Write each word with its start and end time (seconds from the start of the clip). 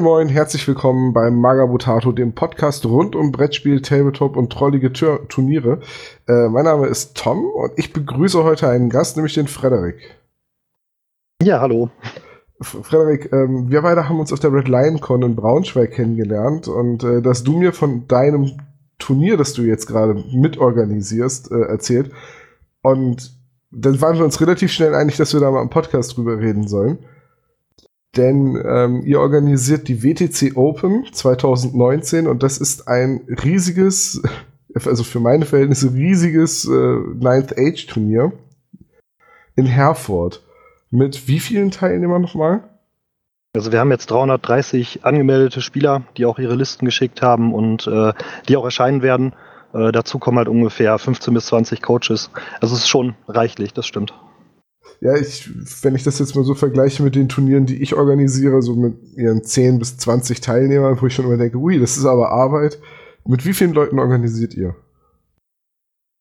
Moin 0.00 0.04
Moin, 0.04 0.28
herzlich 0.30 0.66
willkommen 0.66 1.12
beim 1.12 1.38
Magabutato, 1.38 2.10
dem 2.12 2.34
Podcast 2.34 2.86
rund 2.86 3.14
um 3.14 3.32
Brettspiel, 3.32 3.82
Tabletop 3.82 4.34
und 4.34 4.50
trollige 4.50 4.94
Tür 4.94 5.28
Turniere. 5.28 5.80
Äh, 6.26 6.48
mein 6.48 6.64
Name 6.64 6.86
ist 6.86 7.18
Tom 7.18 7.44
und 7.44 7.72
ich 7.76 7.92
begrüße 7.92 8.42
heute 8.42 8.66
einen 8.70 8.88
Gast, 8.88 9.16
nämlich 9.16 9.34
den 9.34 9.46
Frederik. 9.46 10.16
Ja, 11.42 11.60
hallo. 11.60 11.90
Frederik, 12.62 13.30
ähm, 13.30 13.70
wir 13.70 13.82
beide 13.82 14.08
haben 14.08 14.18
uns 14.18 14.32
auf 14.32 14.40
der 14.40 14.54
Red 14.54 14.68
Lion 14.68 15.00
Con 15.00 15.20
in 15.20 15.36
Braunschweig 15.36 15.90
kennengelernt 15.90 16.66
und 16.66 17.04
äh, 17.04 17.20
dass 17.20 17.44
du 17.44 17.58
mir 17.58 17.74
von 17.74 18.08
deinem 18.08 18.52
Turnier, 18.98 19.36
das 19.36 19.52
du 19.52 19.62
jetzt 19.62 19.86
gerade 19.86 20.14
mitorganisierst, 20.32 21.52
äh, 21.52 21.60
erzählt. 21.60 22.10
Und 22.80 23.38
dann 23.70 24.00
waren 24.00 24.16
wir 24.16 24.24
uns 24.24 24.40
relativ 24.40 24.72
schnell 24.72 24.94
einig, 24.94 25.18
dass 25.18 25.34
wir 25.34 25.40
da 25.40 25.50
mal 25.50 25.62
im 25.62 25.68
Podcast 25.68 26.16
drüber 26.16 26.38
reden 26.38 26.68
sollen. 26.68 27.00
Denn 28.16 28.60
ähm, 28.66 29.02
ihr 29.04 29.20
organisiert 29.20 29.86
die 29.86 30.02
WTC 30.02 30.56
Open 30.56 31.04
2019 31.12 32.26
und 32.26 32.42
das 32.42 32.58
ist 32.58 32.88
ein 32.88 33.20
riesiges, 33.44 34.20
also 34.74 35.04
für 35.04 35.20
meine 35.20 35.46
Verhältnisse 35.46 35.92
riesiges 35.94 36.64
äh, 36.64 36.70
Ninth 36.70 37.56
Age 37.56 37.86
Turnier 37.86 38.32
in 39.54 39.66
Herford. 39.66 40.42
Mit 40.90 41.28
wie 41.28 41.38
vielen 41.38 41.70
Teilnehmern 41.70 42.22
nochmal? 42.22 42.64
Also 43.52 43.70
wir 43.70 43.78
haben 43.78 43.90
jetzt 43.90 44.10
330 44.10 45.04
angemeldete 45.04 45.60
Spieler, 45.60 46.02
die 46.16 46.24
auch 46.24 46.38
ihre 46.38 46.54
Listen 46.54 46.84
geschickt 46.84 47.22
haben 47.22 47.54
und 47.54 47.86
äh, 47.86 48.12
die 48.48 48.56
auch 48.56 48.64
erscheinen 48.64 49.02
werden. 49.02 49.34
Äh, 49.72 49.92
dazu 49.92 50.18
kommen 50.18 50.38
halt 50.38 50.48
ungefähr 50.48 50.98
15 50.98 51.34
bis 51.34 51.46
20 51.46 51.82
Coaches. 51.82 52.30
Also 52.60 52.74
es 52.74 52.82
ist 52.82 52.88
schon 52.88 53.14
reichlich, 53.28 53.72
das 53.72 53.86
stimmt. 53.86 54.14
Ja, 55.00 55.16
ich, 55.16 55.50
wenn 55.82 55.94
ich 55.94 56.04
das 56.04 56.18
jetzt 56.18 56.36
mal 56.36 56.44
so 56.44 56.54
vergleiche 56.54 57.02
mit 57.02 57.14
den 57.14 57.28
Turnieren, 57.28 57.64
die 57.64 57.82
ich 57.82 57.94
organisiere, 57.94 58.60
so 58.60 58.76
mit 58.76 58.94
ihren 59.16 59.42
10 59.42 59.78
bis 59.78 59.96
20 59.96 60.42
Teilnehmern, 60.42 61.00
wo 61.00 61.06
ich 61.06 61.14
schon 61.14 61.24
immer 61.24 61.38
denke, 61.38 61.56
ui, 61.56 61.78
das 61.78 61.96
ist 61.96 62.04
aber 62.04 62.30
Arbeit. 62.30 62.78
Mit 63.26 63.46
wie 63.46 63.54
vielen 63.54 63.72
Leuten 63.72 63.98
organisiert 63.98 64.54
ihr? 64.54 64.76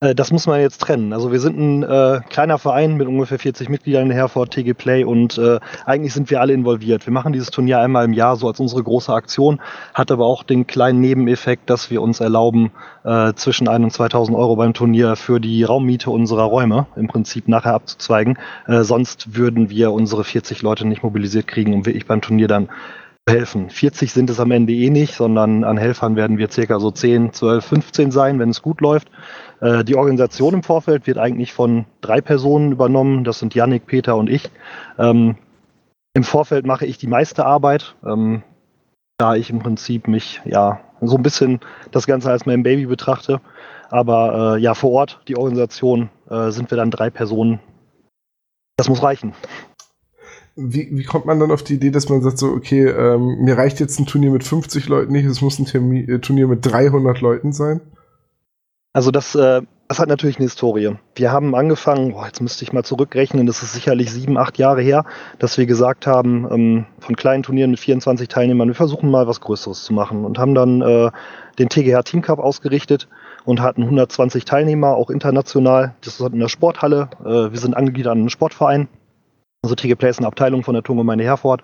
Äh, 0.01 0.15
das 0.15 0.31
muss 0.31 0.47
man 0.47 0.61
jetzt 0.61 0.79
trennen. 0.79 1.11
Also 1.13 1.31
wir 1.31 1.39
sind 1.39 1.57
ein 1.57 1.83
äh, 1.83 2.21
kleiner 2.29 2.57
Verein 2.57 2.95
mit 2.95 3.07
ungefähr 3.07 3.37
40 3.39 3.69
Mitgliedern 3.69 4.05
in 4.05 4.11
Herford, 4.11 4.51
TG 4.51 4.73
Play 4.73 5.03
und 5.03 5.37
äh, 5.37 5.59
eigentlich 5.85 6.13
sind 6.13 6.29
wir 6.29 6.39
alle 6.39 6.53
involviert. 6.53 7.05
Wir 7.05 7.13
machen 7.13 7.33
dieses 7.33 7.51
Turnier 7.51 7.79
einmal 7.79 8.05
im 8.05 8.13
Jahr 8.13 8.37
so 8.37 8.47
als 8.47 8.59
unsere 8.59 8.83
große 8.83 9.13
Aktion, 9.13 9.59
hat 9.93 10.11
aber 10.11 10.25
auch 10.25 10.43
den 10.43 10.67
kleinen 10.67 11.01
Nebeneffekt, 11.01 11.69
dass 11.69 11.91
wir 11.91 12.01
uns 12.01 12.21
erlauben, 12.21 12.71
äh, 13.03 13.33
zwischen 13.33 13.67
1 13.67 13.83
und 13.83 13.91
2000 13.91 14.37
Euro 14.37 14.55
beim 14.55 14.73
Turnier 14.73 15.15
für 15.15 15.39
die 15.41 15.63
Raummiete 15.63 16.11
unserer 16.11 16.43
Räume 16.43 16.87
im 16.95 17.07
Prinzip 17.07 17.47
nachher 17.47 17.73
abzuzweigen. 17.73 18.37
Äh, 18.67 18.83
sonst 18.83 19.35
würden 19.35 19.69
wir 19.69 19.91
unsere 19.91 20.23
40 20.23 20.61
Leute 20.61 20.87
nicht 20.87 21.03
mobilisiert 21.03 21.47
kriegen, 21.47 21.73
um 21.73 21.85
wirklich 21.85 22.05
beim 22.05 22.21
Turnier 22.21 22.47
dann 22.47 22.69
helfen. 23.29 23.69
40 23.69 24.11
sind 24.11 24.29
es 24.29 24.39
am 24.39 24.51
Ende 24.51 24.73
eh 24.73 24.89
nicht, 24.89 25.13
sondern 25.13 25.63
an 25.63 25.77
Helfern 25.77 26.15
werden 26.15 26.37
wir 26.37 26.49
circa 26.49 26.79
so 26.79 26.89
10, 26.91 27.33
12, 27.33 27.63
15 27.63 28.11
sein, 28.11 28.39
wenn 28.39 28.49
es 28.49 28.61
gut 28.61 28.81
läuft. 28.81 29.09
Äh, 29.61 29.83
die 29.83 29.95
Organisation 29.95 30.53
im 30.53 30.63
Vorfeld 30.63 31.07
wird 31.07 31.17
eigentlich 31.17 31.53
von 31.53 31.85
drei 32.01 32.21
Personen 32.21 32.71
übernommen. 32.71 33.23
Das 33.23 33.39
sind 33.39 33.55
Yannick, 33.55 33.85
Peter 33.85 34.15
und 34.15 34.29
ich. 34.29 34.49
Ähm, 34.97 35.35
Im 36.13 36.23
Vorfeld 36.23 36.65
mache 36.65 36.85
ich 36.85 36.97
die 36.97 37.07
meiste 37.07 37.45
Arbeit, 37.45 37.95
ähm, 38.05 38.43
da 39.17 39.35
ich 39.35 39.49
im 39.49 39.59
Prinzip 39.59 40.07
mich 40.07 40.41
ja 40.45 40.79
so 41.01 41.15
ein 41.15 41.23
bisschen 41.23 41.59
das 41.91 42.07
Ganze 42.07 42.31
als 42.31 42.45
mein 42.45 42.63
Baby 42.63 42.85
betrachte. 42.85 43.41
Aber 43.89 44.55
äh, 44.55 44.61
ja, 44.61 44.73
vor 44.73 44.91
Ort, 44.91 45.21
die 45.27 45.37
Organisation, 45.37 46.09
äh, 46.29 46.51
sind 46.51 46.71
wir 46.71 46.77
dann 46.77 46.91
drei 46.91 47.09
Personen. 47.09 47.59
Das 48.77 48.87
muss 48.87 49.03
reichen. 49.03 49.33
Wie, 50.55 50.89
wie 50.91 51.03
kommt 51.03 51.25
man 51.25 51.39
dann 51.39 51.51
auf 51.51 51.63
die 51.63 51.75
Idee, 51.75 51.89
dass 51.89 52.09
man 52.09 52.21
sagt 52.21 52.37
so, 52.37 52.47
okay, 52.47 52.87
ähm, 52.87 53.43
mir 53.43 53.57
reicht 53.57 53.79
jetzt 53.79 53.99
ein 53.99 54.05
Turnier 54.05 54.31
mit 54.31 54.43
50 54.43 54.89
Leuten 54.89 55.13
nicht, 55.13 55.25
es 55.25 55.41
muss 55.41 55.57
ein 55.57 55.65
Termin, 55.65 56.09
äh, 56.09 56.19
Turnier 56.19 56.47
mit 56.47 56.65
300 56.65 57.21
Leuten 57.21 57.53
sein? 57.53 57.81
Also 58.91 59.11
das, 59.11 59.35
äh, 59.35 59.61
das 59.87 59.99
hat 59.99 60.09
natürlich 60.09 60.37
eine 60.37 60.45
Historie. 60.45 60.95
Wir 61.15 61.31
haben 61.31 61.55
angefangen, 61.55 62.11
boah, 62.11 62.25
jetzt 62.25 62.41
müsste 62.41 62.63
ich 62.63 62.73
mal 62.73 62.83
zurückrechnen, 62.83 63.45
das 63.45 63.61
ist 63.61 63.73
sicherlich 63.73 64.11
sieben, 64.11 64.37
acht 64.37 64.57
Jahre 64.57 64.81
her, 64.81 65.05
dass 65.37 65.57
wir 65.57 65.67
gesagt 65.67 66.07
haben, 66.07 66.47
ähm, 66.51 66.85
von 66.99 67.15
kleinen 67.15 67.43
Turnieren 67.43 67.71
mit 67.71 67.79
24 67.79 68.27
Teilnehmern, 68.27 68.67
wir 68.67 68.75
versuchen 68.75 69.11
mal 69.11 69.27
was 69.27 69.41
Größeres 69.41 69.83
zu 69.83 69.93
machen 69.93 70.25
und 70.25 70.39
haben 70.39 70.55
dann 70.55 70.81
äh, 70.81 71.11
den 71.59 71.69
TGH 71.69 72.03
Team 72.03 72.21
Cup 72.21 72.39
ausgerichtet 72.39 73.07
und 73.45 73.61
hatten 73.61 73.83
120 73.83 74.45
Teilnehmer, 74.45 74.95
auch 74.95 75.09
international. 75.09 75.95
Das 76.01 76.19
ist 76.19 76.33
in 76.33 76.39
der 76.39 76.49
Sporthalle. 76.49 77.09
Äh, 77.21 77.51
wir 77.51 77.59
sind 77.59 77.75
angegliedert 77.75 78.11
an 78.11 78.19
einen 78.19 78.29
Sportverein. 78.29 78.87
Also 79.61 79.75
TG 79.75 79.95
Play 79.95 80.09
ist 80.09 80.19
eine 80.19 80.27
Abteilung 80.27 80.63
von 80.63 80.73
der 80.73 80.83
Turmgemeinde 80.83 81.23
Herford 81.25 81.61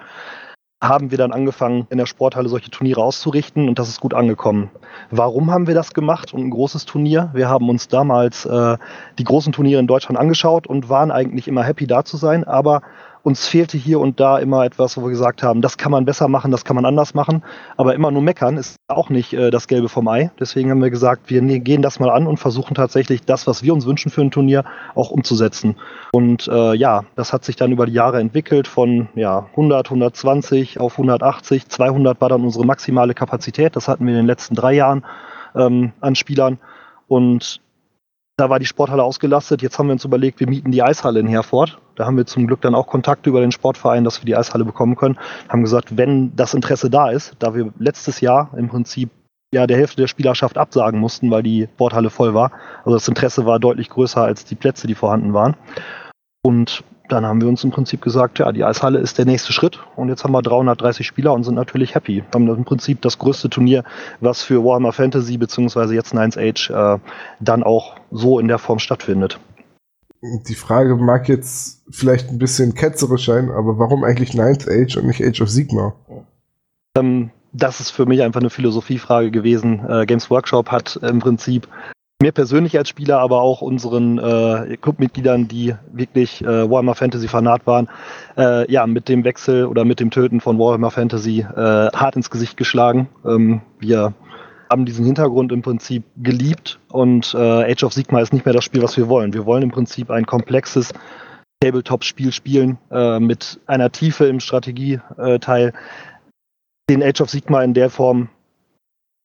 haben 0.87 1.11
wir 1.11 1.17
dann 1.17 1.31
angefangen, 1.31 1.87
in 1.89 1.97
der 1.97 2.05
Sporthalle 2.05 2.49
solche 2.49 2.69
Turniere 2.69 3.01
auszurichten 3.01 3.67
und 3.67 3.79
das 3.79 3.89
ist 3.89 3.99
gut 3.99 4.13
angekommen. 4.13 4.69
Warum 5.11 5.51
haben 5.51 5.67
wir 5.67 5.75
das 5.75 5.93
gemacht 5.93 6.33
und 6.33 6.41
ein 6.41 6.49
großes 6.49 6.85
Turnier? 6.85 7.29
Wir 7.33 7.49
haben 7.49 7.69
uns 7.69 7.87
damals 7.87 8.45
äh, 8.45 8.77
die 9.17 9.23
großen 9.23 9.53
Turniere 9.53 9.79
in 9.79 9.87
Deutschland 9.87 10.19
angeschaut 10.19 10.67
und 10.67 10.89
waren 10.89 11.11
eigentlich 11.11 11.47
immer 11.47 11.63
happy 11.63 11.87
da 11.87 12.05
zu 12.05 12.17
sein, 12.17 12.43
aber 12.43 12.81
uns 13.25 13.47
fehlte 13.47 13.75
hier 13.75 13.99
und 13.99 14.19
da 14.19 14.37
immer 14.37 14.65
etwas, 14.65 14.97
wo 14.97 15.01
wir 15.01 15.09
gesagt 15.09 15.41
haben, 15.41 15.63
das 15.63 15.77
kann 15.77 15.91
man 15.91 16.05
besser 16.05 16.27
machen, 16.27 16.51
das 16.51 16.63
kann 16.63 16.75
man 16.75 16.85
anders 16.85 17.15
machen. 17.15 17.43
Aber 17.75 17.95
immer 17.95 18.11
nur 18.11 18.21
meckern 18.21 18.55
ist 18.55 18.75
auch 18.87 19.09
nicht 19.09 19.33
äh, 19.33 19.49
das 19.49 19.67
Gelbe 19.67 19.89
vom 19.89 20.07
Ei. 20.07 20.29
Deswegen 20.39 20.69
haben 20.69 20.83
wir 20.83 20.91
gesagt, 20.91 21.31
wir 21.31 21.41
ne, 21.41 21.59
gehen 21.59 21.81
das 21.81 21.99
mal 21.99 22.11
an 22.11 22.27
und 22.27 22.37
versuchen 22.37 22.75
tatsächlich 22.75 23.23
das, 23.23 23.47
was 23.47 23.63
wir 23.63 23.73
uns 23.73 23.87
wünschen 23.87 24.11
für 24.11 24.21
ein 24.21 24.29
Turnier, 24.29 24.63
auch 24.93 25.09
umzusetzen. 25.09 25.75
Und 26.11 26.47
äh, 26.47 26.75
ja, 26.75 27.03
das 27.15 27.33
hat 27.33 27.43
sich 27.43 27.55
dann 27.55 27.71
über 27.71 27.87
die 27.87 27.93
Jahre 27.93 28.19
entwickelt 28.19 28.67
von 28.67 29.09
ja, 29.15 29.47
100, 29.51 29.87
120 29.87 30.79
auf 30.79 30.93
180. 30.93 31.67
200 31.67 32.21
war 32.21 32.29
dann 32.29 32.43
unsere 32.43 32.63
maximale 32.63 33.15
Kapazität. 33.15 33.75
Das 33.75 33.87
hatten 33.87 34.05
wir 34.05 34.11
in 34.11 34.17
den 34.19 34.27
letzten 34.27 34.53
drei 34.53 34.73
Jahren 34.73 35.03
ähm, 35.55 35.93
an 35.99 36.13
Spielern. 36.13 36.59
Und 37.07 37.59
da 38.37 38.49
war 38.49 38.59
die 38.59 38.65
Sporthalle 38.65 39.03
ausgelastet. 39.03 39.61
Jetzt 39.61 39.79
haben 39.79 39.87
wir 39.87 39.93
uns 39.93 40.03
überlegt, 40.03 40.39
wir 40.39 40.49
mieten 40.49 40.71
die 40.71 40.83
Eishalle 40.83 41.19
in 41.19 41.27
Herford. 41.27 41.79
Da 41.95 42.05
haben 42.05 42.17
wir 42.17 42.25
zum 42.25 42.47
Glück 42.47 42.61
dann 42.61 42.75
auch 42.75 42.87
Kontakte 42.87 43.29
über 43.29 43.39
den 43.39 43.51
Sportverein, 43.51 44.03
dass 44.03 44.21
wir 44.21 44.25
die 44.25 44.35
Eishalle 44.35 44.65
bekommen 44.65 44.95
können. 44.95 45.17
Haben 45.47 45.63
gesagt, 45.63 45.97
wenn 45.97 46.35
das 46.35 46.53
Interesse 46.53 46.89
da 46.89 47.09
ist, 47.09 47.35
da 47.39 47.55
wir 47.55 47.71
letztes 47.79 48.19
Jahr 48.19 48.51
im 48.57 48.67
Prinzip 48.67 49.09
ja 49.53 49.67
der 49.67 49.77
Hälfte 49.77 50.01
der 50.01 50.07
Spielerschaft 50.07 50.57
absagen 50.57 50.99
mussten, 50.99 51.31
weil 51.31 51.43
die 51.43 51.69
Sporthalle 51.75 52.09
voll 52.09 52.33
war. 52.33 52.51
Also 52.79 52.97
das 52.97 53.07
Interesse 53.07 53.45
war 53.45 53.59
deutlich 53.59 53.89
größer 53.89 54.21
als 54.21 54.43
die 54.43 54.55
Plätze, 54.55 54.87
die 54.87 54.95
vorhanden 54.95 55.33
waren. 55.33 55.55
Und 56.43 56.83
dann 57.09 57.25
haben 57.25 57.41
wir 57.41 57.47
uns 57.47 57.63
im 57.63 57.71
Prinzip 57.71 58.01
gesagt, 58.01 58.39
ja, 58.39 58.51
die 58.51 58.63
Eishalle 58.63 58.99
ist 58.99 59.17
der 59.17 59.25
nächste 59.25 59.53
Schritt 59.53 59.79
und 59.95 60.09
jetzt 60.09 60.23
haben 60.23 60.31
wir 60.31 60.41
330 60.41 61.05
Spieler 61.05 61.33
und 61.33 61.43
sind 61.43 61.55
natürlich 61.55 61.95
happy. 61.95 62.17
Wir 62.17 62.33
haben 62.33 62.47
im 62.47 62.65
Prinzip 62.65 63.01
das 63.01 63.19
größte 63.19 63.49
Turnier, 63.49 63.83
was 64.19 64.43
für 64.43 64.63
Warhammer 64.63 64.91
Fantasy 64.91 65.37
beziehungsweise 65.37 65.95
jetzt 65.95 66.13
Nines 66.13 66.37
Age 66.37 66.69
äh, 66.69 66.97
dann 67.39 67.63
auch 67.63 67.95
so 68.11 68.39
in 68.39 68.47
der 68.47 68.57
Form 68.57 68.79
stattfindet. 68.79 69.39
Die 70.21 70.55
Frage 70.55 70.95
mag 70.95 71.29
jetzt 71.29 71.83
vielleicht 71.89 72.29
ein 72.29 72.39
bisschen 72.39 72.73
ketzerisch 72.73 73.25
sein, 73.25 73.51
aber 73.51 73.77
warum 73.77 74.03
eigentlich 74.03 74.33
Ninth 74.33 74.67
Age 74.67 74.97
und 74.97 75.05
nicht 75.05 75.23
Age 75.23 75.41
of 75.41 75.49
Sigma? 75.49 75.93
Ähm, 76.97 77.29
das 77.53 77.79
ist 77.79 77.91
für 77.91 78.05
mich 78.05 78.21
einfach 78.21 78.39
eine 78.41 78.49
Philosophiefrage 78.49 79.31
gewesen. 79.31 79.85
Äh, 79.87 80.05
Games 80.05 80.29
Workshop 80.29 80.71
hat 80.71 80.99
im 81.01 81.19
Prinzip 81.19 81.67
mir 82.21 82.31
persönlich 82.31 82.77
als 82.77 82.89
Spieler, 82.89 83.19
aber 83.19 83.41
auch 83.41 83.61
unseren 83.61 84.17
äh, 84.17 84.77
Clubmitgliedern, 84.77 85.47
die 85.47 85.75
wirklich 85.91 86.41
äh, 86.41 86.69
Warhammer 86.69 86.95
Fantasy 86.95 87.27
Fanat 87.27 87.67
waren, 87.67 87.89
äh, 88.37 88.71
ja, 88.71 88.87
mit 88.87 89.09
dem 89.09 89.23
Wechsel 89.25 89.65
oder 89.65 89.83
mit 89.83 89.99
dem 89.99 90.11
Töten 90.11 90.39
von 90.39 90.57
Warhammer 90.57 90.91
Fantasy 90.91 91.41
äh, 91.41 91.45
hart 91.55 92.15
ins 92.15 92.29
Gesicht 92.29 92.55
geschlagen. 92.55 93.09
Ähm, 93.25 93.61
wir 93.79 94.13
haben 94.69 94.85
diesen 94.85 95.05
Hintergrund 95.05 95.51
im 95.51 95.61
Prinzip 95.61 96.03
geliebt 96.15 96.79
und 96.89 97.33
äh, 97.33 97.71
Age 97.71 97.83
of 97.83 97.93
Sigma 97.93 98.21
ist 98.21 98.33
nicht 98.33 98.45
mehr 98.45 98.53
das 98.53 98.63
Spiel, 98.63 98.81
was 98.81 98.95
wir 98.95 99.09
wollen. 99.09 99.33
Wir 99.33 99.45
wollen 99.45 99.63
im 99.63 99.71
Prinzip 99.71 100.09
ein 100.09 100.25
komplexes 100.25 100.93
Tabletop-Spiel 101.59 102.31
spielen 102.31 102.77
äh, 102.91 103.19
mit 103.19 103.59
einer 103.65 103.91
Tiefe 103.91 104.25
im 104.25 104.39
Strategieteil, 104.39 105.73
den 106.89 107.03
Age 107.03 107.21
of 107.21 107.29
Sigma 107.29 107.61
in 107.61 107.73
der 107.73 107.89
Form 107.89 108.29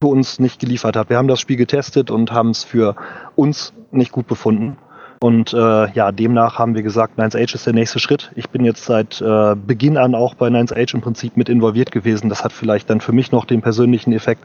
für 0.02 0.08
uns 0.08 0.38
nicht 0.38 0.58
geliefert 0.58 0.96
hat. 0.96 1.10
Wir 1.10 1.18
haben 1.18 1.28
das 1.28 1.40
Spiel 1.40 1.56
getestet 1.56 2.10
und 2.10 2.32
haben 2.32 2.50
es 2.50 2.64
für 2.64 2.96
uns 3.36 3.74
nicht 3.90 4.12
gut 4.12 4.26
befunden. 4.26 4.78
Und 5.22 5.52
äh, 5.52 5.92
ja, 5.92 6.10
demnach 6.10 6.58
haben 6.58 6.74
wir 6.74 6.82
gesagt, 6.82 7.18
Nines 7.18 7.36
Age 7.36 7.54
ist 7.54 7.66
der 7.66 7.74
nächste 7.74 7.98
Schritt. 7.98 8.32
Ich 8.34 8.48
bin 8.48 8.64
jetzt 8.64 8.86
seit 8.86 9.20
äh, 9.20 9.54
Beginn 9.54 9.98
an 9.98 10.14
auch 10.14 10.32
bei 10.32 10.48
Nines 10.48 10.72
Age 10.72 10.94
im 10.94 11.02
Prinzip 11.02 11.36
mit 11.36 11.50
involviert 11.50 11.92
gewesen. 11.92 12.30
Das 12.30 12.42
hat 12.42 12.54
vielleicht 12.54 12.88
dann 12.88 13.02
für 13.02 13.12
mich 13.12 13.30
noch 13.30 13.44
den 13.44 13.60
persönlichen 13.60 14.14
Effekt, 14.14 14.42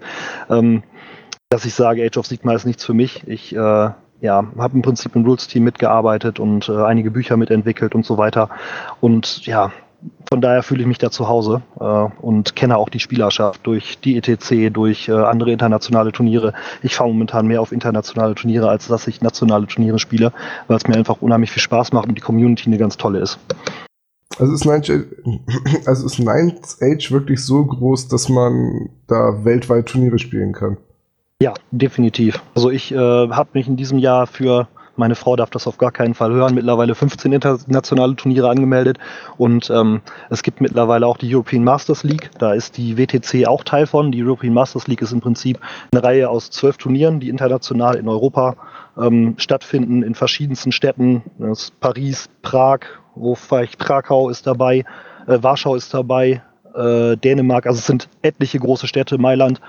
ähm, 0.49 0.83
dass 1.47 1.63
ich 1.63 1.73
sage, 1.73 2.03
Age 2.05 2.17
of 2.17 2.25
Sigma 2.25 2.53
ist 2.53 2.65
nichts 2.65 2.83
für 2.83 2.93
mich. 2.93 3.25
Ich 3.25 3.55
äh, 3.55 3.57
ja, 3.57 3.95
habe 4.57 4.75
im 4.75 4.81
Prinzip 4.81 5.15
im 5.15 5.23
Rules-Team 5.23 5.63
mitgearbeitet 5.63 6.41
und 6.41 6.67
äh, 6.67 6.83
einige 6.83 7.11
Bücher 7.11 7.37
mitentwickelt 7.37 7.95
und 7.95 8.05
so 8.05 8.17
weiter. 8.17 8.49
Und 8.99 9.45
ja, 9.45 9.71
von 10.29 10.41
daher 10.41 10.63
fühle 10.63 10.81
ich 10.81 10.87
mich 10.87 10.97
da 10.97 11.11
zu 11.11 11.27
Hause 11.27 11.61
äh, 11.79 11.83
und 11.83 12.55
kenne 12.55 12.77
auch 12.77 12.89
die 12.89 12.99
Spielerschaft 12.99 13.65
durch 13.65 13.99
die 13.99 14.17
ETC, 14.17 14.73
durch 14.73 15.07
äh, 15.07 15.13
andere 15.13 15.51
internationale 15.51 16.11
Turniere. 16.11 16.53
Ich 16.81 16.95
fahre 16.95 17.09
momentan 17.09 17.47
mehr 17.47 17.61
auf 17.61 17.71
internationale 17.71 18.35
Turniere, 18.35 18.69
als 18.69 18.87
dass 18.87 19.07
ich 19.07 19.21
nationale 19.21 19.67
Turniere 19.67 19.99
spiele, 19.99 20.33
weil 20.67 20.77
es 20.77 20.87
mir 20.87 20.95
einfach 20.95 21.21
unheimlich 21.21 21.51
viel 21.51 21.61
Spaß 21.61 21.93
macht 21.93 22.07
und 22.07 22.15
die 22.15 22.21
Community 22.21 22.67
eine 22.67 22.77
ganz 22.77 22.97
tolle 22.97 23.19
ist. 23.19 23.39
Also 24.37 24.53
ist 24.53 24.65
Ninth 24.65 24.89
Age, 24.89 25.05
also 25.85 26.05
ist 26.05 26.19
Ninth 26.19 26.77
Age 26.81 27.11
wirklich 27.11 27.43
so 27.43 27.63
groß, 27.63 28.07
dass 28.07 28.27
man 28.29 28.89
da 29.07 29.45
weltweit 29.45 29.87
Turniere 29.87 30.19
spielen 30.19 30.53
kann? 30.53 30.77
Ja, 31.41 31.53
definitiv. 31.71 32.41
Also 32.55 32.69
ich 32.71 32.91
äh, 32.91 32.97
habe 32.97 33.49
mich 33.53 33.67
in 33.67 33.75
diesem 33.77 33.99
Jahr 33.99 34.25
für 34.25 34.67
meine 34.95 35.15
Frau 35.15 35.35
darf 35.35 35.49
das 35.49 35.67
auf 35.67 35.77
gar 35.77 35.91
keinen 35.91 36.13
Fall 36.13 36.31
hören. 36.31 36.55
Mittlerweile 36.55 36.95
15 36.95 37.31
internationale 37.33 38.15
Turniere 38.15 38.49
angemeldet 38.49 38.97
und 39.37 39.69
ähm, 39.69 40.01
es 40.29 40.43
gibt 40.43 40.61
mittlerweile 40.61 41.07
auch 41.07 41.17
die 41.17 41.33
European 41.33 41.63
Masters 41.63 42.03
League. 42.03 42.31
Da 42.39 42.53
ist 42.53 42.77
die 42.77 42.97
WTC 42.97 43.47
auch 43.47 43.63
Teil 43.63 43.87
von. 43.87 44.11
Die 44.11 44.23
European 44.23 44.53
Masters 44.53 44.87
League 44.87 45.01
ist 45.01 45.11
im 45.11 45.21
Prinzip 45.21 45.59
eine 45.91 46.03
Reihe 46.03 46.29
aus 46.29 46.49
zwölf 46.49 46.77
Turnieren, 46.77 47.19
die 47.19 47.29
international 47.29 47.95
in 47.95 48.07
Europa 48.07 48.55
ähm, 48.97 49.35
stattfinden, 49.37 50.03
in 50.03 50.15
verschiedensten 50.15 50.71
Städten. 50.71 51.23
Paris, 51.79 52.29
Prag, 52.41 52.79
wo 53.15 53.35
vielleicht 53.35 53.79
Krakau 53.79 54.29
ist 54.29 54.47
dabei, 54.47 54.85
äh, 55.27 55.37
Warschau 55.41 55.75
ist 55.75 55.93
dabei, 55.93 56.41
äh, 56.75 57.17
Dänemark. 57.17 57.65
Also 57.67 57.79
es 57.79 57.87
sind 57.87 58.09
etliche 58.21 58.59
große 58.59 58.87
Städte, 58.87 59.17
Mailand 59.17 59.61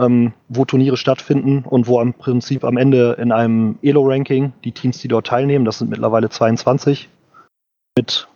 ähm, 0.00 0.32
wo 0.48 0.64
Turniere 0.64 0.96
stattfinden 0.96 1.64
und 1.64 1.86
wo 1.86 2.00
im 2.00 2.14
Prinzip 2.14 2.64
am 2.64 2.76
Ende 2.76 3.16
in 3.20 3.32
einem 3.32 3.78
Elo-Ranking 3.82 4.52
die 4.64 4.72
Teams, 4.72 4.98
die 4.98 5.08
dort 5.08 5.26
teilnehmen, 5.26 5.64
das 5.64 5.78
sind 5.78 5.90
mittlerweile 5.90 6.30
22, 6.30 7.08
mit 7.96 8.28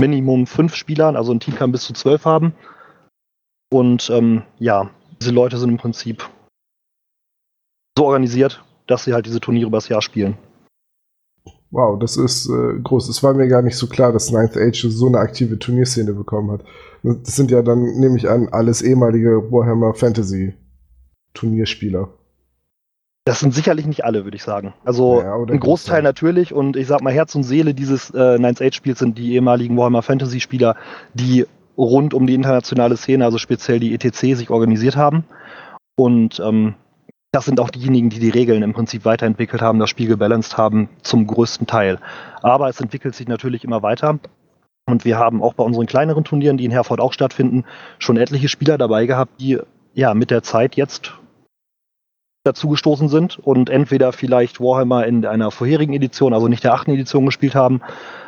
Minimum 0.00 0.46
fünf 0.46 0.74
Spielern, 0.74 1.16
also 1.16 1.32
ein 1.32 1.40
Team 1.40 1.54
kann 1.54 1.72
bis 1.72 1.84
zu 1.84 1.92
zwölf 1.92 2.24
haben. 2.24 2.54
Und 3.72 4.10
ähm, 4.10 4.42
ja, 4.58 4.90
diese 5.20 5.30
Leute 5.32 5.56
sind 5.56 5.70
im 5.70 5.76
Prinzip 5.76 6.28
so 7.96 8.06
organisiert, 8.06 8.62
dass 8.86 9.04
sie 9.04 9.14
halt 9.14 9.26
diese 9.26 9.40
Turniere 9.40 9.68
übers 9.68 9.88
Jahr 9.88 10.02
spielen. 10.02 10.36
Wow, 11.70 11.98
das 11.98 12.16
ist 12.16 12.48
äh, 12.48 12.80
groß. 12.82 13.08
Es 13.08 13.22
war 13.22 13.32
mir 13.32 13.46
gar 13.46 13.62
nicht 13.62 13.76
so 13.76 13.86
klar, 13.86 14.12
dass 14.12 14.32
Ninth 14.32 14.56
Age 14.56 14.86
so 14.88 15.06
eine 15.06 15.18
aktive 15.18 15.58
Turnierszene 15.58 16.12
bekommen 16.12 16.50
hat. 16.50 16.64
Das 17.02 17.36
sind 17.36 17.50
ja 17.50 17.62
dann, 17.62 17.82
nehme 18.00 18.16
ich 18.16 18.28
an, 18.28 18.48
alles 18.50 18.82
ehemalige 18.82 19.50
Warhammer 19.52 19.94
Fantasy 19.94 20.54
Turnierspieler? 21.34 22.08
Das 23.24 23.38
sind 23.40 23.54
sicherlich 23.54 23.86
nicht 23.86 24.04
alle, 24.04 24.24
würde 24.24 24.36
ich 24.36 24.42
sagen. 24.42 24.72
Also 24.84 25.20
ja, 25.20 25.36
ein 25.36 25.60
Großteil 25.60 26.02
natürlich 26.02 26.54
und 26.54 26.76
ich 26.76 26.86
sag 26.86 27.02
mal, 27.02 27.12
Herz 27.12 27.34
und 27.34 27.42
Seele 27.42 27.74
dieses 27.74 28.10
äh, 28.10 28.38
Nines 28.38 28.62
Age 28.62 28.74
Spiels 28.74 28.98
sind 28.98 29.18
die 29.18 29.34
ehemaligen 29.34 29.76
Warhammer 29.76 30.02
Fantasy 30.02 30.40
Spieler, 30.40 30.74
die 31.14 31.46
rund 31.76 32.14
um 32.14 32.26
die 32.26 32.34
internationale 32.34 32.96
Szene, 32.96 33.24
also 33.24 33.38
speziell 33.38 33.78
die 33.78 33.94
ETC, 33.94 34.36
sich 34.36 34.50
organisiert 34.50 34.96
haben. 34.96 35.24
Und 35.96 36.40
ähm, 36.40 36.74
das 37.32 37.44
sind 37.44 37.60
auch 37.60 37.70
diejenigen, 37.70 38.10
die 38.10 38.18
die 38.18 38.30
Regeln 38.30 38.62
im 38.62 38.72
Prinzip 38.72 39.04
weiterentwickelt 39.04 39.62
haben, 39.62 39.78
das 39.78 39.90
Spiel 39.90 40.08
gebalanced 40.08 40.56
haben, 40.56 40.88
zum 41.02 41.26
größten 41.26 41.66
Teil. 41.66 41.98
Aber 42.42 42.68
es 42.68 42.80
entwickelt 42.80 43.14
sich 43.14 43.28
natürlich 43.28 43.64
immer 43.64 43.82
weiter. 43.82 44.18
Und 44.86 45.04
wir 45.04 45.18
haben 45.18 45.42
auch 45.42 45.54
bei 45.54 45.62
unseren 45.62 45.86
kleineren 45.86 46.24
Turnieren, 46.24 46.56
die 46.56 46.64
in 46.64 46.72
Herford 46.72 47.00
auch 47.00 47.12
stattfinden, 47.12 47.64
schon 47.98 48.16
etliche 48.16 48.48
Spieler 48.48 48.76
dabei 48.76 49.06
gehabt, 49.06 49.40
die 49.40 49.60
ja 49.94 50.14
mit 50.14 50.30
der 50.30 50.42
Zeit 50.42 50.76
jetzt 50.76 51.12
dazugestoßen 52.44 53.08
sind 53.08 53.38
und 53.38 53.68
entweder 53.68 54.12
vielleicht 54.12 54.60
Warhammer 54.60 55.06
in 55.06 55.26
einer 55.26 55.50
vorherigen 55.50 55.92
Edition, 55.92 56.32
also 56.32 56.48
nicht 56.48 56.64
der 56.64 56.72
achten 56.72 56.90
Edition 56.90 57.26
gespielt 57.26 57.54
haben, 57.54 57.82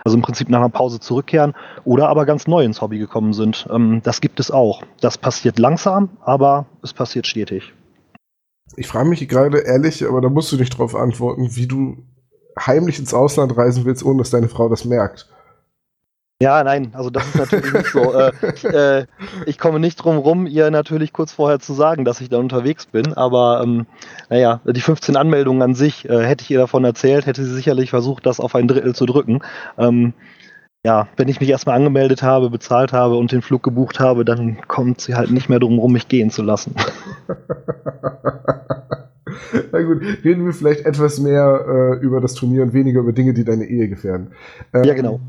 also 0.05 0.17
im 0.17 0.23
Prinzip 0.23 0.51
nach 0.51 0.59
einer 0.59 0.69
Pause 0.69 1.01
zurückkehren, 1.01 1.55
oder 1.85 2.09
aber 2.09 2.27
ganz 2.27 2.47
neu 2.47 2.63
ins 2.63 2.83
Hobby 2.83 2.99
gekommen 2.99 3.33
sind. 3.33 3.67
Ähm, 3.71 4.01
das 4.03 4.21
gibt 4.21 4.39
es 4.39 4.51
auch. 4.51 4.83
Das 5.01 5.17
passiert 5.17 5.59
langsam, 5.59 6.11
aber 6.21 6.67
es 6.83 6.93
passiert 6.93 7.27
stetig. 7.27 7.73
Ich 8.77 8.87
frage 8.87 9.09
mich 9.09 9.27
gerade 9.29 9.59
ehrlich, 9.59 10.07
aber 10.07 10.21
da 10.21 10.29
musst 10.29 10.53
du 10.53 10.57
nicht 10.57 10.77
drauf 10.77 10.95
antworten, 10.95 11.57
wie 11.57 11.67
du 11.67 11.97
heimlich 12.59 12.99
ins 12.99 13.15
Ausland 13.15 13.57
reisen 13.57 13.85
willst, 13.85 14.05
ohne 14.05 14.19
dass 14.19 14.31
deine 14.31 14.49
Frau 14.49 14.69
das 14.69 14.85
merkt. 14.85 15.29
Ja, 16.43 16.65
nein, 16.65 16.91
also 16.95 17.09
das 17.09 17.25
ist 17.29 17.37
natürlich 17.37 17.73
nicht 17.73 17.93
so. 17.93 18.13
Äh, 18.15 18.33
äh, 18.67 19.07
ich 19.47 19.61
komme 19.61 19.79
nicht 19.79 19.95
drum 19.95 20.17
rum, 20.17 20.49
ihr 20.49 20.73
natürlich 20.73 21.13
kurz 21.13 21.31
vorher 21.31 21.61
zu 21.61 21.73
sagen, 21.73 22.05
dass 22.05 22.21
ich 22.21 22.31
da 22.31 22.39
unterwegs 22.39 22.87
bin, 22.87 23.15
aber 23.15 23.61
ähm, 23.63 23.87
naja, 24.29 24.61
die 24.65 24.81
15 24.81 25.17
Anmeldungen 25.17 25.63
an 25.63 25.77
sich, 25.77 26.09
äh, 26.09 26.25
hätte 26.25 26.43
ich 26.43 26.51
ihr 26.51 26.59
davon 26.59 26.85
erzählt, 26.85 27.27
hätte 27.27 27.45
sie 27.45 27.55
sicherlich 27.55 27.91
versucht, 27.91 28.27
das 28.27 28.41
auf 28.41 28.57
ein 28.57 28.67
Drittel 28.67 28.93
zu 28.93 29.07
drücken. 29.07 29.43
Ähm, 29.79 30.15
ja, 30.85 31.07
wenn 31.17 31.29
ich 31.29 31.39
mich 31.39 31.49
erstmal 31.49 31.77
angemeldet 31.77 32.25
habe, 32.25 32.51
bezahlt 32.51 32.93
habe 32.93 33.15
und 33.19 33.31
den 33.31 33.43
Flug 33.43 33.63
gebucht 33.63 34.01
habe, 34.01 34.25
dann 34.25 34.67
kommt 34.67 35.01
sie 35.01 35.15
halt 35.15 35.31
nicht 35.31 35.49
mehr 35.49 35.61
drum 35.61 35.79
rum, 35.79 35.93
mich 35.93 36.09
gehen 36.09 36.33
zu 36.33 36.43
lassen. 36.43 36.75
Na 39.73 39.83
gut, 39.83 40.03
reden 40.25 40.45
wir 40.45 40.53
vielleicht 40.53 40.87
etwas 40.87 41.21
mehr 41.21 41.99
äh, 42.01 42.05
über 42.05 42.21
das 42.21 42.35
Turnier 42.35 42.63
und 42.63 42.73
weniger 42.73 43.01
über 43.01 43.13
Dinge, 43.13 43.35
die 43.35 43.45
deine 43.45 43.65
Ehe 43.65 43.89
gefährden. 43.89 44.33
Ähm, 44.73 44.85
ja, 44.85 44.95
genau. 44.95 45.21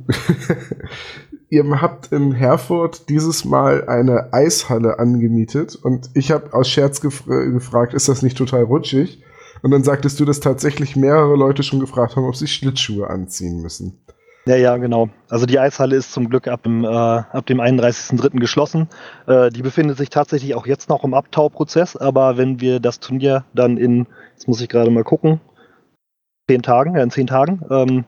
ihr 1.50 1.82
habt 1.82 2.12
in 2.12 2.32
Herford 2.32 3.10
dieses 3.10 3.46
Mal 3.46 3.88
eine 3.88 4.34
Eishalle 4.34 5.00
angemietet 5.00 5.76
und 5.76 6.10
ich 6.14 6.32
habe 6.32 6.54
aus 6.54 6.68
Scherz 6.68 7.00
gef 7.02 7.26
gefragt, 7.26 7.94
ist 7.94 8.10
das 8.10 8.24
nicht 8.24 8.38
total 8.38 8.64
rutschig? 8.64 9.24
Und 9.62 9.72
dann 9.72 9.84
sagtest 9.84 10.20
du, 10.20 10.26
dass 10.26 10.42
tatsächlich 10.42 10.96
mehrere 10.96 11.36
Leute 11.38 11.64
schon 11.64 11.80
gefragt 11.80 12.16
haben, 12.16 12.26
ob 12.26 12.36
sie 12.36 12.48
Schlittschuhe 12.48 13.10
anziehen 13.10 13.62
müssen. 13.62 14.04
Ja, 14.46 14.58
ja, 14.58 14.76
genau. 14.76 15.10
Also 15.30 15.46
die 15.46 15.58
Eishalle 15.58 15.96
ist 15.96 16.12
zum 16.12 16.30
Glück 16.30 16.50
ab 16.50 16.64
dem, 16.64 16.84
äh, 16.84 16.88
ab 16.88 17.46
dem 17.46 17.62
31.03. 17.62 18.40
geschlossen. 18.40 18.90
Äh, 19.26 19.50
die 19.50 19.62
befindet 19.62 19.98
sich 19.98 20.10
tatsächlich 20.10 20.54
auch 20.56 20.68
jetzt 20.68 20.90
noch 20.90 21.06
im 21.06 21.14
Abtauprozess, 21.14 21.96
aber 21.96 22.36
wenn 22.36 22.60
wir 22.60 22.82
das 22.82 23.00
Turnier 23.00 23.46
dann 23.54 23.78
in, 23.78 24.06
jetzt 24.34 24.50
muss 24.50 24.60
ich 24.60 24.68
gerade 24.68 24.92
mal 24.92 25.06
gucken, 25.06 25.40
zehn 26.50 26.62
Tagen, 26.62 26.96
ja, 26.98 27.04
in 27.04 27.10
zehn 27.10 27.28
Tagen, 27.28 27.62
ähm, 27.70 28.04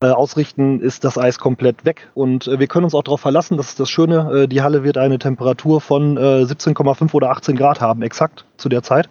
äh, 0.00 0.06
ausrichten, 0.06 0.80
ist 0.80 1.04
das 1.04 1.18
Eis 1.18 1.38
komplett 1.38 1.84
weg. 1.84 2.10
Und 2.14 2.48
äh, 2.48 2.58
wir 2.58 2.66
können 2.66 2.84
uns 2.84 2.94
auch 2.94 3.02
darauf 3.04 3.20
verlassen, 3.20 3.58
das 3.58 3.68
ist 3.68 3.80
das 3.80 3.90
Schöne, 3.90 4.44
äh, 4.44 4.48
die 4.48 4.62
Halle 4.62 4.84
wird 4.84 4.96
eine 4.96 5.18
Temperatur 5.18 5.82
von 5.82 6.18
17,5 6.18 7.02
äh, 7.02 7.16
oder 7.16 7.30
18 7.30 7.56
Grad 7.56 7.82
haben, 7.82 8.00
exakt 8.00 8.46
zu 8.56 8.70
der 8.70 8.82
Zeit. 8.82 9.10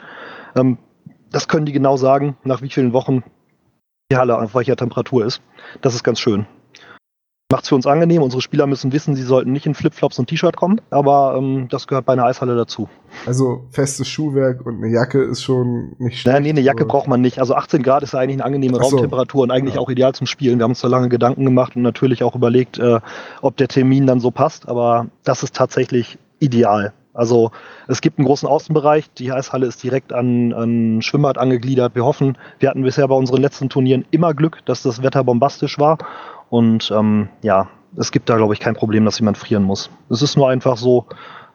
Ähm, 0.56 0.80
das 1.32 1.48
können 1.48 1.68
die 1.68 1.72
genau 1.72 1.98
sagen, 1.98 2.36
nach 2.44 2.64
wie 2.64 2.70
vielen 2.70 2.94
Wochen 2.94 3.24
die 4.12 4.18
Halle 4.18 4.38
auf 4.38 4.54
welcher 4.54 4.76
Temperatur 4.76 5.26
ist. 5.26 5.42
Das 5.82 5.96
ist 5.96 6.04
ganz 6.04 6.20
schön. 6.20 6.46
Macht 7.52 7.64
es 7.64 7.70
für 7.70 7.76
uns 7.76 7.86
angenehm. 7.86 8.22
Unsere 8.22 8.42
Spieler 8.42 8.66
müssen 8.66 8.94
wissen, 8.94 9.14
sie 9.14 9.24
sollten 9.24 9.52
nicht 9.52 9.66
in 9.66 9.76
Flipflops 9.76 10.18
und 10.20 10.28
T-Shirt 10.28 10.56
kommen, 10.56 10.80
aber 10.90 11.36
ähm, 11.38 11.68
das 11.70 11.86
gehört 11.86 12.06
bei 12.06 12.14
einer 12.14 12.24
Eishalle 12.24 12.56
dazu. 12.56 12.88
Also 13.26 13.66
festes 13.72 14.08
Schuhwerk 14.08 14.66
und 14.66 14.78
eine 14.78 14.88
Jacke 14.88 15.22
ist 15.22 15.44
schon 15.44 15.96
nicht 15.98 16.20
schlecht. 16.20 16.34
Nein, 16.34 16.44
nee, 16.44 16.50
eine 16.52 16.62
Jacke 16.62 16.86
braucht 16.86 17.10
man 17.10 17.20
nicht. 17.20 17.40
Also 17.40 17.54
18 17.54 17.84
Grad 17.84 18.04
ist 18.04 18.14
ja 18.14 18.20
eigentlich 18.20 18.36
eine 18.36 18.46
angenehme 18.46 18.76
so. 18.76 18.84
Raumtemperatur 18.84 19.44
und 19.44 19.52
eigentlich 19.52 19.76
ja. 19.76 19.82
auch 19.82 19.90
ideal 19.90 20.14
zum 20.14 20.28
Spielen. 20.28 20.60
Wir 20.60 20.64
haben 20.64 20.72
uns 20.72 20.80
da 20.80 20.88
lange 20.88 21.10
Gedanken 21.10 21.44
gemacht 21.44 21.76
und 21.76 21.82
natürlich 21.82 22.24
auch 22.24 22.36
überlegt, 22.36 22.80
äh, 22.80 23.02
ob 23.42 23.58
der 23.58 23.68
Termin 23.68 24.08
dann 24.08 24.22
so 24.22 24.32
passt, 24.32 24.70
aber 24.70 25.08
das 25.26 25.44
ist 25.44 25.54
tatsächlich 25.54 26.18
ideal. 26.40 26.94
Also 27.14 27.52
es 27.88 28.02
gibt 28.02 28.18
einen 28.18 28.26
großen 28.26 28.48
Außenbereich, 28.48 29.12
die 29.14 29.32
Eishalle 29.32 29.68
ist 29.68 29.84
direkt 29.84 30.14
an, 30.14 30.54
an 30.54 31.02
Schwimmbad 31.02 31.38
angegliedert. 31.38 31.96
Wir 31.96 32.06
hoffen, 32.06 32.38
wir 32.60 32.70
hatten 32.70 32.84
bisher 32.84 33.08
bei 33.08 33.16
unseren 33.16 33.42
letzten 33.42 33.70
Turnieren 33.70 34.06
immer 34.12 34.34
Glück, 34.34 34.60
dass 34.66 34.84
das 34.84 35.04
Wetter 35.04 35.24
bombastisch 35.24 35.78
war. 35.80 35.98
Und 36.50 36.92
ähm, 36.92 37.30
ja, 37.42 37.68
es 37.98 38.12
gibt 38.12 38.30
da, 38.30 38.38
glaube 38.38 38.54
ich, 38.54 38.60
kein 38.60 38.76
Problem, 38.76 39.06
dass 39.06 39.20
jemand 39.20 39.38
frieren 39.38 39.64
muss. 39.64 39.90
Es 40.10 40.22
ist 40.22 40.38
nur 40.38 40.50
einfach 40.50 40.78
so, 40.78 41.06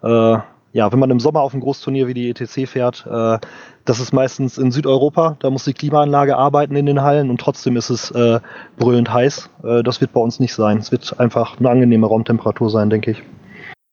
äh, 0.03 0.39
ja, 0.73 0.93
wenn 0.93 0.99
man 0.99 1.11
im 1.11 1.21
Sommer 1.21 1.41
auf 1.41 1.55
ein 1.55 1.61
Großturnier 1.61 2.07
wie 2.07 2.15
die 2.15 2.29
ETC 2.29 2.69
fährt, 2.69 3.07
äh, 3.11 3.39
das 3.87 4.01
ist 4.01 4.13
meistens 4.13 4.59
in 4.59 4.73
Südeuropa, 4.73 5.37
da 5.39 5.49
muss 5.49 5.65
die 5.65 5.73
Klimaanlage 5.73 6.37
arbeiten 6.37 6.77
in 6.77 6.85
den 6.85 7.01
Hallen 7.01 7.31
und 7.31 7.41
trotzdem 7.41 7.77
ist 7.77 7.89
es 7.89 8.11
äh, 8.11 8.41
brüllend 8.79 9.11
heiß. 9.13 9.49
Äh, 9.65 9.83
das 9.83 10.03
wird 10.03 10.13
bei 10.13 10.21
uns 10.21 10.39
nicht 10.39 10.55
sein. 10.55 10.79
Es 10.79 10.93
wird 10.93 11.19
einfach 11.19 11.59
eine 11.59 11.71
angenehme 11.71 12.07
Raumtemperatur 12.07 12.69
sein, 12.69 12.91
denke 12.91 13.13
ich. 13.13 13.23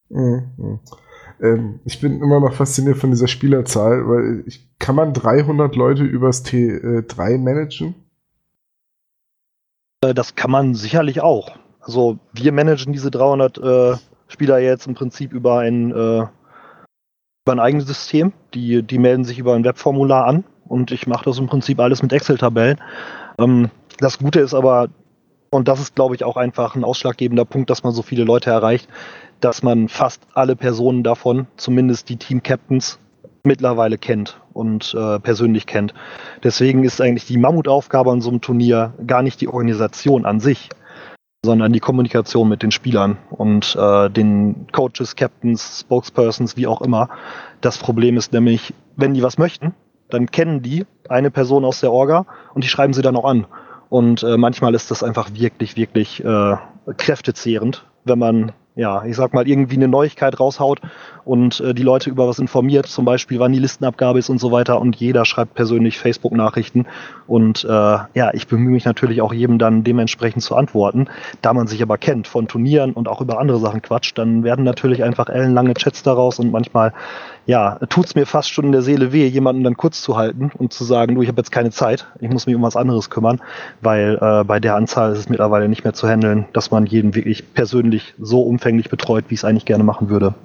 Mhm. 0.09 0.79
Ähm, 1.43 1.81
ich 1.83 1.99
bin 1.99 2.21
immer 2.21 2.39
noch 2.39 2.53
fasziniert 2.53 2.97
von 2.97 3.11
dieser 3.11 3.27
Spielerzahl, 3.27 4.07
weil 4.07 4.43
ich, 4.47 4.69
kann 4.79 4.95
man 4.95 5.13
300 5.13 5.75
Leute 5.75 6.03
übers 6.03 6.43
T3 6.45 7.33
äh, 7.33 7.37
managen? 7.37 7.95
Äh, 10.01 10.13
das 10.13 10.35
kann 10.35 10.51
man 10.51 10.73
sicherlich 10.73 11.21
auch. 11.21 11.57
Also 11.81 12.17
wir 12.31 12.53
managen 12.53 12.93
diese 12.93 13.11
300 13.11 13.57
äh, 13.57 13.97
Spieler 14.29 14.59
jetzt 14.59 14.87
im 14.87 14.95
Prinzip 14.95 15.33
über 15.33 15.59
ein, 15.59 15.91
äh, 15.91 16.25
über 16.25 17.51
ein 17.51 17.59
eigenes 17.59 17.87
System. 17.87 18.31
Die, 18.53 18.81
die 18.81 18.97
melden 18.97 19.25
sich 19.25 19.37
über 19.37 19.53
ein 19.53 19.65
Webformular 19.65 20.25
an 20.25 20.45
und 20.65 20.91
ich 20.91 21.07
mache 21.07 21.25
das 21.25 21.39
im 21.39 21.47
Prinzip 21.47 21.79
alles 21.79 22.01
mit 22.01 22.13
Excel-Tabellen. 22.13 22.79
Ähm, 23.37 23.69
das 23.99 24.17
Gute 24.17 24.39
ist 24.39 24.53
aber, 24.53 24.87
und 25.53 25.67
das 25.67 25.79
ist, 25.79 25.95
glaube 25.95 26.15
ich, 26.15 26.23
auch 26.23 26.35
einfach 26.35 26.75
ein 26.75 26.83
ausschlaggebender 26.83 27.45
Punkt, 27.45 27.69
dass 27.69 27.83
man 27.83 27.93
so 27.93 28.01
viele 28.01 28.23
Leute 28.23 28.49
erreicht, 28.49 28.89
dass 29.39 29.61
man 29.61 29.87
fast 29.87 30.23
alle 30.33 30.55
Personen 30.55 31.03
davon, 31.03 31.47
zumindest 31.57 32.09
die 32.09 32.17
Team-Captains, 32.17 32.99
mittlerweile 33.43 33.97
kennt 33.97 34.39
und 34.53 34.95
äh, 34.97 35.19
persönlich 35.19 35.67
kennt. 35.67 35.93
Deswegen 36.43 36.83
ist 36.83 37.01
eigentlich 37.01 37.27
die 37.27 37.37
Mammutaufgabe 37.37 38.09
an 38.09 38.21
so 38.21 38.29
einem 38.29 38.41
Turnier 38.41 38.93
gar 39.05 39.21
nicht 39.21 39.41
die 39.41 39.47
Organisation 39.47 40.25
an 40.25 40.39
sich, 40.39 40.69
sondern 41.45 41.73
die 41.73 41.81
Kommunikation 41.81 42.49
mit 42.49 42.63
den 42.63 42.71
Spielern 42.71 43.17
und 43.29 43.75
äh, 43.75 44.09
den 44.09 44.67
Coaches, 44.71 45.15
Captains, 45.15 45.81
Spokespersons, 45.81 46.57
wie 46.57 46.67
auch 46.67 46.81
immer. 46.81 47.09
Das 47.61 47.77
Problem 47.77 48.17
ist 48.17 48.33
nämlich, 48.33 48.73
wenn 48.95 49.13
die 49.13 49.21
was 49.21 49.37
möchten, 49.37 49.75
dann 50.09 50.31
kennen 50.31 50.61
die 50.61 50.85
eine 51.09 51.29
Person 51.29 51.65
aus 51.65 51.79
der 51.81 51.91
Orga 51.91 52.25
und 52.53 52.63
die 52.63 52.69
schreiben 52.69 52.93
sie 52.93 53.01
dann 53.01 53.15
auch 53.15 53.25
an. 53.25 53.45
Und 53.93 54.23
äh, 54.23 54.37
manchmal 54.37 54.73
ist 54.73 54.89
das 54.89 55.03
einfach 55.03 55.35
wirklich, 55.35 55.77
wirklich 55.77 56.25
äh, 56.25 56.55
kräftezehrend, 56.97 57.85
wenn 58.05 58.17
man 58.17 58.51
ja, 58.75 59.05
ich 59.05 59.15
sag 59.15 59.33
mal, 59.33 59.47
irgendwie 59.47 59.75
eine 59.75 59.87
Neuigkeit 59.87 60.39
raushaut 60.39 60.81
und 61.25 61.59
äh, 61.59 61.75
die 61.75 61.83
Leute 61.83 62.09
über 62.09 62.27
was 62.27 62.39
informiert, 62.39 62.87
zum 62.87 63.05
Beispiel 63.05 63.37
wann 63.39 63.51
die 63.51 63.59
Listenabgabe 63.59 64.17
ist 64.17 64.29
und 64.29 64.39
so 64.39 64.51
weiter 64.51 64.81
und 64.81 64.95
jeder 64.95 65.25
schreibt 65.25 65.53
persönlich 65.53 65.99
Facebook-Nachrichten 65.99 66.87
und 67.27 67.63
äh, 67.65 67.67
ja, 67.67 68.33
ich 68.33 68.47
bemühe 68.47 68.71
mich 68.71 68.85
natürlich 68.85 69.21
auch 69.21 69.31
jedem 69.31 69.59
dann 69.59 69.83
dementsprechend 69.83 70.41
zu 70.41 70.55
antworten. 70.55 71.07
Da 71.43 71.53
man 71.53 71.67
sich 71.67 71.83
aber 71.83 71.99
kennt 71.99 72.27
von 72.27 72.47
Turnieren 72.47 72.93
und 72.93 73.07
auch 73.07 73.21
über 73.21 73.39
andere 73.39 73.59
Sachen 73.59 73.83
quatscht, 73.83 74.17
dann 74.17 74.43
werden 74.43 74.65
natürlich 74.65 75.03
einfach 75.03 75.29
ellenlange 75.29 75.75
Chats 75.75 76.01
daraus 76.01 76.39
und 76.39 76.51
manchmal 76.51 76.93
ja, 77.45 77.77
tut's 77.89 78.15
mir 78.15 78.25
fast 78.25 78.49
schon 78.49 78.65
in 78.65 78.71
der 78.71 78.81
Seele 78.81 79.11
weh, 79.11 79.27
jemanden 79.27 79.63
dann 79.63 79.75
kurz 79.75 80.01
zu 80.01 80.15
halten 80.15 80.51
und 80.57 80.71
zu 80.71 80.83
sagen, 80.83 81.15
du, 81.15 81.21
ich 81.21 81.27
habe 81.27 81.39
jetzt 81.39 81.51
keine 81.51 81.71
Zeit, 81.71 82.07
ich 82.19 82.29
muss 82.29 82.45
mich 82.45 82.55
um 82.55 82.61
was 82.61 82.75
anderes 82.75 83.09
kümmern, 83.09 83.41
weil 83.81 84.17
äh, 84.21 84.43
bei 84.43 84.59
der 84.59 84.75
Anzahl 84.75 85.11
ist 85.11 85.19
es 85.19 85.29
mittlerweile 85.29 85.67
nicht 85.67 85.83
mehr 85.83 85.93
zu 85.93 86.07
handeln, 86.07 86.45
dass 86.53 86.71
man 86.71 86.85
jeden 86.85 87.15
wirklich 87.15 87.53
persönlich 87.53 88.13
so 88.19 88.41
umfänglich 88.41 88.89
betreut, 88.89 89.25
wie 89.27 89.33
ich 89.33 89.41
es 89.41 89.45
eigentlich 89.45 89.65
gerne 89.65 89.83
machen 89.83 90.09
würde. 90.09 90.35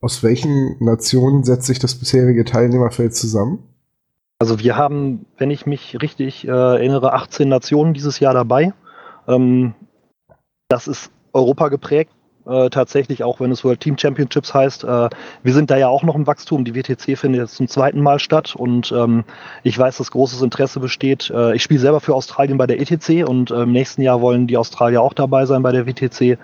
Aus 0.00 0.22
welchen 0.22 0.76
Nationen 0.80 1.44
setzt 1.44 1.66
sich 1.66 1.78
das 1.78 1.94
bisherige 1.94 2.44
Teilnehmerfeld 2.44 3.14
zusammen? 3.14 3.60
Also 4.38 4.58
wir 4.58 4.76
haben, 4.76 5.24
wenn 5.38 5.50
ich 5.50 5.64
mich 5.64 6.02
richtig 6.02 6.46
äh, 6.46 6.50
erinnere, 6.50 7.14
18 7.14 7.48
Nationen 7.48 7.94
dieses 7.94 8.20
Jahr 8.20 8.34
dabei. 8.34 8.74
Ähm, 9.26 9.74
das 10.68 10.88
ist 10.88 11.10
Europa 11.32 11.68
geprägt, 11.68 12.12
äh, 12.46 12.70
tatsächlich, 12.70 13.24
auch 13.24 13.40
wenn 13.40 13.50
es 13.50 13.64
World 13.64 13.80
Team 13.80 13.96
Championships 13.98 14.52
heißt. 14.52 14.84
Äh, 14.84 15.08
wir 15.42 15.52
sind 15.52 15.70
da 15.70 15.76
ja 15.76 15.88
auch 15.88 16.02
noch 16.02 16.14
im 16.14 16.26
Wachstum. 16.26 16.64
Die 16.64 16.74
WTC 16.74 17.18
findet 17.18 17.40
jetzt 17.40 17.56
zum 17.56 17.68
zweiten 17.68 18.00
Mal 18.00 18.18
statt 18.18 18.54
und 18.56 18.92
ähm, 18.92 19.24
ich 19.62 19.78
weiß, 19.78 19.96
dass 19.98 20.10
großes 20.10 20.42
Interesse 20.42 20.80
besteht. 20.80 21.30
Äh, 21.30 21.54
ich 21.56 21.62
spiele 21.62 21.80
selber 21.80 22.00
für 22.00 22.14
Australien 22.14 22.58
bei 22.58 22.66
der 22.66 22.80
ETC 22.80 23.26
und 23.28 23.50
äh, 23.50 23.62
im 23.62 23.72
nächsten 23.72 24.02
Jahr 24.02 24.20
wollen 24.20 24.46
die 24.46 24.56
Australier 24.56 25.02
auch 25.02 25.14
dabei 25.14 25.46
sein 25.46 25.62
bei 25.62 25.72
der 25.72 25.86
WTC. 25.86 26.38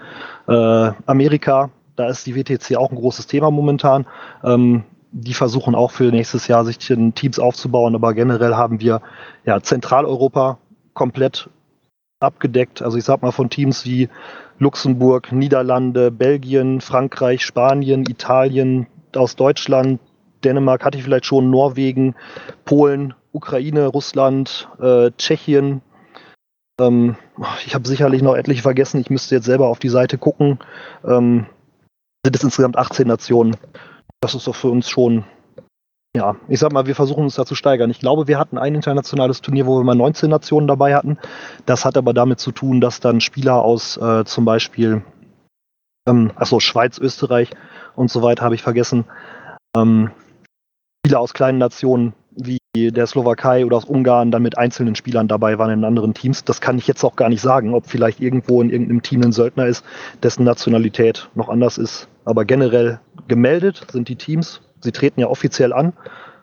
Äh, 0.48 0.92
Amerika, 1.06 1.70
da 1.96 2.08
ist 2.08 2.26
die 2.26 2.34
WTC 2.34 2.76
auch 2.76 2.90
ein 2.90 2.96
großes 2.96 3.26
Thema 3.26 3.50
momentan. 3.50 4.06
Ähm, 4.42 4.84
die 5.12 5.34
versuchen 5.34 5.74
auch 5.74 5.90
für 5.90 6.04
nächstes 6.04 6.46
Jahr 6.46 6.64
sich 6.64 6.78
Teams 6.78 7.38
aufzubauen, 7.38 7.94
aber 7.94 8.14
generell 8.14 8.54
haben 8.54 8.80
wir 8.80 9.02
ja 9.44 9.60
Zentraleuropa 9.60 10.58
komplett 10.94 11.50
abgedeckt. 12.20 12.82
Also 12.82 12.96
ich 12.96 13.04
sag 13.04 13.22
mal 13.22 13.32
von 13.32 13.50
Teams 13.50 13.84
wie 13.86 14.08
Luxemburg, 14.60 15.32
Niederlande, 15.32 16.10
Belgien, 16.10 16.80
Frankreich, 16.80 17.44
Spanien, 17.44 18.04
Italien, 18.08 18.86
aus 19.16 19.34
Deutschland, 19.34 19.98
Dänemark 20.44 20.84
hatte 20.84 20.98
ich 20.98 21.04
vielleicht 21.04 21.26
schon, 21.26 21.50
Norwegen, 21.50 22.14
Polen, 22.64 23.14
Ukraine, 23.32 23.86
Russland, 23.86 24.68
äh, 24.80 25.10
Tschechien. 25.16 25.82
Ähm, 26.80 27.16
ich 27.66 27.74
habe 27.74 27.88
sicherlich 27.88 28.22
noch 28.22 28.36
etliche 28.36 28.62
vergessen. 28.62 29.00
Ich 29.00 29.10
müsste 29.10 29.34
jetzt 29.34 29.44
selber 29.44 29.68
auf 29.68 29.78
die 29.78 29.88
Seite 29.88 30.18
gucken. 30.18 30.58
Ähm, 31.04 31.46
sind 32.24 32.36
es 32.36 32.44
insgesamt 32.44 32.76
18 32.76 33.06
Nationen. 33.06 33.56
Das 34.20 34.34
ist 34.34 34.46
doch 34.46 34.54
für 34.54 34.68
uns 34.68 34.88
schon 34.88 35.24
ja, 36.16 36.36
ich 36.48 36.58
sag 36.58 36.72
mal, 36.72 36.86
wir 36.86 36.96
versuchen 36.96 37.22
uns 37.22 37.36
da 37.36 37.46
zu 37.46 37.54
steigern. 37.54 37.90
Ich 37.90 38.00
glaube, 38.00 38.26
wir 38.26 38.38
hatten 38.38 38.58
ein 38.58 38.74
internationales 38.74 39.42
Turnier, 39.42 39.66
wo 39.66 39.78
wir 39.78 39.84
mal 39.84 39.94
19 39.94 40.28
Nationen 40.28 40.66
dabei 40.66 40.94
hatten. 40.94 41.18
Das 41.66 41.84
hat 41.84 41.96
aber 41.96 42.12
damit 42.12 42.40
zu 42.40 42.50
tun, 42.50 42.80
dass 42.80 42.98
dann 43.00 43.20
Spieler 43.20 43.62
aus 43.62 43.96
äh, 43.96 44.24
zum 44.24 44.44
Beispiel, 44.44 45.02
ähm, 46.08 46.32
achso, 46.34 46.58
Schweiz, 46.58 46.98
Österreich 46.98 47.50
und 47.94 48.10
so 48.10 48.22
weiter 48.22 48.44
habe 48.44 48.56
ich 48.56 48.62
vergessen, 48.62 49.04
ähm, 49.76 50.10
Spieler 51.04 51.20
aus 51.20 51.32
kleinen 51.32 51.58
Nationen 51.58 52.14
wie 52.32 52.58
der 52.74 53.06
Slowakei 53.06 53.64
oder 53.64 53.76
aus 53.76 53.84
Ungarn 53.84 54.30
dann 54.30 54.42
mit 54.42 54.58
einzelnen 54.58 54.94
Spielern 54.94 55.28
dabei 55.28 55.58
waren 55.58 55.70
in 55.70 55.84
anderen 55.84 56.14
Teams. 56.14 56.44
Das 56.44 56.60
kann 56.60 56.78
ich 56.78 56.86
jetzt 56.86 57.04
auch 57.04 57.16
gar 57.16 57.28
nicht 57.28 57.40
sagen, 57.40 57.74
ob 57.74 57.86
vielleicht 57.86 58.20
irgendwo 58.20 58.62
in 58.62 58.70
irgendeinem 58.70 59.02
Team 59.02 59.22
ein 59.22 59.32
Söldner 59.32 59.66
ist, 59.66 59.84
dessen 60.22 60.44
Nationalität 60.44 61.28
noch 61.34 61.48
anders 61.48 61.78
ist. 61.78 62.08
Aber 62.24 62.44
generell 62.44 63.00
gemeldet 63.28 63.86
sind 63.90 64.08
die 64.08 64.16
Teams 64.16 64.60
Sie 64.80 64.92
treten 64.92 65.20
ja 65.20 65.28
offiziell 65.28 65.72
an. 65.72 65.92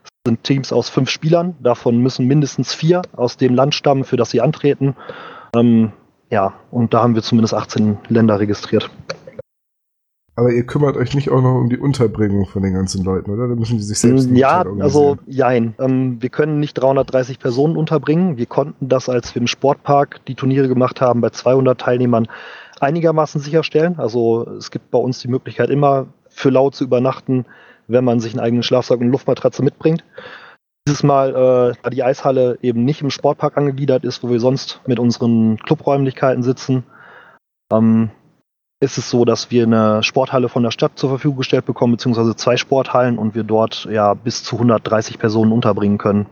Es 0.04 0.10
sind 0.26 0.44
Teams 0.44 0.74
aus 0.74 0.90
fünf 0.90 1.10
Spielern. 1.10 1.56
Davon 1.60 1.98
müssen 1.98 2.28
mindestens 2.28 2.74
vier 2.74 3.02
aus 3.16 3.38
dem 3.38 3.56
Land 3.56 3.76
stammen, 3.76 4.04
für 4.04 4.18
das 4.18 4.32
sie 4.32 4.42
antreten. 4.42 4.96
Ähm, 5.56 5.92
ja, 6.30 6.54
und 6.72 6.94
da 6.94 7.02
haben 7.02 7.16
wir 7.16 7.22
zumindest 7.22 7.54
18 7.54 7.98
Länder 8.10 8.40
registriert. 8.40 8.90
Aber 10.38 10.52
ihr 10.52 10.68
kümmert 10.68 10.98
euch 10.98 11.16
nicht 11.16 11.32
auch 11.32 11.42
noch 11.42 11.56
um 11.56 11.68
die 11.68 11.80
Unterbringung 11.80 12.46
von 12.46 12.62
den 12.62 12.74
ganzen 12.74 13.04
Leuten, 13.04 13.32
oder? 13.32 13.48
Da 13.48 13.56
müssen 13.56 13.78
die 13.78 13.84
sich 13.84 13.98
selbst 13.98 14.30
Ja, 14.30 14.64
also 14.80 15.18
jein. 15.26 15.74
Ähm, 15.80 16.22
wir 16.22 16.30
können 16.30 16.60
nicht 16.60 16.76
330 16.76 17.40
Personen 17.40 17.76
unterbringen. 17.76 18.38
Wir 18.38 18.46
konnten 18.46 18.88
das, 18.88 19.10
als 19.10 19.34
wir 19.34 19.42
im 19.42 19.48
Sportpark 19.48 20.24
die 20.28 20.36
Turniere 20.36 20.68
gemacht 20.68 21.02
haben, 21.02 21.22
bei 21.22 21.32
200 21.32 21.82
Teilnehmern 21.82 22.28
einigermaßen 22.80 23.42
sicherstellen. 23.42 23.96
Also 23.98 24.48
es 24.60 24.70
gibt 24.70 24.92
bei 24.92 25.00
uns 25.00 25.20
die 25.20 25.28
Möglichkeit, 25.28 25.72
immer 25.72 26.06
für 26.30 26.52
laut 26.52 26.76
zu 26.76 26.84
übernachten, 26.84 27.46
wenn 27.88 28.04
man 28.04 28.20
sich 28.20 28.34
einen 28.34 28.42
eigenen 28.42 28.64
Schlafsack 28.64 29.00
und 29.00 29.10
Luftmatratze 29.10 29.64
mitbringt. 29.64 30.04
Dieses 30.88 31.04
Mal, 31.04 31.30
äh, 31.30 31.76
da 31.82 31.90
die 31.90 32.04
Eishalle 32.04 32.58
eben 32.62 32.86
nicht 32.86 33.02
im 33.02 33.10
Sportpark 33.10 33.58
angegliedert 33.58 34.06
ist, 34.06 34.24
wo 34.24 34.30
wir 34.30 34.40
sonst 34.40 34.80
mit 34.88 35.00
unseren 35.00 35.58
Clubräumlichkeiten 35.58 36.44
sitzen, 36.44 36.84
ähm, 37.72 38.10
ist 38.80 38.98
es 38.98 39.10
so, 39.10 39.26
dass 39.26 39.52
wir 39.52 39.64
eine 39.64 40.04
Sporthalle 40.04 40.50
von 40.50 40.64
der 40.64 40.72
Stadt 40.72 40.98
zur 40.98 41.10
Verfügung 41.10 41.38
gestellt 41.38 41.66
bekommen, 41.66 41.94
beziehungsweise 41.94 42.36
zwei 42.36 42.58
Sporthallen 42.58 43.18
und 43.18 43.36
wir 43.36 43.44
dort 43.44 43.86
ja 43.86 44.14
bis 44.14 44.44
zu 44.44 44.56
130 44.56 45.18
Personen 45.18 45.52
unterbringen 45.52 45.98
können. 45.98 46.28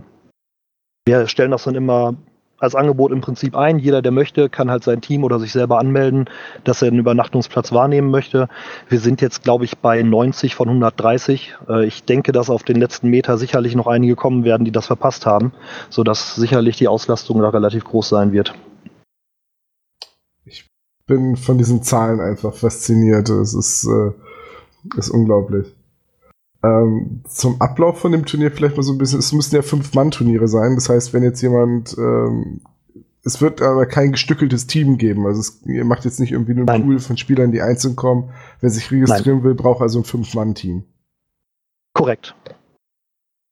Wir 1.05 1.27
stellen 1.27 1.51
das 1.51 1.63
dann 1.63 1.75
immer 1.75 2.15
als 2.57 2.75
Angebot 2.75 3.11
im 3.11 3.21
Prinzip 3.21 3.55
ein. 3.55 3.79
Jeder, 3.79 4.01
der 4.01 4.11
möchte, 4.11 4.49
kann 4.49 4.71
halt 4.71 4.83
sein 4.83 5.01
Team 5.01 5.23
oder 5.23 5.39
sich 5.39 5.51
selber 5.51 5.79
anmelden, 5.79 6.29
dass 6.63 6.81
er 6.81 6.87
einen 6.87 6.99
Übernachtungsplatz 6.99 7.71
wahrnehmen 7.71 8.09
möchte. 8.09 8.47
Wir 8.89 8.99
sind 8.99 9.21
jetzt, 9.21 9.43
glaube 9.43 9.65
ich, 9.65 9.77
bei 9.77 10.01
90 10.01 10.55
von 10.55 10.69
130. 10.69 11.55
Äh, 11.67 11.85
ich 11.85 12.03
denke, 12.05 12.31
dass 12.31 12.49
auf 12.49 12.63
den 12.63 12.77
letzten 12.77 13.09
Meter 13.09 13.37
sicherlich 13.37 13.75
noch 13.75 13.87
einige 13.87 14.15
kommen 14.15 14.43
werden, 14.43 14.65
die 14.65 14.71
das 14.71 14.87
verpasst 14.87 15.25
haben, 15.25 15.51
sodass 15.89 16.35
sicherlich 16.35 16.77
die 16.77 16.87
Auslastung 16.87 17.41
da 17.41 17.49
relativ 17.49 17.83
groß 17.83 18.09
sein 18.09 18.31
wird. 18.31 18.53
Ich 20.45 20.69
bin 21.05 21.35
von 21.35 21.57
diesen 21.57 21.83
Zahlen 21.83 22.19
einfach 22.19 22.53
fasziniert. 22.53 23.29
Es 23.29 23.53
ist, 23.53 23.85
äh, 23.85 24.11
ist 24.97 25.09
unglaublich. 25.09 25.74
Ähm, 26.65 27.21
zum 27.27 27.61
Ablauf 27.61 27.99
von 27.99 28.11
dem 28.11 28.25
Turnier 28.25 28.51
vielleicht 28.51 28.75
mal 28.75 28.83
so 28.83 28.93
ein 28.93 28.97
bisschen, 28.97 29.19
es 29.19 29.31
müssen 29.33 29.55
ja 29.55 29.61
Fünf-Mann-Turniere 29.61 30.47
sein. 30.47 30.75
Das 30.75 30.89
heißt, 30.89 31.13
wenn 31.13 31.23
jetzt 31.23 31.41
jemand, 31.41 31.95
ähm, 31.97 32.61
es 33.23 33.41
wird 33.41 33.61
aber 33.61 33.85
kein 33.85 34.13
gestückeltes 34.13 34.65
Team 34.65 34.97
geben. 34.97 35.27
Also 35.27 35.41
es, 35.41 35.61
ihr 35.65 35.85
macht 35.85 36.05
jetzt 36.05 36.19
nicht 36.19 36.31
irgendwie 36.31 36.53
einen 36.53 36.65
Nein. 36.65 36.83
Pool 36.83 36.99
von 36.99 37.17
Spielern, 37.17 37.51
die 37.51 37.61
einzeln 37.61 37.95
kommen. 37.95 38.31
Wer 38.61 38.69
sich 38.69 38.89
registrieren 38.91 39.39
Nein. 39.39 39.43
will, 39.43 39.53
braucht 39.53 39.81
also 39.81 39.99
ein 39.99 40.05
Fünf-Mann-Team. 40.05 40.83
Korrekt. 41.93 42.35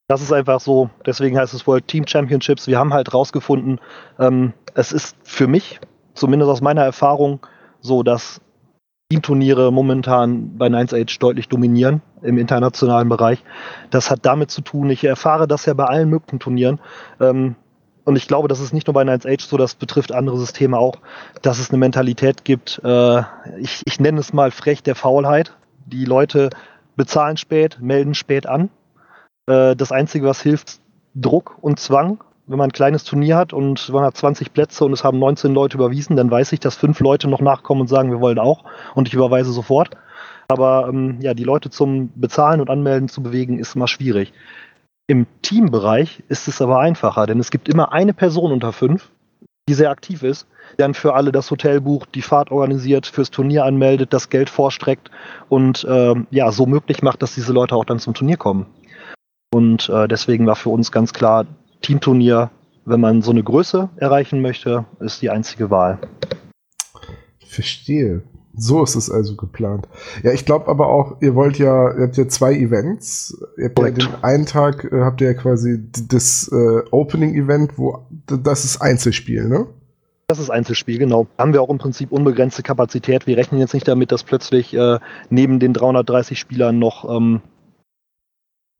Das 0.08 0.22
ist 0.22 0.34
einfach 0.34 0.60
so, 0.60 0.90
deswegen 1.06 1.38
heißt 1.38 1.54
es 1.54 1.66
World 1.66 1.88
Team 1.88 2.08
Championships. 2.08 2.68
Wir 2.68 2.78
haben 2.78 2.94
halt 2.94 3.14
rausgefunden, 3.14 3.80
ähm, 4.20 4.54
es 4.74 4.92
ist 4.92 5.16
für 5.24 5.48
mich, 5.48 5.80
zumindest 6.14 6.52
aus 6.52 6.62
meiner 6.62 6.84
Erfahrung, 6.84 7.40
so, 7.80 8.04
dass 8.04 8.42
Teamturniere 9.14 9.72
momentan 9.72 10.58
bei 10.58 10.70
Nines 10.70 10.94
Age 10.94 11.20
deutlich 11.20 11.48
dominieren 11.48 12.02
im 12.24 12.40
internationalen 12.40 13.10
Bereich. 13.10 13.44
Das 13.92 14.10
hat 14.10 14.20
damit 14.24 14.50
zu 14.50 14.62
tun, 14.62 14.90
ich 14.90 15.04
erfahre 15.04 15.48
das 15.48 15.68
ja 15.68 15.76
bei 15.76 15.86
allen 15.86 16.10
möglichen 16.10 16.40
Turnieren. 16.40 16.80
Ähm, 17.20 17.56
und 18.06 18.16
ich 18.16 18.28
glaube, 18.28 18.48
das 18.48 18.60
ist 18.60 18.74
nicht 18.74 18.88
nur 18.88 18.96
bei 18.96 19.04
Nines 19.04 19.28
Age 19.28 19.44
so, 19.46 19.56
das 19.58 19.76
betrifft 19.76 20.12
andere 20.12 20.38
Systeme 20.40 20.80
auch, 20.80 20.96
dass 21.44 21.60
es 21.60 21.70
eine 21.70 21.78
Mentalität 21.78 22.44
gibt, 22.44 22.82
äh, 22.84 23.22
ich, 23.60 23.84
ich 23.86 24.00
nenne 24.00 24.20
es 24.20 24.34
mal 24.34 24.50
frech 24.50 24.82
der 24.82 24.96
Faulheit. 24.96 25.56
Die 25.86 26.06
Leute 26.06 26.50
bezahlen 26.96 27.38
spät, 27.38 27.78
melden 27.82 28.16
spät 28.16 28.48
an. 28.48 28.70
Äh, 29.46 29.76
das 29.76 29.92
Einzige, 29.92 30.26
was 30.26 30.42
hilft, 30.42 30.80
Druck 31.14 31.58
und 31.62 31.80
Zwang 31.80 32.24
wenn 32.46 32.58
man 32.58 32.70
ein 32.70 32.74
kleines 32.74 33.04
Turnier 33.04 33.38
hat 33.38 33.54
und 33.54 33.90
man 33.90 34.04
hat 34.04 34.18
20 34.18 34.54
Plätze 34.54 34.84
und 34.86 34.94
es 34.94 35.04
haben 35.04 35.20
19 35.20 35.54
Leute 35.54 35.78
überwiesen, 35.78 36.16
dann 36.16 36.30
weiß 36.30 36.52
ich, 36.52 36.60
dass 36.60 36.76
fünf 36.76 37.00
Leute 37.00 37.30
noch 37.30 37.42
nachkommen 37.42 37.82
und 37.82 37.88
sagen, 37.88 38.12
wir 38.12 38.20
wollen 38.20 38.40
auch 38.40 38.66
und 38.96 39.08
ich 39.08 39.14
überweise 39.14 39.52
sofort. 39.52 39.92
Aber 40.50 40.88
ähm, 40.90 41.18
ja, 41.22 41.34
die 41.34 41.46
Leute 41.46 41.70
zum 41.70 42.12
Bezahlen 42.16 42.60
und 42.60 42.70
Anmelden 42.70 43.08
zu 43.08 43.24
bewegen, 43.24 43.60
ist 43.60 43.76
immer 43.76 43.88
schwierig. 43.88 44.34
Im 45.08 45.26
Teambereich 45.42 46.24
ist 46.28 46.48
es 46.48 46.62
aber 46.62 46.80
einfacher, 46.80 47.26
denn 47.28 47.40
es 47.40 47.52
gibt 47.52 47.70
immer 47.70 47.94
eine 47.94 48.14
Person 48.14 48.52
unter 48.52 48.74
fünf, 48.74 49.10
die 49.70 49.74
sehr 49.74 49.90
aktiv 49.90 50.24
ist, 50.24 50.48
dann 50.78 50.94
für 50.94 51.14
alle 51.14 51.32
das 51.32 51.50
Hotel 51.50 51.80
bucht, 51.80 52.16
die 52.16 52.22
Fahrt 52.22 52.52
organisiert, 52.52 53.08
fürs 53.08 53.32
Turnier 53.32 53.64
anmeldet, 53.64 54.12
das 54.12 54.30
Geld 54.30 54.50
vorstreckt 54.50 55.10
und 55.48 55.86
äh, 55.86 56.16
ja, 56.32 56.52
so 56.52 56.66
möglich 56.66 57.02
macht, 57.02 57.22
dass 57.22 57.36
diese 57.36 57.54
Leute 57.54 57.76
auch 57.76 57.86
dann 57.86 58.00
zum 58.00 58.14
Turnier 58.14 58.38
kommen. 58.38 58.66
Und 59.54 59.88
äh, 59.88 60.08
deswegen 60.08 60.48
war 60.48 60.56
für 60.56 60.70
uns 60.70 60.92
ganz 60.92 61.14
klar, 61.14 61.46
Teamturnier, 61.84 62.50
wenn 62.86 63.00
man 63.00 63.22
so 63.22 63.32
eine 63.32 63.44
Größe 63.44 63.90
erreichen 63.98 64.42
möchte, 64.42 64.86
ist 65.00 65.22
die 65.22 65.30
einzige 65.30 65.70
Wahl. 65.70 66.00
Verstehe. 67.46 68.24
So 68.56 68.84
ist 68.84 68.96
es 68.96 69.10
also 69.10 69.36
geplant. 69.36 69.88
Ja, 70.22 70.32
ich 70.32 70.46
glaube 70.46 70.68
aber 70.68 70.88
auch, 70.88 71.22
ihr 71.22 71.34
wollt 71.34 71.58
ja, 71.58 71.96
ihr 71.96 72.04
habt 72.04 72.18
ja 72.18 72.28
zwei 72.28 72.54
Events. 72.54 73.36
Ihr 73.58 73.66
habt 73.66 73.80
ja 73.80 73.90
den 73.90 74.24
einen 74.24 74.46
Tag 74.46 74.84
äh, 74.92 75.02
habt 75.02 75.22
ihr 75.22 75.28
ja 75.28 75.34
quasi 75.34 75.80
das 76.08 76.50
äh, 76.52 76.82
Opening-Event, 76.92 77.78
wo 77.78 78.06
das 78.28 78.64
ist 78.64 78.82
Einzelspiel, 78.82 79.48
ne? 79.48 79.68
Das 80.28 80.40
ist 80.40 80.52
Einzelspiel, 80.52 81.00
genau. 81.00 81.28
Haben 81.38 81.54
wir 81.54 81.62
auch 81.62 81.70
im 81.70 81.80
Prinzip 81.80 82.12
unbegrenzte 82.12 82.64
Kapazität. 82.64 83.28
Wir 83.28 83.38
rechnen 83.38 83.60
jetzt 83.60 83.74
nicht 83.74 83.88
damit, 83.88 84.12
dass 84.12 84.24
plötzlich 84.24 84.74
äh, 84.74 85.00
neben 85.30 85.60
den 85.60 85.74
330 85.74 86.40
Spielern 86.40 86.80
noch, 86.80 87.10
ähm, 87.10 87.42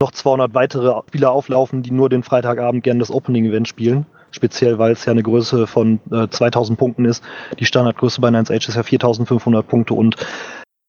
noch 0.02 0.12
200 0.12 0.54
weitere 0.54 1.02
Spieler 1.08 1.32
auflaufen, 1.32 1.84
die 1.84 1.92
nur 1.92 2.10
den 2.10 2.24
Freitagabend 2.24 2.84
gerne 2.84 3.00
das 3.00 3.12
Opening-Event 3.12 3.68
spielen. 3.68 4.06
Speziell, 4.32 4.80
weil 4.80 4.94
es 4.94 5.06
ja 5.06 5.12
eine 5.12 5.24
Größe 5.24 5.68
von 5.68 6.00
äh, 6.12 6.28
2000 6.28 6.78
Punkten 6.78 7.06
ist. 7.06 7.24
Die 7.60 7.66
Standardgröße 7.66 8.20
bei 8.20 8.32
9 8.32 8.48
Age 8.50 8.68
ist 8.68 8.76
ja 8.76 8.84
4500 8.84 9.68
Punkte 9.68 9.94
und 9.94 10.16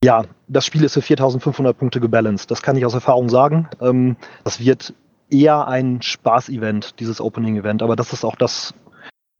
ja, 0.03 0.25
das 0.49 0.67
Spiel 0.67 0.85
ist 0.85 0.95
für 0.95 1.03
4500 1.03 1.79
Punkte 1.79 1.99
gebalanced. 1.99 2.51
Das 2.51 2.63
kann 2.63 2.77
ich 2.77 2.85
aus 2.85 2.93
Erfahrung 2.93 3.31
sagen. 3.31 3.69
Ähm, 3.81 4.17
das 4.45 4.61
wird 4.61 4.93
eher 5.31 5.67
ein 5.67 6.03
Spaß-Event, 6.03 7.01
dieses 7.01 7.21
Opening-Event. 7.21 7.83
Aber 7.83 7.97
das 7.97 8.13
ist 8.13 8.25
auch 8.25 8.37
das, 8.37 8.75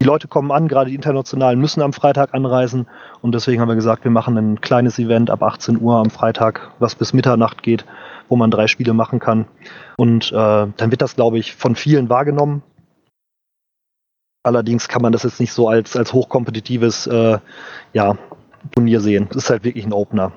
die 0.05 0.09
Leute 0.09 0.29
kommen 0.29 0.53
an, 0.53 0.69
gerade 0.69 0.91
die 0.91 0.97
internationalen 0.97 1.59
müssen 1.59 1.81
am 1.81 1.95
Freitag 1.95 2.35
anreisen 2.35 2.87
und 3.23 3.35
deswegen 3.35 3.63
haben 3.63 3.69
wir 3.69 3.75
gesagt, 3.75 4.05
wir 4.05 4.11
machen 4.11 4.37
ein 4.37 4.61
kleines 4.61 4.99
Event 4.99 5.31
ab 5.31 5.43
18 5.43 5.81
Uhr 5.81 5.97
am 5.97 6.11
Freitag, 6.11 6.73
was 6.79 6.95
bis 6.95 7.15
Mitternacht 7.15 7.63
geht, 7.63 7.87
wo 8.29 8.37
man 8.37 8.51
drei 8.51 8.67
Spiele 8.67 8.93
machen 8.93 9.19
kann. 9.19 9.47
Und 9.97 10.31
äh, 10.31 10.67
dann 10.77 10.91
wird 10.91 11.01
das, 11.01 11.17
glaube 11.17 11.39
ich, 11.39 11.55
von 11.55 11.75
vielen 11.75 12.11
wahrgenommen. 12.11 12.63
Allerdings 14.43 14.89
kann 14.89 15.01
man 15.01 15.13
das 15.13 15.23
jetzt 15.23 15.41
nicht 15.41 15.55
so 15.55 15.69
als, 15.69 15.97
als 15.97 16.13
hochkompetitives 16.13 17.07
äh, 17.07 17.39
ja, 17.95 18.19
Turnier 18.73 19.01
sehen. 19.01 19.29
Das 19.31 19.45
ist 19.45 19.51
halt 19.51 19.65
wirklich 19.65 19.87
ein 19.87 19.95
Opener. 19.95 20.33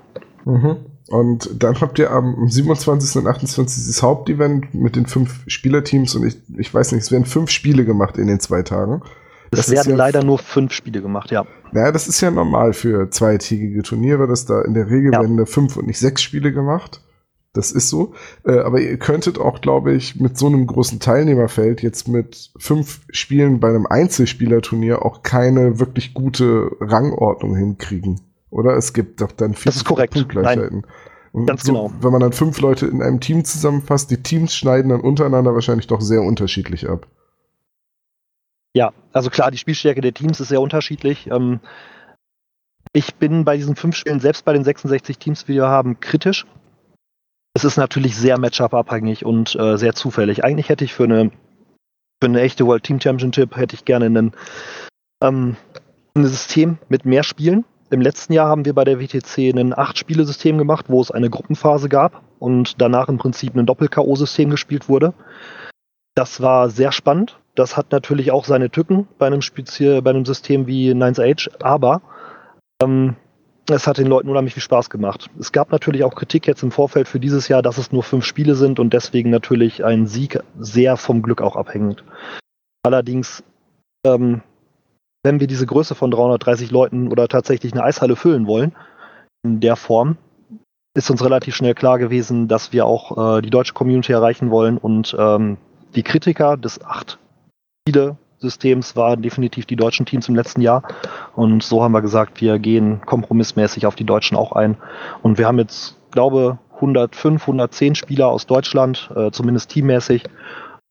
Mhm. 0.45 0.77
Und 1.09 1.61
dann 1.61 1.81
habt 1.81 1.99
ihr 1.99 2.11
am 2.11 2.47
27. 2.47 3.21
und 3.21 3.27
28. 3.27 3.85
das 3.85 4.01
Hauptevent 4.01 4.73
mit 4.73 4.95
den 4.95 5.07
fünf 5.07 5.43
Spielerteams 5.47 6.15
und 6.15 6.25
ich, 6.25 6.37
ich 6.57 6.73
weiß 6.73 6.93
nicht, 6.93 7.01
es 7.01 7.11
werden 7.11 7.25
fünf 7.25 7.49
Spiele 7.49 7.83
gemacht 7.83 8.17
in 8.17 8.27
den 8.27 8.39
zwei 8.39 8.61
Tagen. 8.61 9.01
Es 9.57 9.71
werden 9.71 9.91
ja, 9.91 9.95
leider 9.95 10.23
nur 10.23 10.39
fünf 10.39 10.73
Spiele 10.73 11.01
gemacht, 11.01 11.31
ja. 11.31 11.45
Naja, 11.71 11.91
das 11.91 12.07
ist 12.07 12.21
ja 12.21 12.31
normal 12.31 12.73
für 12.73 13.09
zweitägige 13.09 13.83
Turniere, 13.83 14.27
dass 14.27 14.45
da 14.45 14.61
in 14.61 14.73
der 14.73 14.89
Regel 14.89 15.13
ja. 15.13 15.21
werden 15.21 15.37
da 15.37 15.45
fünf 15.45 15.77
und 15.77 15.87
nicht 15.87 15.99
sechs 15.99 16.21
Spiele 16.21 16.51
gemacht. 16.51 17.01
Das 17.53 17.71
ist 17.71 17.89
so. 17.89 18.13
Äh, 18.45 18.59
aber 18.59 18.79
ihr 18.79 18.97
könntet 18.97 19.39
auch, 19.39 19.61
glaube 19.61 19.93
ich, 19.93 20.19
mit 20.19 20.37
so 20.37 20.45
einem 20.45 20.67
großen 20.67 20.99
Teilnehmerfeld 20.99 21.81
jetzt 21.81 22.07
mit 22.07 22.51
fünf 22.57 23.01
Spielen 23.09 23.59
bei 23.59 23.69
einem 23.69 23.87
Einzelspielerturnier 23.87 25.03
auch 25.03 25.23
keine 25.23 25.79
wirklich 25.79 26.13
gute 26.13 26.69
Rangordnung 26.79 27.55
hinkriegen. 27.55 28.21
Oder 28.49 28.77
es 28.77 28.93
gibt 28.93 29.21
doch 29.21 29.31
dann 29.31 29.55
viele 29.55 29.83
Punktgleichheiten. 29.83 30.85
Ganz 31.45 31.63
so, 31.63 31.73
genau. 31.73 31.91
Wenn 31.99 32.11
man 32.11 32.21
dann 32.21 32.31
fünf 32.31 32.59
Leute 32.61 32.85
in 32.85 33.01
einem 33.01 33.19
Team 33.19 33.43
zusammenfasst, 33.43 34.09
die 34.11 34.21
Teams 34.21 34.55
schneiden 34.55 34.89
dann 34.89 35.01
untereinander 35.01 35.53
wahrscheinlich 35.53 35.87
doch 35.87 36.01
sehr 36.01 36.21
unterschiedlich 36.21 36.89
ab. 36.89 37.07
Ja, 38.77 38.93
also 39.11 39.31
klar, 39.31 39.49
die 39.49 39.57
Spielstärke 39.57 40.01
der 40.01 40.13
Teams 40.13 40.39
ist 40.39 40.49
sehr 40.49 40.61
unterschiedlich. 40.61 41.31
Ähm, 41.31 41.61
ich 42.93 43.15
bin 43.15 43.43
bei 43.43 43.57
diesen 43.57 43.75
fünf 43.75 43.95
Spielen, 43.95 44.19
selbst 44.19 44.45
bei 44.45 44.53
den 44.53 44.63
66 44.63 45.17
Teams, 45.17 45.45
die 45.45 45.55
wir 45.55 45.65
haben, 45.65 45.99
kritisch. 45.99 46.45
Es 47.55 47.63
ist 47.63 47.77
natürlich 47.77 48.15
sehr 48.15 48.37
Matchup-abhängig 48.37 49.25
und 49.25 49.55
äh, 49.55 49.77
sehr 49.79 49.95
zufällig. 49.95 50.43
Eigentlich 50.43 50.69
hätte 50.69 50.85
ich 50.85 50.93
für 50.93 51.05
eine, 51.05 51.31
für 52.21 52.27
eine 52.27 52.39
echte 52.41 52.67
World 52.67 52.83
Team 52.83 53.01
Championship 53.01 53.57
hätte 53.57 53.73
ich 53.73 53.83
gerne 53.83 54.05
einen, 54.05 54.33
ähm, 55.23 55.55
ein 56.15 56.25
System 56.27 56.77
mit 56.87 57.03
mehr 57.03 57.23
Spielen. 57.23 57.65
Im 57.89 58.01
letzten 58.01 58.33
Jahr 58.33 58.47
haben 58.47 58.65
wir 58.65 58.75
bei 58.75 58.83
der 58.83 58.99
WTC 58.99 59.57
ein 59.57 59.75
Acht-Spiele-System 59.75 60.59
gemacht, 60.59 60.85
wo 60.87 61.01
es 61.01 61.09
eine 61.09 61.31
Gruppenphase 61.31 61.89
gab 61.89 62.21
und 62.37 62.79
danach 62.79 63.09
im 63.09 63.17
Prinzip 63.17 63.55
ein 63.55 63.65
Doppel-K.O.-System 63.65 64.51
gespielt 64.51 64.87
wurde. 64.87 65.15
Das 66.13 66.41
war 66.41 66.69
sehr 66.69 66.91
spannend. 66.91 67.39
Das 67.57 67.75
hat 67.75 67.91
natürlich 67.91 68.29
auch 68.31 68.45
seine 68.45 68.69
Tücken 68.69 69.07
bei 69.17 69.25
einem, 69.25 69.41
Speziell, 69.41 70.03
bei 70.03 70.11
einem 70.11 70.25
System 70.25 70.67
wie 70.67 70.93
Nines 70.93 71.19
Age, 71.19 71.49
aber 71.59 72.03
ähm, 72.83 73.15
es 73.67 73.87
hat 73.87 73.97
den 73.97 74.05
Leuten 74.05 74.29
unheimlich 74.29 74.53
viel 74.53 74.61
Spaß 74.61 74.91
gemacht. 74.91 75.31
Es 75.39 75.51
gab 75.51 75.71
natürlich 75.71 76.03
auch 76.03 76.13
Kritik 76.13 76.45
jetzt 76.45 76.61
im 76.61 76.69
Vorfeld 76.69 77.07
für 77.07 77.19
dieses 77.19 77.47
Jahr, 77.47 77.63
dass 77.63 77.79
es 77.79 77.91
nur 77.91 78.03
fünf 78.03 78.25
Spiele 78.25 78.53
sind 78.53 78.79
und 78.79 78.93
deswegen 78.93 79.31
natürlich 79.31 79.83
ein 79.83 80.05
Sieg 80.05 80.39
sehr 80.59 80.97
vom 80.97 81.23
Glück 81.23 81.41
auch 81.41 81.55
abhängend. 81.55 82.03
Allerdings, 82.83 83.43
ähm, 84.05 84.41
wenn 85.23 85.39
wir 85.39 85.47
diese 85.47 85.65
Größe 85.65 85.95
von 85.95 86.11
330 86.11 86.69
Leuten 86.69 87.07
oder 87.07 87.27
tatsächlich 87.27 87.73
eine 87.73 87.83
Eishalle 87.83 88.15
füllen 88.15 88.45
wollen, 88.45 88.75
in 89.43 89.61
der 89.61 89.77
Form, 89.77 90.17
ist 90.95 91.09
uns 91.09 91.23
relativ 91.23 91.55
schnell 91.55 91.73
klar 91.73 91.97
gewesen, 91.97 92.47
dass 92.47 92.71
wir 92.71 92.85
auch 92.85 93.37
äh, 93.37 93.41
die 93.41 93.49
deutsche 93.49 93.73
Community 93.73 94.11
erreichen 94.11 94.51
wollen 94.51 94.77
und 94.77 95.15
ähm, 95.17 95.57
die 95.95 96.03
Kritiker 96.03 96.55
des 96.55 96.83
acht 96.83 97.17
Spiele-Systems 97.87 98.95
waren 98.95 99.21
definitiv 99.21 99.65
die 99.65 99.75
deutschen 99.75 100.05
Teams 100.05 100.27
im 100.27 100.35
letzten 100.35 100.61
Jahr. 100.61 100.83
Und 101.35 101.63
so 101.63 101.83
haben 101.83 101.93
wir 101.93 102.01
gesagt, 102.01 102.41
wir 102.41 102.59
gehen 102.59 103.01
kompromissmäßig 103.05 103.85
auf 103.85 103.95
die 103.95 104.03
Deutschen 104.03 104.35
auch 104.35 104.51
ein. 104.51 104.77
Und 105.23 105.37
wir 105.37 105.47
haben 105.47 105.57
jetzt, 105.57 105.97
glaube 106.11 106.59
105, 106.75 107.41
110 107.41 107.95
Spieler 107.95 108.27
aus 108.27 108.45
Deutschland, 108.45 109.09
äh, 109.15 109.31
zumindest 109.31 109.69
teammäßig. 109.71 110.23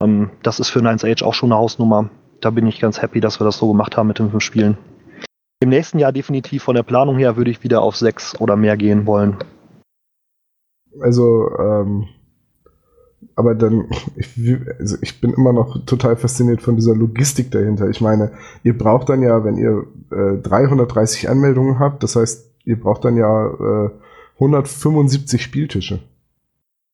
Ähm, 0.01 0.31
das 0.43 0.59
ist 0.59 0.71
für 0.71 0.81
Nines 0.81 1.05
Age 1.05 1.23
auch 1.23 1.35
schon 1.35 1.53
eine 1.53 1.61
Hausnummer. 1.61 2.09
Da 2.41 2.51
bin 2.51 2.67
ich 2.67 2.81
ganz 2.81 3.03
happy, 3.03 3.21
dass 3.21 3.41
wir 3.41 3.45
das 3.45 3.59
so 3.59 3.69
gemacht 3.69 3.97
haben 3.97 4.09
mit 4.09 4.19
den 4.19 4.31
fünf 4.31 4.43
Spielen. 4.43 4.79
Im 5.61 5.71
nächsten 5.71 5.99
Jahr 5.99 6.13
definitiv 6.13 6.63
von 6.63 6.77
der 6.77 6.83
Planung 6.83 7.17
her 7.19 7.37
würde 7.37 7.51
ich 7.51 7.63
wieder 7.63 7.83
auf 7.83 7.97
sechs 7.97 8.39
oder 8.41 8.57
mehr 8.57 8.77
gehen 8.77 9.07
wollen. 9.07 9.39
Also, 11.01 11.51
ähm, 11.59 12.09
aber 13.35 13.55
dann, 13.55 13.89
ich, 14.17 14.57
also 14.79 14.97
ich 15.01 15.21
bin 15.21 15.33
immer 15.33 15.53
noch 15.53 15.85
total 15.85 16.17
fasziniert 16.17 16.63
von 16.63 16.77
dieser 16.77 16.95
Logistik 16.95 17.51
dahinter. 17.51 17.89
Ich 17.89 18.01
meine, 18.01 18.33
ihr 18.63 18.77
braucht 18.77 19.09
dann 19.09 19.23
ja, 19.23 19.45
wenn 19.45 19.57
ihr 19.57 19.87
äh, 20.11 20.41
330 20.43 21.29
Anmeldungen 21.29 21.79
habt, 21.79 22.03
das 22.03 22.17
heißt, 22.17 22.51
ihr 22.65 22.81
braucht 22.81 23.05
dann 23.05 23.17
ja 23.17 23.47
äh, 23.87 23.91
175 24.37 25.43
Spieltische. 25.43 26.01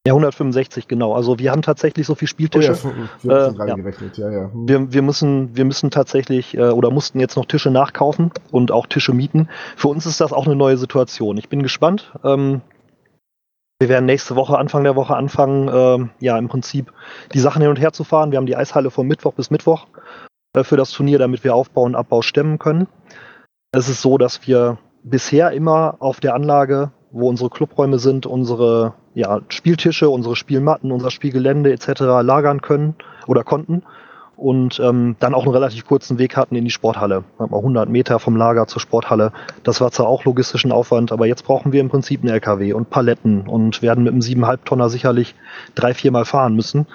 Ja, 0.04 0.14
165, 0.14 0.88
genau. 0.88 1.14
Also 1.14 1.38
wir 1.38 1.52
haben 1.52 1.62
tatsächlich 1.62 2.08
so 2.08 2.16
viele 2.16 2.28
Spieltische. 2.28 2.72
Oh 2.72 2.88
ja, 2.88 3.08
wir 3.22 3.44
haben 3.44 3.60
äh, 3.60 3.68
ja. 3.68 3.74
gerechnet, 3.76 4.18
ja, 4.18 4.30
ja. 4.32 4.52
Hm. 4.52 4.68
Wir, 4.68 4.92
wir, 4.92 5.02
müssen, 5.02 5.54
wir 5.56 5.64
müssen 5.64 5.92
tatsächlich 5.92 6.56
äh, 6.56 6.70
oder 6.70 6.90
mussten 6.90 7.20
jetzt 7.20 7.36
noch 7.36 7.46
Tische 7.46 7.70
nachkaufen 7.70 8.32
und 8.50 8.72
auch 8.72 8.86
Tische 8.86 9.14
mieten. 9.14 9.48
Für 9.76 9.88
uns 9.88 10.04
ist 10.04 10.20
das 10.20 10.32
auch 10.32 10.46
eine 10.46 10.56
neue 10.56 10.76
Situation. 10.76 11.36
Ich 11.36 11.48
bin 11.48 11.62
gespannt. 11.62 12.12
Ähm, 12.24 12.62
wir 13.82 13.88
werden 13.88 14.06
nächste 14.06 14.36
Woche, 14.36 14.56
Anfang 14.58 14.84
der 14.84 14.94
Woche 14.94 15.16
anfangen, 15.16 15.66
äh, 15.66 16.24
ja, 16.24 16.38
im 16.38 16.48
Prinzip 16.48 16.92
die 17.34 17.40
Sachen 17.40 17.62
hin 17.62 17.68
und 17.68 17.80
her 17.80 17.92
zu 17.92 18.04
fahren. 18.04 18.30
Wir 18.30 18.38
haben 18.38 18.46
die 18.46 18.54
Eishalle 18.54 18.92
von 18.92 19.08
Mittwoch 19.08 19.34
bis 19.34 19.50
Mittwoch 19.50 19.88
äh, 20.56 20.62
für 20.62 20.76
das 20.76 20.92
Turnier, 20.92 21.18
damit 21.18 21.42
wir 21.42 21.56
Aufbau 21.56 21.82
und 21.82 21.96
Abbau 21.96 22.22
stemmen 22.22 22.60
können. 22.60 22.86
Es 23.72 23.88
ist 23.88 24.00
so, 24.00 24.18
dass 24.18 24.46
wir 24.46 24.78
bisher 25.02 25.50
immer 25.50 25.96
auf 25.98 26.20
der 26.20 26.34
Anlage, 26.34 26.92
wo 27.10 27.28
unsere 27.28 27.50
Clubräume 27.50 27.98
sind, 27.98 28.24
unsere 28.24 28.94
ja, 29.14 29.40
Spieltische, 29.48 30.08
unsere 30.08 30.36
Spielmatten, 30.36 30.92
unser 30.92 31.10
Spielgelände 31.10 31.72
etc. 31.72 32.02
lagern 32.22 32.60
können 32.62 32.94
oder 33.26 33.42
konnten 33.42 33.82
und 34.42 34.80
ähm, 34.80 35.16
dann 35.20 35.34
auch 35.34 35.44
einen 35.44 35.52
relativ 35.52 35.86
kurzen 35.86 36.18
Weg 36.18 36.36
hatten 36.36 36.56
in 36.56 36.64
die 36.64 36.70
Sporthalle. 36.70 37.22
100 37.38 37.88
Meter 37.88 38.18
vom 38.18 38.36
Lager 38.36 38.66
zur 38.66 38.80
Sporthalle. 38.80 39.32
Das 39.62 39.80
war 39.80 39.92
zwar 39.92 40.08
auch 40.08 40.24
logistischen 40.24 40.72
Aufwand, 40.72 41.12
aber 41.12 41.26
jetzt 41.26 41.44
brauchen 41.44 41.72
wir 41.72 41.80
im 41.80 41.88
Prinzip 41.88 42.22
einen 42.22 42.32
LKW 42.32 42.72
und 42.72 42.90
Paletten 42.90 43.42
und 43.42 43.82
werden 43.82 44.04
mit 44.04 44.12
einem 44.12 44.20
7,5 44.20 44.64
Tonner 44.64 44.88
sicherlich 44.88 45.36
drei, 45.74 45.94
viermal 45.94 46.24
fahren 46.24 46.56
müssen. 46.56 46.86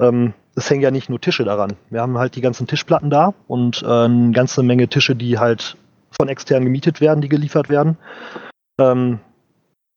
Ähm, 0.00 0.32
es 0.56 0.70
hängen 0.70 0.82
ja 0.82 0.90
nicht 0.90 1.10
nur 1.10 1.20
Tische 1.20 1.44
daran. 1.44 1.74
Wir 1.90 2.00
haben 2.00 2.16
halt 2.16 2.36
die 2.36 2.40
ganzen 2.40 2.66
Tischplatten 2.66 3.10
da 3.10 3.34
und 3.48 3.82
äh, 3.82 3.86
eine 3.86 4.32
ganze 4.32 4.62
Menge 4.62 4.88
Tische, 4.88 5.14
die 5.14 5.38
halt 5.38 5.76
von 6.10 6.28
extern 6.28 6.64
gemietet 6.64 7.00
werden, 7.00 7.20
die 7.20 7.28
geliefert 7.28 7.68
werden. 7.68 7.98
Ähm, 8.78 9.18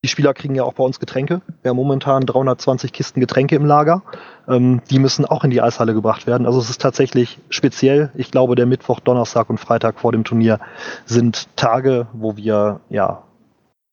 die 0.04 0.10
Spieler 0.10 0.34
kriegen 0.34 0.56
ja 0.56 0.64
auch 0.64 0.74
bei 0.74 0.84
uns 0.84 1.00
Getränke. 1.00 1.42
Wir 1.62 1.70
haben 1.70 1.78
momentan 1.78 2.26
320 2.26 2.94
Kisten 2.94 3.20
Getränke 3.20 3.56
im 3.56 3.66
Lager. 3.66 4.04
Ähm, 4.48 4.82
die 4.90 5.00
müssen 5.00 5.26
auch 5.26 5.44
in 5.44 5.50
die 5.50 5.62
Eishalle 5.62 5.94
gebracht 5.94 6.28
werden. 6.28 6.46
Also 6.46 6.60
es 6.60 6.70
ist 6.70 6.82
tatsächlich 6.82 7.40
speziell. 7.50 8.12
Ich 8.16 8.32
glaube, 8.32 8.56
der 8.56 8.68
Mittwoch, 8.68 9.00
Donnerstag 9.00 9.50
und 9.50 9.60
Freitag 9.60 10.00
vor 10.00 10.12
dem 10.12 10.24
Turnier 10.24 10.60
sind 11.06 11.48
Tage, 11.56 12.08
wo 12.14 12.38
wir 12.38 12.82
ja 12.90 13.24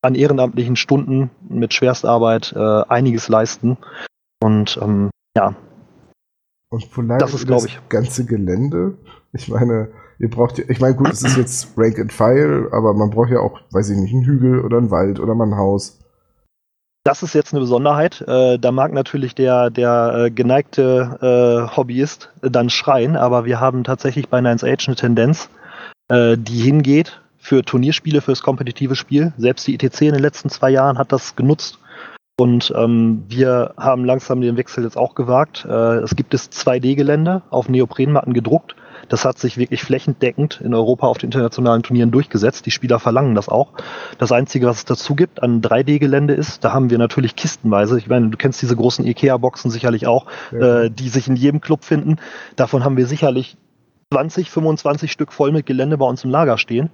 an 0.02 0.14
ehrenamtlichen 0.14 0.76
Stunden 0.76 1.30
mit 1.48 1.72
Schwerstarbeit 1.72 2.52
äh, 2.54 2.82
einiges 2.88 3.28
leisten. 3.28 3.78
Und 4.40 4.78
ähm, 4.82 5.10
ja. 5.34 5.54
Und 6.68 6.96
wo 6.96 7.02
das 7.16 7.32
ist, 7.32 7.46
glaube 7.46 7.66
ich, 7.66 7.80
ganze 7.88 8.26
Gelände? 8.26 8.98
Ich 9.32 9.48
meine, 9.48 9.88
ihr 10.18 10.30
braucht 10.30 10.58
ich 10.58 10.80
meine, 10.80 10.94
gut, 10.94 11.10
es 11.10 11.22
ist 11.22 11.36
jetzt 11.36 11.68
Rank 11.76 11.98
and 11.98 12.12
File, 12.12 12.68
aber 12.72 12.94
man 12.94 13.10
braucht 13.10 13.30
ja 13.30 13.40
auch, 13.40 13.60
weiß 13.70 13.90
ich 13.90 13.98
nicht, 13.98 14.12
einen 14.12 14.24
Hügel 14.24 14.60
oder 14.60 14.78
einen 14.78 14.90
Wald 14.90 15.20
oder 15.20 15.34
mal 15.34 15.46
ein 15.46 15.56
Haus. 15.56 15.98
Das 17.04 17.22
ist 17.22 17.34
jetzt 17.34 17.52
eine 17.52 17.60
Besonderheit. 17.60 18.24
Äh, 18.26 18.58
da 18.58 18.72
mag 18.72 18.94
natürlich 18.94 19.34
der, 19.34 19.68
der 19.68 20.14
äh, 20.16 20.30
geneigte 20.30 21.18
äh, 21.70 21.76
Hobbyist 21.76 22.30
dann 22.40 22.70
schreien, 22.70 23.16
aber 23.16 23.44
wir 23.44 23.60
haben 23.60 23.84
tatsächlich 23.84 24.30
bei 24.30 24.40
Nines 24.40 24.64
Age 24.64 24.88
eine 24.88 24.96
Tendenz, 24.96 25.50
äh, 26.08 26.38
die 26.38 26.62
hingeht 26.62 27.20
für 27.36 27.62
Turnierspiele, 27.62 28.22
fürs 28.22 28.42
kompetitive 28.42 28.96
Spiel. 28.96 29.34
Selbst 29.36 29.66
die 29.66 29.74
ETC 29.74 30.00
in 30.02 30.14
den 30.14 30.22
letzten 30.22 30.48
zwei 30.48 30.70
Jahren 30.70 30.96
hat 30.96 31.12
das 31.12 31.36
genutzt. 31.36 31.78
Und 32.38 32.72
ähm, 32.74 33.24
wir 33.28 33.74
haben 33.76 34.06
langsam 34.06 34.40
den 34.40 34.56
Wechsel 34.56 34.82
jetzt 34.82 34.96
auch 34.96 35.14
gewagt. 35.14 35.66
Äh, 35.68 35.98
es 35.98 36.16
gibt 36.16 36.32
das 36.32 36.50
2D-Gelände 36.50 37.42
auf 37.50 37.68
Neoprenmatten 37.68 38.32
gedruckt 38.32 38.74
Das 39.08 39.24
hat 39.24 39.38
sich 39.38 39.56
wirklich 39.56 39.82
flächendeckend 39.82 40.60
in 40.60 40.74
Europa 40.74 41.06
auf 41.06 41.18
den 41.18 41.28
internationalen 41.28 41.82
Turnieren 41.82 42.10
durchgesetzt. 42.10 42.66
Die 42.66 42.70
Spieler 42.70 42.98
verlangen 42.98 43.34
das 43.34 43.48
auch. 43.48 43.72
Das 44.18 44.32
Einzige, 44.32 44.66
was 44.66 44.78
es 44.78 44.84
dazu 44.84 45.14
gibt 45.14 45.42
an 45.42 45.60
3D-Gelände 45.62 46.34
ist, 46.34 46.64
da 46.64 46.72
haben 46.72 46.90
wir 46.90 46.98
natürlich 46.98 47.36
kistenweise, 47.36 47.98
ich 47.98 48.08
meine, 48.08 48.28
du 48.28 48.36
kennst 48.36 48.62
diese 48.62 48.76
großen 48.76 49.06
IKEA-Boxen 49.06 49.70
sicherlich 49.70 50.06
auch, 50.06 50.26
ja. 50.52 50.82
äh, 50.84 50.90
die 50.90 51.08
sich 51.08 51.28
in 51.28 51.36
jedem 51.36 51.60
Club 51.60 51.84
finden. 51.84 52.16
Davon 52.56 52.84
haben 52.84 52.96
wir 52.96 53.06
sicherlich 53.06 53.56
20, 54.12 54.50
25 54.50 55.10
Stück 55.10 55.32
voll 55.32 55.52
mit 55.52 55.66
Gelände 55.66 55.98
bei 55.98 56.06
uns 56.06 56.24
im 56.24 56.30
Lager 56.30 56.58
stehen. 56.58 56.90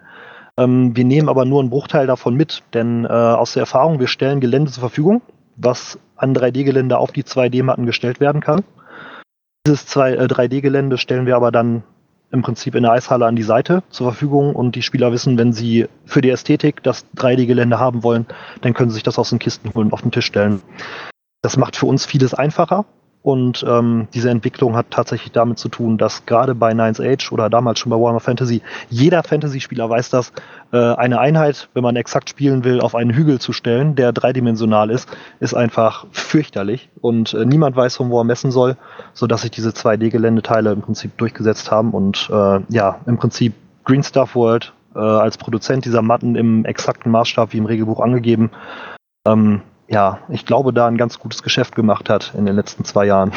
Ähm, 0.56 0.96
wir 0.96 1.04
nehmen 1.04 1.28
aber 1.28 1.44
nur 1.44 1.60
einen 1.60 1.70
Bruchteil 1.70 2.06
davon 2.06 2.34
mit, 2.34 2.62
denn 2.74 3.04
äh, 3.04 3.08
aus 3.08 3.54
der 3.54 3.60
Erfahrung, 3.60 4.00
wir 4.00 4.06
stellen 4.06 4.40
Gelände 4.40 4.70
zur 4.70 4.80
Verfügung, 4.80 5.22
was 5.56 5.98
an 6.16 6.34
3D-Gelände 6.34 6.98
auf 6.98 7.12
die 7.12 7.24
2D-Matten 7.24 7.86
gestellt 7.86 8.20
werden 8.20 8.40
kann. 8.40 8.62
Dieses 9.66 9.84
äh, 9.96 10.26
3D-Gelände 10.26 10.98
stellen 10.98 11.26
wir 11.26 11.36
aber 11.36 11.52
dann 11.52 11.82
im 12.32 12.42
Prinzip 12.42 12.74
in 12.74 12.82
der 12.82 12.92
Eishalle 12.92 13.26
an 13.26 13.36
die 13.36 13.42
Seite 13.42 13.82
zur 13.90 14.12
Verfügung 14.12 14.54
und 14.54 14.74
die 14.74 14.82
Spieler 14.82 15.12
wissen, 15.12 15.38
wenn 15.38 15.52
sie 15.52 15.86
für 16.04 16.20
die 16.20 16.30
Ästhetik 16.30 16.82
das 16.82 17.06
3D-Gelände 17.16 17.78
haben 17.78 18.02
wollen, 18.02 18.26
dann 18.60 18.74
können 18.74 18.90
sie 18.90 18.94
sich 18.94 19.02
das 19.02 19.18
aus 19.18 19.30
den 19.30 19.38
Kisten 19.38 19.74
holen, 19.74 19.92
auf 19.92 20.02
den 20.02 20.12
Tisch 20.12 20.26
stellen. 20.26 20.62
Das 21.42 21.56
macht 21.56 21.76
für 21.76 21.86
uns 21.86 22.06
vieles 22.06 22.34
einfacher, 22.34 22.84
und 23.22 23.64
ähm, 23.68 24.08
diese 24.14 24.30
Entwicklung 24.30 24.76
hat 24.76 24.90
tatsächlich 24.90 25.32
damit 25.32 25.58
zu 25.58 25.68
tun, 25.68 25.98
dass 25.98 26.24
gerade 26.24 26.54
bei 26.54 26.72
Nines 26.72 27.00
Age 27.00 27.32
oder 27.32 27.50
damals 27.50 27.78
schon 27.78 27.90
bei 27.90 27.96
Warhammer 27.96 28.20
Fantasy, 28.20 28.62
jeder 28.88 29.22
Fantasy-Spieler 29.22 29.90
weiß 29.90 30.08
das, 30.08 30.32
äh, 30.72 30.78
eine 30.78 31.20
Einheit, 31.20 31.68
wenn 31.74 31.82
man 31.82 31.96
exakt 31.96 32.30
spielen 32.30 32.64
will, 32.64 32.80
auf 32.80 32.94
einen 32.94 33.10
Hügel 33.10 33.38
zu 33.38 33.52
stellen, 33.52 33.94
der 33.94 34.12
dreidimensional 34.12 34.90
ist, 34.90 35.08
ist 35.38 35.52
einfach 35.52 36.06
fürchterlich. 36.12 36.88
Und 37.02 37.34
äh, 37.34 37.44
niemand 37.44 37.76
weiß, 37.76 37.96
von 37.96 38.10
wo 38.10 38.20
er 38.20 38.24
messen 38.24 38.50
soll, 38.50 38.78
sodass 39.12 39.42
sich 39.42 39.50
diese 39.50 39.70
2D-Geländeteile 39.70 40.72
im 40.72 40.80
Prinzip 40.80 41.18
durchgesetzt 41.18 41.70
haben. 41.70 41.90
Und 41.90 42.30
äh, 42.32 42.60
ja, 42.70 43.00
im 43.04 43.18
Prinzip 43.18 43.52
Green 43.84 44.02
Stuff 44.02 44.34
World 44.34 44.72
äh, 44.94 44.98
als 44.98 45.36
Produzent 45.36 45.84
dieser 45.84 46.00
Matten 46.00 46.36
im 46.36 46.64
exakten 46.64 47.10
Maßstab 47.10 47.52
wie 47.52 47.58
im 47.58 47.66
Regelbuch 47.66 48.00
angegeben. 48.00 48.50
Ähm, 49.26 49.60
ja, 49.90 50.20
ich 50.28 50.46
glaube, 50.46 50.72
da 50.72 50.86
ein 50.86 50.96
ganz 50.96 51.18
gutes 51.18 51.42
Geschäft 51.42 51.74
gemacht 51.74 52.08
hat 52.08 52.32
in 52.36 52.46
den 52.46 52.54
letzten 52.54 52.84
zwei 52.84 53.06
Jahren. 53.06 53.32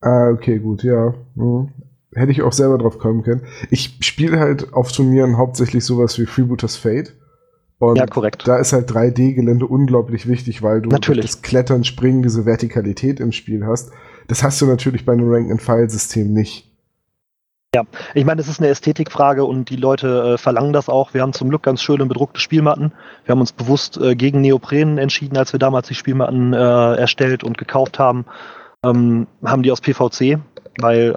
Ah, 0.00 0.28
okay, 0.28 0.58
gut, 0.58 0.84
ja. 0.84 1.14
Hm. 1.36 1.70
Hätte 2.14 2.32
ich 2.32 2.42
auch 2.42 2.52
selber 2.52 2.78
drauf 2.78 2.98
kommen 2.98 3.22
können. 3.22 3.42
Ich 3.70 3.98
spiele 4.00 4.38
halt 4.38 4.72
auf 4.72 4.92
Turnieren 4.92 5.36
hauptsächlich 5.36 5.84
sowas 5.84 6.18
wie 6.18 6.26
Freebooters 6.26 6.76
Fate. 6.76 7.14
Und 7.78 7.96
ja, 7.96 8.06
korrekt. 8.06 8.46
Da 8.46 8.58
ist 8.58 8.72
halt 8.72 8.90
3D-Gelände 8.90 9.66
unglaublich 9.66 10.26
wichtig, 10.26 10.62
weil 10.62 10.82
du 10.82 10.90
natürlich. 10.90 11.26
das 11.26 11.42
Klettern, 11.42 11.84
Springen, 11.84 12.22
diese 12.22 12.44
Vertikalität 12.44 13.20
im 13.20 13.32
Spiel 13.32 13.64
hast. 13.66 13.92
Das 14.26 14.42
hast 14.42 14.60
du 14.60 14.66
natürlich 14.66 15.04
bei 15.04 15.12
einem 15.12 15.30
Rank-and-File-System 15.30 16.32
nicht. 16.32 16.67
Ja, 17.78 17.84
ich 18.12 18.24
meine, 18.24 18.40
es 18.40 18.48
ist 18.48 18.58
eine 18.58 18.70
Ästhetikfrage 18.70 19.44
und 19.44 19.70
die 19.70 19.76
Leute 19.76 20.34
äh, 20.34 20.38
verlangen 20.38 20.72
das 20.72 20.88
auch. 20.88 21.14
Wir 21.14 21.22
haben 21.22 21.32
zum 21.32 21.48
Glück 21.48 21.62
ganz 21.62 21.80
schöne 21.80 22.06
bedruckte 22.06 22.40
Spielmatten. 22.40 22.92
Wir 23.24 23.32
haben 23.32 23.40
uns 23.40 23.52
bewusst 23.52 23.96
äh, 23.98 24.16
gegen 24.16 24.40
Neopren 24.40 24.98
entschieden, 24.98 25.36
als 25.36 25.52
wir 25.52 25.60
damals 25.60 25.86
die 25.86 25.94
Spielmatten 25.94 26.54
äh, 26.54 26.94
erstellt 26.96 27.44
und 27.44 27.56
gekauft 27.56 28.00
haben. 28.00 28.24
Ähm, 28.84 29.28
haben 29.44 29.62
die 29.62 29.70
aus 29.70 29.80
PVC, 29.80 30.40
weil 30.80 31.10
äh, 31.10 31.12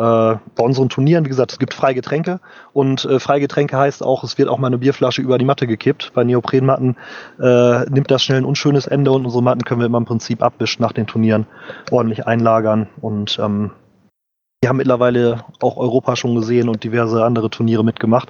bei 0.56 0.64
unseren 0.64 0.90
Turnieren, 0.90 1.26
wie 1.26 1.30
gesagt, 1.30 1.52
es 1.52 1.58
gibt 1.58 1.74
Freigetränke 1.74 2.40
und 2.74 3.06
äh, 3.06 3.20
Freigetränke 3.20 3.76
heißt 3.76 4.04
auch, 4.04 4.24
es 4.24 4.38
wird 4.38 4.48
auch 4.48 4.60
mal 4.60 4.68
eine 4.68 4.78
Bierflasche 4.78 5.24
über 5.24 5.40
die 5.40 5.46
Matte 5.46 5.66
gekippt. 5.66 6.12
Bei 6.14 6.24
Neoprenmatten 6.24 6.96
äh, 7.40 7.90
nimmt 7.90 8.12
das 8.12 8.22
schnell 8.22 8.38
ein 8.38 8.46
unschönes 8.46 8.86
Ende 8.86 9.12
und 9.12 9.26
unsere 9.26 9.42
Matten 9.42 9.64
können 9.64 9.82
wir 9.82 9.88
immer 9.88 9.98
im 9.98 10.06
Prinzip 10.06 10.44
abwischen 10.44 10.84
nach 10.84 10.92
den 10.92 11.08
Turnieren, 11.08 11.48
ordentlich 11.90 12.28
einlagern 12.28 12.88
und 13.02 13.40
ähm, 13.42 13.72
wir 14.62 14.70
haben 14.70 14.78
mittlerweile 14.78 15.44
auch 15.60 15.78
Europa 15.78 16.16
schon 16.16 16.36
gesehen 16.36 16.70
und 16.70 16.84
diverse 16.84 17.24
andere 17.24 17.50
Turniere 17.50 17.84
mitgemacht. 17.84 18.30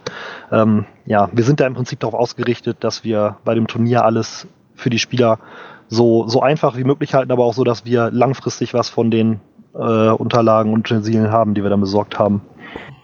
Ähm, 0.50 0.86
ja, 1.06 1.30
wir 1.34 1.44
sind 1.44 1.60
da 1.60 1.68
im 1.68 1.74
Prinzip 1.74 2.00
darauf 2.00 2.14
ausgerichtet, 2.14 2.78
dass 2.80 3.04
wir 3.04 3.36
bei 3.44 3.54
dem 3.54 3.68
Turnier 3.68 4.06
alles 4.06 4.48
für 4.74 4.90
die 4.90 4.98
Spieler 4.98 5.40
so, 5.90 6.30
so 6.30 6.42
einfach 6.42 6.78
wie 6.78 6.86
möglich 6.86 7.14
halten, 7.14 7.34
aber 7.34 7.44
auch 7.44 7.54
so, 7.54 7.66
dass 7.66 7.84
wir 7.84 8.12
langfristig 8.12 8.74
was 8.74 8.88
von 8.88 9.12
den 9.12 9.42
äh, 9.74 10.10
Unterlagen 10.10 10.72
und 10.72 10.90
Utensilien 10.90 11.32
haben, 11.32 11.54
die 11.54 11.64
wir 11.64 11.70
dann 11.70 11.82
besorgt 11.82 12.18
haben. 12.18 12.42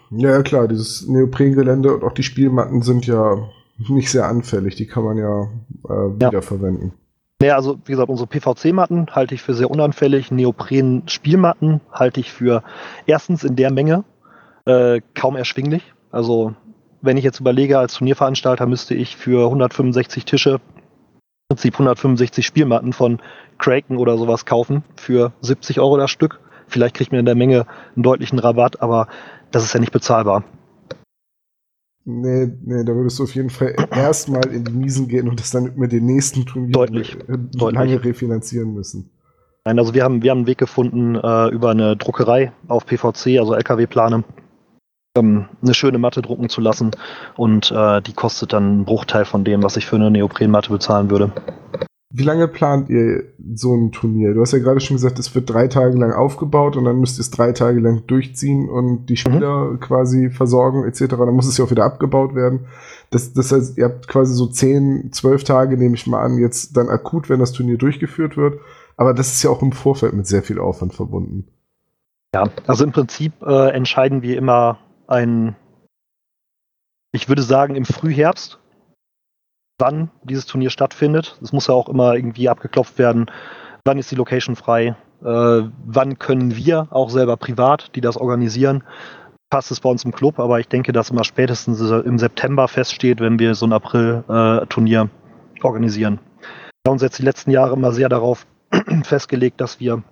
Ja, 0.09 0.41
klar, 0.41 0.69
dieses 0.69 1.05
Neoprengelände 1.05 1.93
und 1.93 2.05
auch 2.05 2.13
die 2.13 2.23
Spielmatten 2.23 2.81
sind 2.81 3.07
ja 3.07 3.39
nicht 3.89 4.09
sehr 4.09 4.25
anfällig, 4.25 4.75
die 4.75 4.87
kann 4.87 5.03
man 5.03 5.17
ja 5.17 5.49
äh, 5.89 6.15
wiederverwenden. 6.15 6.93
Ja. 6.95 7.06
Naja, 7.39 7.55
also 7.55 7.77
wie 7.85 7.91
gesagt, 7.91 8.09
unsere 8.09 8.27
PVC-Matten 8.27 9.07
halte 9.11 9.35
ich 9.35 9.43
für 9.43 9.53
sehr 9.53 9.69
unanfällig. 9.69 10.31
Neopren-Spielmatten 10.31 11.81
halte 11.91 12.19
ich 12.19 12.31
für 12.31 12.63
erstens 13.05 13.43
in 13.43 13.55
der 13.55 13.71
Menge 13.71 14.05
äh, 14.65 15.01
kaum 15.13 15.35
erschwinglich. 15.35 15.93
Also 16.11 16.55
wenn 17.01 17.17
ich 17.17 17.23
jetzt 17.23 17.39
überlege, 17.39 17.77
als 17.77 17.93
Turnierveranstalter 17.93 18.65
müsste 18.65 18.95
ich 18.95 19.17
für 19.17 19.45
165 19.45 20.25
Tische 20.25 20.53
im 20.53 21.55
Prinzip 21.55 21.75
165 21.75 22.45
Spielmatten 22.45 22.91
von 22.91 23.21
Kraken 23.59 23.97
oder 23.97 24.17
sowas 24.17 24.45
kaufen 24.45 24.83
für 24.95 25.31
70 25.41 25.79
Euro 25.79 25.97
das 25.97 26.09
Stück. 26.09 26.39
Vielleicht 26.67 26.95
kriegt 26.95 27.11
man 27.11 27.19
in 27.19 27.25
der 27.25 27.35
Menge 27.35 27.67
einen 27.95 28.03
deutlichen 28.03 28.39
Rabatt, 28.39 28.81
aber 28.81 29.07
das 29.51 29.63
ist 29.63 29.73
ja 29.73 29.79
nicht 29.79 29.93
bezahlbar. 29.93 30.43
Nee, 32.09 32.47
nee, 32.63 32.85
da 32.85 32.95
würdest 32.95 33.19
du 33.19 33.23
auf 33.23 33.35
jeden 33.35 33.49
Fall 33.49 33.75
erstmal 33.91 34.47
in 34.47 34.63
die 34.63 34.71
Miesen 34.71 35.09
gehen 35.09 35.27
und 35.27 35.41
das 35.41 35.51
dann 35.51 35.73
mit 35.75 35.91
den 35.91 36.05
nächsten 36.05 36.45
Turnieren 36.45 36.71
deutlich, 36.71 37.15
äh, 37.27 37.37
deutlich. 37.37 37.73
lange 37.73 38.01
refinanzieren 38.01 38.73
müssen. 38.73 39.09
Nein, 39.65 39.77
also 39.77 39.93
wir 39.93 40.05
haben, 40.05 40.23
wir 40.23 40.31
haben 40.31 40.37
einen 40.37 40.47
Weg 40.47 40.57
gefunden 40.57 41.15
äh, 41.15 41.49
über 41.49 41.71
eine 41.71 41.97
Druckerei 41.97 42.53
auf 42.69 42.85
PVC, 42.85 43.39
also 43.39 43.55
LKW-Plane, 43.55 44.23
ähm, 45.17 45.49
eine 45.61 45.73
schöne 45.73 45.97
Matte 45.97 46.21
drucken 46.21 46.47
zu 46.47 46.61
lassen 46.61 46.91
und 47.35 47.71
äh, 47.71 48.01
die 48.01 48.13
kostet 48.13 48.53
dann 48.53 48.63
einen 48.63 48.85
Bruchteil 48.85 49.25
von 49.25 49.43
dem, 49.43 49.61
was 49.61 49.75
ich 49.75 49.85
für 49.85 49.97
eine 49.97 50.09
Neoprenmatte 50.09 50.69
bezahlen 50.69 51.09
würde. 51.09 51.33
Wie 52.09 52.23
lange 52.23 52.47
plant 52.47 52.89
ihr 52.89 53.25
so 53.53 53.75
ein 53.75 53.91
Turnier? 53.91 54.33
Du 54.33 54.39
hast 54.39 54.53
ja 54.53 54.59
gerade 54.59 54.79
schon 54.79 54.95
gesagt, 54.95 55.19
es 55.19 55.35
wird 55.35 55.49
drei 55.49 55.67
Tage 55.67 55.97
lang 55.97 56.13
aufgebaut 56.13 56.77
und 56.77 56.85
dann 56.85 57.01
müsst 57.01 57.19
ihr 57.19 57.21
es 57.21 57.31
drei 57.31 57.51
Tage 57.51 57.81
lang 57.81 58.07
durchziehen 58.07 58.69
und 58.69 59.07
die 59.07 59.13
mhm. 59.13 59.17
Spieler 59.17 59.71
mhm. 59.71 59.79
quasi 59.81 60.29
versorgen 60.29 60.85
etc. 60.85 61.07
Dann 61.09 61.33
muss 61.33 61.47
es 61.47 61.57
ja 61.57 61.65
auch 61.65 61.71
wieder 61.71 61.83
abgebaut 61.83 62.33
werden. 62.33 62.67
Das, 63.09 63.33
das 63.33 63.51
heißt, 63.51 63.77
ihr 63.77 63.85
habt 63.85 64.07
quasi 64.07 64.33
so 64.33 64.47
zehn, 64.47 65.11
zwölf 65.11 65.43
Tage, 65.43 65.77
nehme 65.77 65.95
ich 65.95 66.07
mal 66.07 66.23
an, 66.23 66.37
jetzt 66.37 66.77
dann 66.77 66.87
akut, 66.87 67.29
wenn 67.29 67.41
das 67.41 67.51
Turnier 67.51 67.77
durchgeführt 67.77 68.37
wird. 68.37 68.61
Aber 68.95 69.13
das 69.13 69.33
ist 69.33 69.43
ja 69.43 69.49
auch 69.49 69.61
im 69.61 69.73
Vorfeld 69.73 70.13
mit 70.13 70.27
sehr 70.27 70.43
viel 70.43 70.59
Aufwand 70.59 70.93
verbunden. 70.93 71.45
Ja, 72.33 72.49
also 72.67 72.85
im 72.85 72.93
Prinzip 72.93 73.33
äh, 73.41 73.69
entscheiden 73.71 74.21
wir 74.21 74.37
immer 74.37 74.79
ein, 75.07 75.55
ich 77.11 77.27
würde 77.27 77.41
sagen, 77.41 77.75
im 77.75 77.85
Frühherbst 77.85 78.59
wann 79.79 80.09
dieses 80.23 80.45
Turnier 80.45 80.69
stattfindet. 80.69 81.37
Es 81.41 81.53
muss 81.53 81.67
ja 81.67 81.73
auch 81.73 81.89
immer 81.89 82.15
irgendwie 82.15 82.49
abgeklopft 82.49 82.97
werden, 82.97 83.27
wann 83.85 83.97
ist 83.97 84.11
die 84.11 84.15
Location 84.15 84.55
frei, 84.55 84.95
äh, 85.23 85.61
wann 85.85 86.19
können 86.19 86.55
wir 86.55 86.87
auch 86.91 87.09
selber 87.09 87.37
privat, 87.37 87.95
die 87.95 88.01
das 88.01 88.17
organisieren, 88.17 88.83
passt 89.49 89.71
es 89.71 89.79
bei 89.79 89.89
uns 89.89 90.03
im 90.03 90.11
Club, 90.11 90.39
aber 90.39 90.59
ich 90.59 90.67
denke, 90.67 90.91
dass 90.91 91.09
immer 91.09 91.23
spätestens 91.23 91.79
im 91.79 92.19
September 92.19 92.67
feststeht, 92.67 93.19
wenn 93.19 93.39
wir 93.39 93.55
so 93.55 93.65
ein 93.65 93.73
April-Turnier 93.73 95.09
äh, 95.09 95.63
organisieren. 95.63 96.19
Wir 96.83 96.89
haben 96.89 96.95
uns 96.95 97.01
jetzt 97.01 97.19
die 97.19 97.23
letzten 97.23 97.51
Jahre 97.51 97.73
immer 97.73 97.91
sehr 97.91 98.09
darauf 98.09 98.45
festgelegt, 99.03 99.61
dass 99.61 99.79
wir 99.79 100.03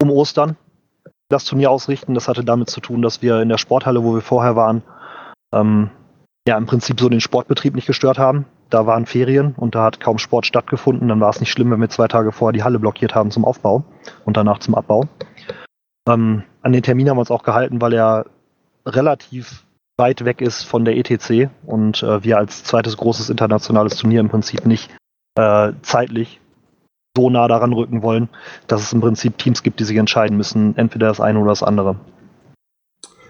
um 0.00 0.10
Ostern 0.10 0.56
das 1.28 1.44
Turnier 1.44 1.70
ausrichten. 1.70 2.14
Das 2.14 2.28
hatte 2.28 2.44
damit 2.44 2.70
zu 2.70 2.80
tun, 2.80 3.02
dass 3.02 3.20
wir 3.20 3.40
in 3.40 3.48
der 3.48 3.58
Sporthalle, 3.58 4.02
wo 4.02 4.14
wir 4.14 4.22
vorher 4.22 4.56
waren, 4.56 4.82
ähm, 5.52 5.90
ja 6.48 6.58
im 6.58 6.66
Prinzip 6.66 6.98
so 6.98 7.08
den 7.08 7.20
Sportbetrieb 7.20 7.74
nicht 7.74 7.86
gestört 7.86 8.18
haben. 8.18 8.46
Da 8.70 8.86
waren 8.86 9.06
Ferien 9.06 9.54
und 9.56 9.74
da 9.74 9.84
hat 9.84 10.00
kaum 10.00 10.18
Sport 10.18 10.46
stattgefunden. 10.46 11.08
Dann 11.08 11.20
war 11.20 11.30
es 11.30 11.40
nicht 11.40 11.50
schlimm, 11.50 11.70
wenn 11.70 11.80
wir 11.80 11.88
zwei 11.88 12.08
Tage 12.08 12.32
vorher 12.32 12.52
die 12.52 12.64
Halle 12.64 12.78
blockiert 12.78 13.14
haben 13.14 13.30
zum 13.30 13.44
Aufbau 13.44 13.84
und 14.24 14.36
danach 14.36 14.58
zum 14.58 14.74
Abbau. 14.74 15.04
Ähm, 16.08 16.42
an 16.62 16.72
den 16.72 16.82
Termin 16.82 17.08
haben 17.08 17.16
wir 17.16 17.20
uns 17.20 17.30
auch 17.30 17.42
gehalten, 17.42 17.80
weil 17.80 17.92
er 17.92 18.26
relativ 18.84 19.64
weit 19.98 20.24
weg 20.24 20.40
ist 20.40 20.64
von 20.64 20.84
der 20.84 20.96
ETC 20.96 21.50
und 21.66 22.02
äh, 22.02 22.22
wir 22.24 22.38
als 22.38 22.64
zweites 22.64 22.96
großes 22.96 23.30
internationales 23.30 23.96
Turnier 23.96 24.20
im 24.20 24.28
Prinzip 24.28 24.64
nicht 24.64 24.90
äh, 25.36 25.72
zeitlich 25.82 26.40
so 27.16 27.30
nah 27.30 27.48
daran 27.48 27.72
rücken 27.72 28.02
wollen, 28.02 28.28
dass 28.68 28.82
es 28.82 28.92
im 28.92 29.00
Prinzip 29.00 29.38
Teams 29.38 29.62
gibt, 29.62 29.80
die 29.80 29.84
sich 29.84 29.96
entscheiden 29.96 30.36
müssen, 30.36 30.76
entweder 30.76 31.08
das 31.08 31.20
eine 31.20 31.40
oder 31.40 31.50
das 31.50 31.64
andere 31.64 31.96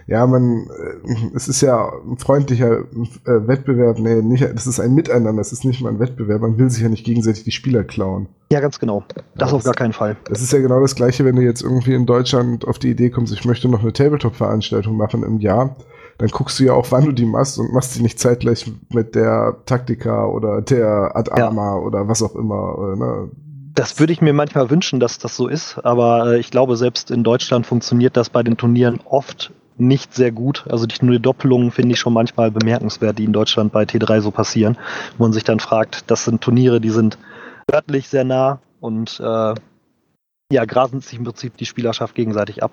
ja, 0.09 0.27
man, 0.27 0.66
äh, 0.71 1.37
es 1.37 1.49
ist 1.49 1.61
ja 1.61 1.92
ein 2.11 2.16
freundlicher 2.16 2.79
äh, 2.79 3.47
Wettbewerb, 3.47 3.99
nee, 3.99 4.23
nicht, 4.23 4.42
das 4.42 4.66
ist 4.66 4.81
ein 4.81 4.94
Miteinander, 4.94 5.40
das 5.40 5.53
ist 5.53 5.66
nicht 5.66 5.83
mal 5.83 5.90
ein 5.90 6.01
Wettbewerb, 6.01 6.40
man 6.40 6.57
will 6.57 6.71
sich 6.71 6.83
ja 6.83 6.88
nicht 6.88 7.05
gegenseitig 7.05 7.44
die 7.44 7.53
Spieler 7.53 7.85
klauen. 7.85 8.27
Ja, 8.51 8.61
ganz 8.61 8.81
genau. 8.81 9.05
Das 9.37 9.51
ja, 9.51 9.57
auf 9.57 9.64
gar 9.64 9.75
keinen 9.75 9.92
Fall. 9.92 10.16
Das 10.25 10.40
ist 10.40 10.51
ja 10.51 10.61
genau 10.61 10.81
das 10.81 10.94
Gleiche, 10.94 11.27
wenn 11.27 11.37
du 11.37 11.42
jetzt 11.42 11.62
irgendwie 11.62 11.92
in 11.92 12.07
Deutschland 12.07 12.66
auf 12.66 12.79
die 12.79 12.88
Idee 12.88 13.11
kommst, 13.11 13.35
ich 13.35 13.44
möchte 13.44 13.68
noch 13.68 13.83
eine 13.83 13.92
Tabletop-Veranstaltung 13.92 14.97
machen 14.97 15.23
im 15.23 15.40
Jahr, 15.40 15.77
dann 16.16 16.29
guckst 16.31 16.59
du 16.59 16.64
ja 16.64 16.73
auch, 16.73 16.87
wann 16.90 17.05
du 17.05 17.12
die 17.12 17.27
machst 17.27 17.59
und 17.59 17.75
machst 17.75 17.94
die 17.94 18.03
nicht 18.03 18.18
zeitgleich 18.18 18.73
mit 18.88 19.14
der 19.14 19.59
Taktika 19.66 20.25
oder 20.25 20.62
der 20.62 21.14
Ad 21.14 21.31
Arma 21.31 21.77
ja. 21.77 21.83
oder 21.83 22.09
was 22.09 22.23
auch 22.23 22.35
immer. 22.35 22.97
Ne? 22.97 23.31
Das 23.75 24.01
würde 24.01 24.14
ich 24.14 24.23
mir 24.23 24.33
manchmal 24.33 24.71
wünschen, 24.71 25.01
dass 25.01 25.18
das 25.18 25.37
so 25.37 25.49
ist, 25.49 25.79
aber 25.85 26.33
äh, 26.33 26.38
ich 26.38 26.51
glaube, 26.51 26.79
selbst 26.79 27.11
in 27.11 27.23
Deutschland 27.23 27.66
funktioniert 27.66 28.16
das 28.16 28.31
bei 28.31 28.42
den 28.42 28.57
Turnieren 28.57 29.01
oft 29.05 29.53
nicht 29.81 30.14
sehr 30.14 30.33
gut. 30.33 30.64
Also 30.69 30.87
die 30.87 30.97
Turnierdoppelungen 30.97 31.71
finde 31.71 31.93
ich 31.93 32.01
schon 32.01 32.12
manchmal 32.12 32.51
bemerkenswert, 32.51 33.19
die 33.19 33.25
in 33.25 33.33
Deutschland 33.33 33.73
bei 33.73 33.85
T3 33.85 34.21
so 34.21 34.31
passieren, 34.31 34.77
wo 35.17 35.25
man 35.25 35.33
sich 35.33 35.45
dann 35.45 35.61
fragt, 35.61 36.11
das 36.11 36.25
sind 36.25 36.41
Turniere, 36.41 36.81
die 36.81 36.91
sind 36.91 37.19
örtlich 37.73 38.09
sehr 38.09 38.25
nah 38.25 38.61
und 38.81 39.21
äh, 39.21 39.55
ja, 40.51 40.65
grasen 40.65 41.03
sich 41.03 41.19
im 41.19 41.25
Prinzip 41.25 41.59
die 41.59 41.67
Spielerschaft 41.67 42.15
gegenseitig 42.15 42.63
ab. 42.63 42.73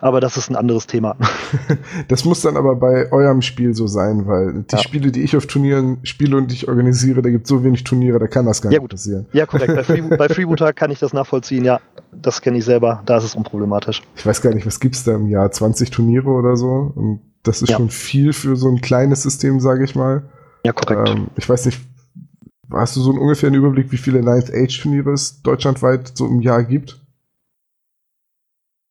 Aber 0.00 0.20
das 0.20 0.36
ist 0.36 0.48
ein 0.48 0.54
anderes 0.54 0.86
Thema. 0.86 1.16
das 2.08 2.24
muss 2.24 2.40
dann 2.42 2.56
aber 2.56 2.76
bei 2.76 3.10
eurem 3.10 3.42
Spiel 3.42 3.74
so 3.74 3.88
sein, 3.88 4.28
weil 4.28 4.62
die 4.62 4.76
ja. 4.76 4.78
Spiele, 4.80 5.10
die 5.10 5.22
ich 5.22 5.36
auf 5.36 5.46
Turnieren 5.46 5.98
spiele 6.04 6.36
und 6.36 6.52
die 6.52 6.54
ich 6.54 6.68
organisiere, 6.68 7.22
da 7.22 7.30
gibt 7.30 7.46
es 7.46 7.48
so 7.48 7.64
wenig 7.64 7.82
Turniere, 7.82 8.20
da 8.20 8.28
kann 8.28 8.46
das 8.46 8.62
gar 8.62 8.70
ja, 8.70 8.78
nicht 8.78 8.90
passieren. 8.90 9.26
Ja, 9.32 9.44
korrekt. 9.44 9.74
Bei, 9.74 9.82
Free, 9.82 10.02
bei 10.02 10.28
Freebooter 10.32 10.72
kann 10.72 10.92
ich 10.92 11.00
das 11.00 11.12
nachvollziehen, 11.12 11.64
ja. 11.64 11.80
Das 12.12 12.40
kenne 12.40 12.58
ich 12.58 12.64
selber, 12.64 13.02
da 13.06 13.16
ist 13.16 13.24
es 13.24 13.34
unproblematisch. 13.34 14.02
Ich 14.14 14.24
weiß 14.24 14.40
gar 14.40 14.54
nicht, 14.54 14.64
was 14.64 14.78
gibt 14.78 14.94
es 14.94 15.02
da 15.02 15.16
im 15.16 15.26
Jahr? 15.26 15.50
20 15.50 15.90
Turniere 15.90 16.28
oder 16.28 16.54
so? 16.56 16.92
Und 16.94 17.22
das 17.42 17.60
ist 17.60 17.70
ja. 17.70 17.76
schon 17.76 17.90
viel 17.90 18.34
für 18.34 18.54
so 18.54 18.68
ein 18.68 18.80
kleines 18.80 19.24
System, 19.24 19.58
sage 19.58 19.82
ich 19.82 19.96
mal. 19.96 20.30
Ja, 20.64 20.72
korrekt. 20.72 21.08
Ähm, 21.08 21.26
ich 21.36 21.48
weiß 21.48 21.66
nicht, 21.66 21.80
hast 22.70 22.94
du 22.94 23.00
so 23.00 23.10
einen 23.10 23.18
ungefähren 23.18 23.54
Überblick, 23.54 23.90
wie 23.90 23.96
viele 23.96 24.22
Ninth 24.22 24.54
Age 24.54 24.80
Turniere 24.80 25.10
es 25.10 25.42
deutschlandweit 25.42 26.12
so 26.14 26.24
im 26.28 26.40
Jahr 26.40 26.62
gibt? 26.62 27.00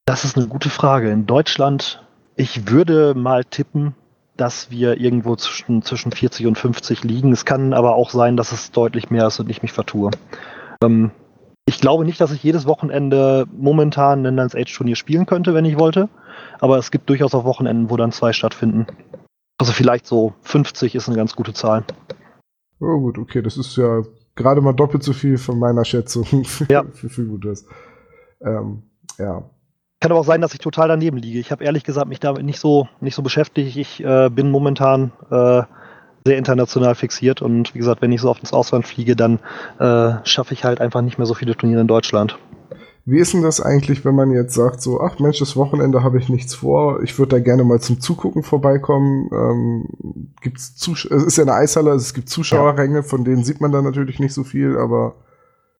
Das 0.05 0.23
ist 0.23 0.37
eine 0.37 0.47
gute 0.47 0.69
Frage. 0.69 1.09
In 1.09 1.25
Deutschland, 1.25 2.05
ich 2.35 2.69
würde 2.69 3.15
mal 3.15 3.43
tippen, 3.43 3.95
dass 4.37 4.69
wir 4.69 4.99
irgendwo 4.99 5.35
zwischen, 5.35 5.81
zwischen 5.81 6.11
40 6.11 6.45
und 6.45 6.59
50 6.59 7.03
liegen. 7.03 7.31
Es 7.31 7.43
kann 7.43 7.73
aber 7.73 7.95
auch 7.95 8.11
sein, 8.11 8.37
dass 8.37 8.51
es 8.51 8.71
deutlich 8.71 9.09
mehr 9.09 9.25
ist 9.25 9.39
und 9.39 9.49
ich 9.49 9.63
mich 9.63 9.71
vertue. 9.71 10.11
Ähm, 10.83 11.09
ich 11.65 11.81
glaube 11.81 12.05
nicht, 12.05 12.21
dass 12.21 12.31
ich 12.31 12.43
jedes 12.43 12.67
Wochenende 12.67 13.47
momentan 13.51 14.23
ein 14.23 14.35
Nines 14.35 14.53
Age 14.53 14.71
Turnier 14.71 14.95
spielen 14.95 15.25
könnte, 15.25 15.55
wenn 15.55 15.65
ich 15.65 15.79
wollte. 15.79 16.07
Aber 16.59 16.77
es 16.77 16.91
gibt 16.91 17.09
durchaus 17.09 17.33
auch 17.33 17.43
Wochenenden, 17.43 17.89
wo 17.89 17.97
dann 17.97 18.11
zwei 18.11 18.31
stattfinden. 18.31 18.85
Also 19.57 19.71
vielleicht 19.71 20.05
so 20.05 20.35
50 20.41 20.93
ist 20.93 21.07
eine 21.07 21.17
ganz 21.17 21.35
gute 21.35 21.53
Zahl. 21.53 21.83
Oh 22.79 22.99
gut, 22.99 23.17
okay, 23.17 23.41
das 23.41 23.57
ist 23.57 23.75
ja 23.77 24.03
gerade 24.35 24.61
mal 24.61 24.73
doppelt 24.73 25.01
so 25.01 25.13
viel 25.13 25.39
von 25.39 25.57
meiner 25.57 25.83
Schätzung 25.85 26.43
für, 26.43 26.65
ja. 26.71 26.83
für, 26.91 27.09
für 27.09 27.25
Gutes. 27.25 27.65
Ähm, 28.41 28.83
ja, 29.17 29.49
kann 29.99 30.11
aber 30.11 30.19
auch 30.19 30.25
sein, 30.25 30.41
dass 30.41 30.53
ich 30.53 30.59
total 30.59 30.87
daneben 30.87 31.17
liege. 31.17 31.39
Ich 31.39 31.51
habe 31.51 31.63
ehrlich 31.63 31.83
gesagt 31.83 32.07
mich 32.07 32.19
damit 32.19 32.43
nicht 32.43 32.59
so, 32.59 32.87
nicht 33.01 33.15
so 33.15 33.21
beschäftigt. 33.21 33.77
Ich 33.77 34.03
äh, 34.03 34.29
bin 34.29 34.51
momentan 34.51 35.11
äh, 35.31 35.63
sehr 36.25 36.37
international 36.37 36.95
fixiert 36.95 37.41
und 37.41 37.73
wie 37.73 37.79
gesagt, 37.79 38.01
wenn 38.01 38.11
ich 38.11 38.21
so 38.21 38.29
oft 38.29 38.41
ins 38.41 38.53
Ausland 38.53 38.87
fliege, 38.87 39.15
dann 39.15 39.39
äh, 39.79 40.15
schaffe 40.23 40.53
ich 40.53 40.63
halt 40.63 40.81
einfach 40.81 41.01
nicht 41.01 41.17
mehr 41.17 41.27
so 41.27 41.35
viele 41.35 41.55
Turniere 41.55 41.81
in 41.81 41.87
Deutschland. 41.87 42.37
Wie 43.07 43.19
ist 43.19 43.33
denn 43.33 43.43
das 43.43 43.61
eigentlich, 43.61 44.03
wenn 44.03 44.15
man 44.15 44.31
jetzt 44.31 44.55
sagt, 44.55 44.81
so, 44.81 44.99
ach 44.99 45.19
Mensch, 45.19 45.37
das 45.37 45.55
Wochenende 45.55 46.01
habe 46.03 46.17
ich 46.17 46.27
nichts 46.27 46.55
vor, 46.55 47.03
ich 47.03 47.19
würde 47.19 47.35
da 47.35 47.39
gerne 47.39 47.63
mal 47.63 47.79
zum 47.79 48.01
Zugucken 48.01 48.41
vorbeikommen. 48.41 49.29
Ähm, 49.31 50.33
gibt's 50.41 50.75
Zus 50.75 51.05
es 51.05 51.23
ist 51.23 51.37
ja 51.37 51.43
eine 51.43 51.53
Eishalle, 51.53 51.91
es 51.91 52.15
gibt 52.15 52.29
Zuschauerränge, 52.29 53.03
von 53.03 53.23
denen 53.23 53.43
sieht 53.43 53.61
man 53.61 53.71
dann 53.71 53.83
natürlich 53.83 54.19
nicht 54.19 54.33
so 54.33 54.43
viel, 54.43 54.75
aber. 54.77 55.15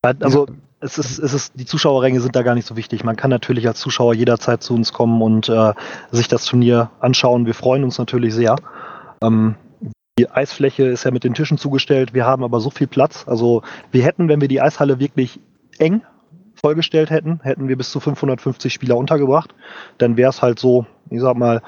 Also 0.04 0.46
es 0.80 0.98
ist, 0.98 1.20
es 1.20 1.34
ist, 1.34 1.54
die 1.56 1.66
Zuschauerränge 1.66 2.20
sind 2.20 2.36
da 2.36 2.44
gar 2.44 2.56
nicht 2.56 2.68
so 2.68 2.76
wichtig. 2.76 3.04
Man 3.04 3.16
kann 3.16 3.30
natürlich 3.30 3.68
als 3.68 3.80
Zuschauer 3.80 4.14
jederzeit 4.14 4.62
zu 4.62 4.74
uns 4.74 4.94
kommen 4.94 5.22
und 5.22 5.50
äh, 5.50 5.74
sich 6.12 6.28
das 6.28 6.46
Turnier 6.46 6.92
anschauen. 7.00 7.46
Wir 7.46 7.54
freuen 7.54 7.84
uns 7.84 7.98
natürlich 7.98 8.34
sehr. 8.34 8.56
Ähm, 9.22 9.56
die 10.18 10.30
Eisfläche 10.30 10.86
ist 10.86 11.04
ja 11.04 11.12
mit 11.12 11.24
den 11.24 11.34
Tischen 11.34 11.58
zugestellt. 11.58 12.14
Wir 12.14 12.26
haben 12.26 12.44
aber 12.44 12.60
so 12.60 12.70
viel 12.70 12.88
Platz. 12.88 13.26
Also 13.28 13.64
wir 13.92 14.04
hätten, 14.04 14.30
wenn 14.30 14.42
wir 14.42 14.48
die 14.48 14.62
Eishalle 14.62 15.00
wirklich 15.00 15.40
eng 15.78 16.04
vollgestellt 16.56 17.10
hätten, 17.10 17.40
hätten 17.44 17.68
wir 17.68 17.78
bis 17.78 17.92
zu 17.92 18.00
550 18.00 18.74
Spieler 18.74 18.98
untergebracht. 18.98 19.54
Dann 19.98 20.18
wäre 20.18 20.30
es 20.30 20.42
halt 20.42 20.60
so, 20.60 20.86
ich 21.10 21.20
sag 21.20 21.36
mal, 21.36 21.62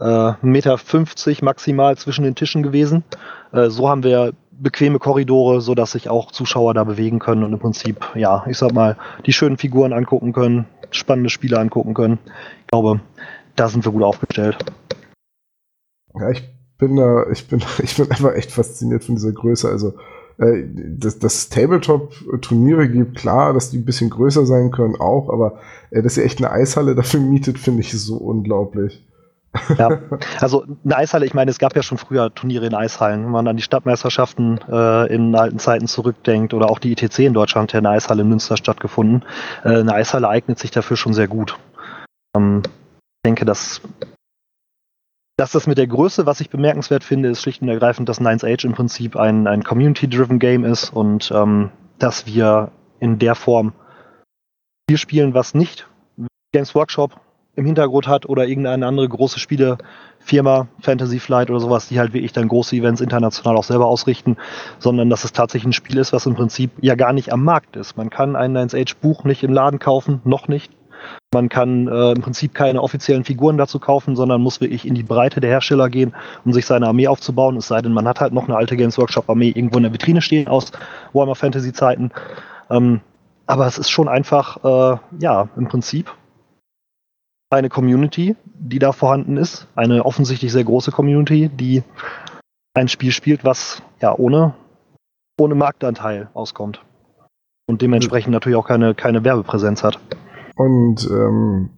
äh, 0.00 0.32
Meter 0.42 0.76
50 0.76 1.42
maximal 1.42 1.96
zwischen 1.96 2.24
den 2.24 2.34
Tischen 2.34 2.62
gewesen. 2.62 3.04
Äh, 3.52 3.70
so 3.70 3.88
haben 3.88 4.02
wir 4.02 4.32
bequeme 4.60 4.98
Korridore, 4.98 5.60
so 5.60 5.74
dass 5.74 5.92
sich 5.92 6.08
auch 6.08 6.32
Zuschauer 6.32 6.74
da 6.74 6.84
bewegen 6.84 7.18
können 7.18 7.44
und 7.44 7.52
im 7.52 7.58
Prinzip, 7.58 8.04
ja, 8.14 8.44
ich 8.48 8.58
sag 8.58 8.72
mal, 8.72 8.96
die 9.26 9.32
schönen 9.32 9.56
Figuren 9.56 9.92
angucken 9.92 10.32
können, 10.32 10.66
spannende 10.90 11.30
Spiele 11.30 11.58
angucken 11.58 11.94
können. 11.94 12.18
Ich 12.60 12.66
glaube, 12.68 13.00
da 13.56 13.68
sind 13.68 13.84
wir 13.84 13.92
gut 13.92 14.02
aufgestellt. 14.02 14.58
Ja, 16.14 16.30
ich 16.30 16.42
bin 16.78 16.96
da, 16.96 17.26
ich 17.30 17.48
bin, 17.48 17.62
ich 17.82 17.96
bin 17.96 18.10
einfach 18.10 18.34
echt 18.34 18.52
fasziniert 18.52 19.04
von 19.04 19.16
dieser 19.16 19.32
Größe. 19.32 19.68
Also, 19.68 19.94
äh, 20.38 20.64
dass, 20.66 21.18
dass 21.18 21.48
Tabletop-Turniere 21.48 22.88
gibt, 22.88 23.16
klar, 23.16 23.52
dass 23.52 23.70
die 23.70 23.78
ein 23.78 23.84
bisschen 23.84 24.10
größer 24.10 24.46
sein 24.46 24.70
können 24.70 24.96
auch, 24.96 25.30
aber 25.30 25.60
äh, 25.90 26.02
dass 26.02 26.16
ihr 26.16 26.24
echt 26.24 26.38
eine 26.38 26.50
Eishalle 26.50 26.94
dafür 26.94 27.20
mietet, 27.20 27.58
finde 27.58 27.80
ich 27.80 27.92
so 27.92 28.16
unglaublich. 28.16 29.04
Ja, 29.78 30.00
also 30.40 30.64
eine 30.84 30.96
Eishalle, 30.96 31.26
ich 31.26 31.34
meine, 31.34 31.50
es 31.50 31.58
gab 31.58 31.76
ja 31.76 31.82
schon 31.82 31.98
früher 31.98 32.34
Turniere 32.34 32.66
in 32.66 32.74
Eishallen. 32.74 33.24
Wenn 33.24 33.30
man 33.30 33.48
an 33.48 33.56
die 33.56 33.62
Stadtmeisterschaften 33.62 34.60
äh, 34.68 35.14
in 35.14 35.34
alten 35.34 35.58
Zeiten 35.58 35.86
zurückdenkt 35.86 36.54
oder 36.54 36.70
auch 36.70 36.78
die 36.78 36.92
ITC 36.92 37.20
in 37.20 37.34
Deutschland 37.34 37.70
hat 37.70 37.74
ja 37.74 37.78
eine 37.78 37.96
Eishalle 37.96 38.22
in 38.22 38.28
Münster 38.28 38.56
stattgefunden. 38.56 39.24
Äh, 39.64 39.80
eine 39.80 39.94
Eishalle 39.94 40.28
eignet 40.28 40.58
sich 40.58 40.70
dafür 40.70 40.96
schon 40.96 41.14
sehr 41.14 41.28
gut. 41.28 41.58
Ähm, 42.36 42.62
ich 42.66 43.26
denke, 43.26 43.44
dass, 43.44 43.80
dass 45.36 45.52
das 45.52 45.66
mit 45.66 45.78
der 45.78 45.86
Größe, 45.86 46.26
was 46.26 46.40
ich 46.40 46.50
bemerkenswert 46.50 47.04
finde, 47.04 47.30
ist 47.30 47.42
schlicht 47.42 47.62
und 47.62 47.68
ergreifend, 47.68 48.08
dass 48.08 48.20
Nines 48.20 48.44
Age 48.44 48.64
im 48.64 48.72
Prinzip 48.72 49.16
ein, 49.16 49.46
ein 49.46 49.62
Community-driven 49.62 50.38
Game 50.38 50.64
ist 50.64 50.90
und 50.90 51.30
ähm, 51.34 51.70
dass 51.98 52.26
wir 52.26 52.70
in 53.00 53.18
der 53.18 53.34
Form 53.34 53.72
Spiel 54.84 54.98
spielen, 54.98 55.34
was 55.34 55.54
nicht 55.54 55.88
Games 56.52 56.74
Workshop 56.74 57.18
im 57.56 57.66
Hintergrund 57.66 58.08
hat 58.08 58.26
oder 58.26 58.46
irgendeine 58.46 58.86
andere 58.86 59.08
große 59.08 59.38
Spielefirma, 59.38 60.68
Fantasy 60.80 61.20
Flight 61.20 61.50
oder 61.50 61.60
sowas, 61.60 61.88
die 61.88 61.98
halt 61.98 62.12
wirklich 62.12 62.32
dann 62.32 62.48
große 62.48 62.76
Events 62.76 63.00
international 63.00 63.56
auch 63.56 63.64
selber 63.64 63.86
ausrichten, 63.86 64.36
sondern 64.78 65.10
dass 65.10 65.24
es 65.24 65.32
tatsächlich 65.32 65.70
ein 65.70 65.72
Spiel 65.72 65.98
ist, 65.98 66.12
was 66.12 66.26
im 66.26 66.34
Prinzip 66.34 66.70
ja 66.80 66.94
gar 66.94 67.12
nicht 67.12 67.32
am 67.32 67.44
Markt 67.44 67.76
ist. 67.76 67.96
Man 67.96 68.10
kann 68.10 68.36
ein 68.36 68.52
9 68.52 68.70
Age 68.74 68.96
Buch 68.96 69.24
nicht 69.24 69.44
im 69.44 69.52
Laden 69.52 69.78
kaufen, 69.78 70.20
noch 70.24 70.48
nicht. 70.48 70.72
Man 71.32 71.48
kann 71.48 71.88
äh, 71.88 72.12
im 72.12 72.22
Prinzip 72.22 72.54
keine 72.54 72.80
offiziellen 72.80 73.24
Figuren 73.24 73.58
dazu 73.58 73.78
kaufen, 73.78 74.16
sondern 74.16 74.40
muss 74.40 74.60
wirklich 74.60 74.86
in 74.86 74.94
die 74.94 75.02
Breite 75.02 75.40
der 75.40 75.50
Hersteller 75.50 75.90
gehen, 75.90 76.14
um 76.44 76.52
sich 76.52 76.64
seine 76.64 76.86
Armee 76.86 77.08
aufzubauen. 77.08 77.56
Es 77.56 77.68
sei 77.68 77.82
denn, 77.82 77.92
man 77.92 78.08
hat 78.08 78.20
halt 78.20 78.32
noch 78.32 78.44
eine 78.44 78.56
alte 78.56 78.76
Games 78.76 78.96
Workshop 78.98 79.28
Armee 79.28 79.50
irgendwo 79.50 79.76
in 79.76 79.82
der 79.82 79.92
Vitrine 79.92 80.22
stehen 80.22 80.48
aus 80.48 80.72
Warhammer 81.12 81.34
Fantasy 81.34 81.72
Zeiten. 81.72 82.10
Ähm, 82.70 83.00
aber 83.46 83.66
es 83.66 83.78
ist 83.78 83.90
schon 83.90 84.08
einfach, 84.08 84.64
äh, 84.64 84.98
ja, 85.20 85.48
im 85.56 85.68
Prinzip 85.68 86.10
eine 87.50 87.68
Community, 87.68 88.36
die 88.54 88.78
da 88.78 88.92
vorhanden 88.92 89.36
ist. 89.36 89.66
Eine 89.74 90.04
offensichtlich 90.04 90.52
sehr 90.52 90.64
große 90.64 90.90
Community, 90.90 91.48
die 91.48 91.82
ein 92.74 92.88
Spiel 92.88 93.12
spielt, 93.12 93.44
was 93.44 93.82
ja 94.00 94.14
ohne, 94.16 94.54
ohne 95.38 95.54
Marktanteil 95.54 96.28
auskommt. 96.34 96.82
Und 97.66 97.80
dementsprechend 97.80 98.32
natürlich 98.32 98.56
auch 98.56 98.66
keine, 98.66 98.94
keine 98.94 99.24
Werbepräsenz 99.24 99.82
hat. 99.82 99.98
Und 100.56 101.08
ähm, 101.10 101.70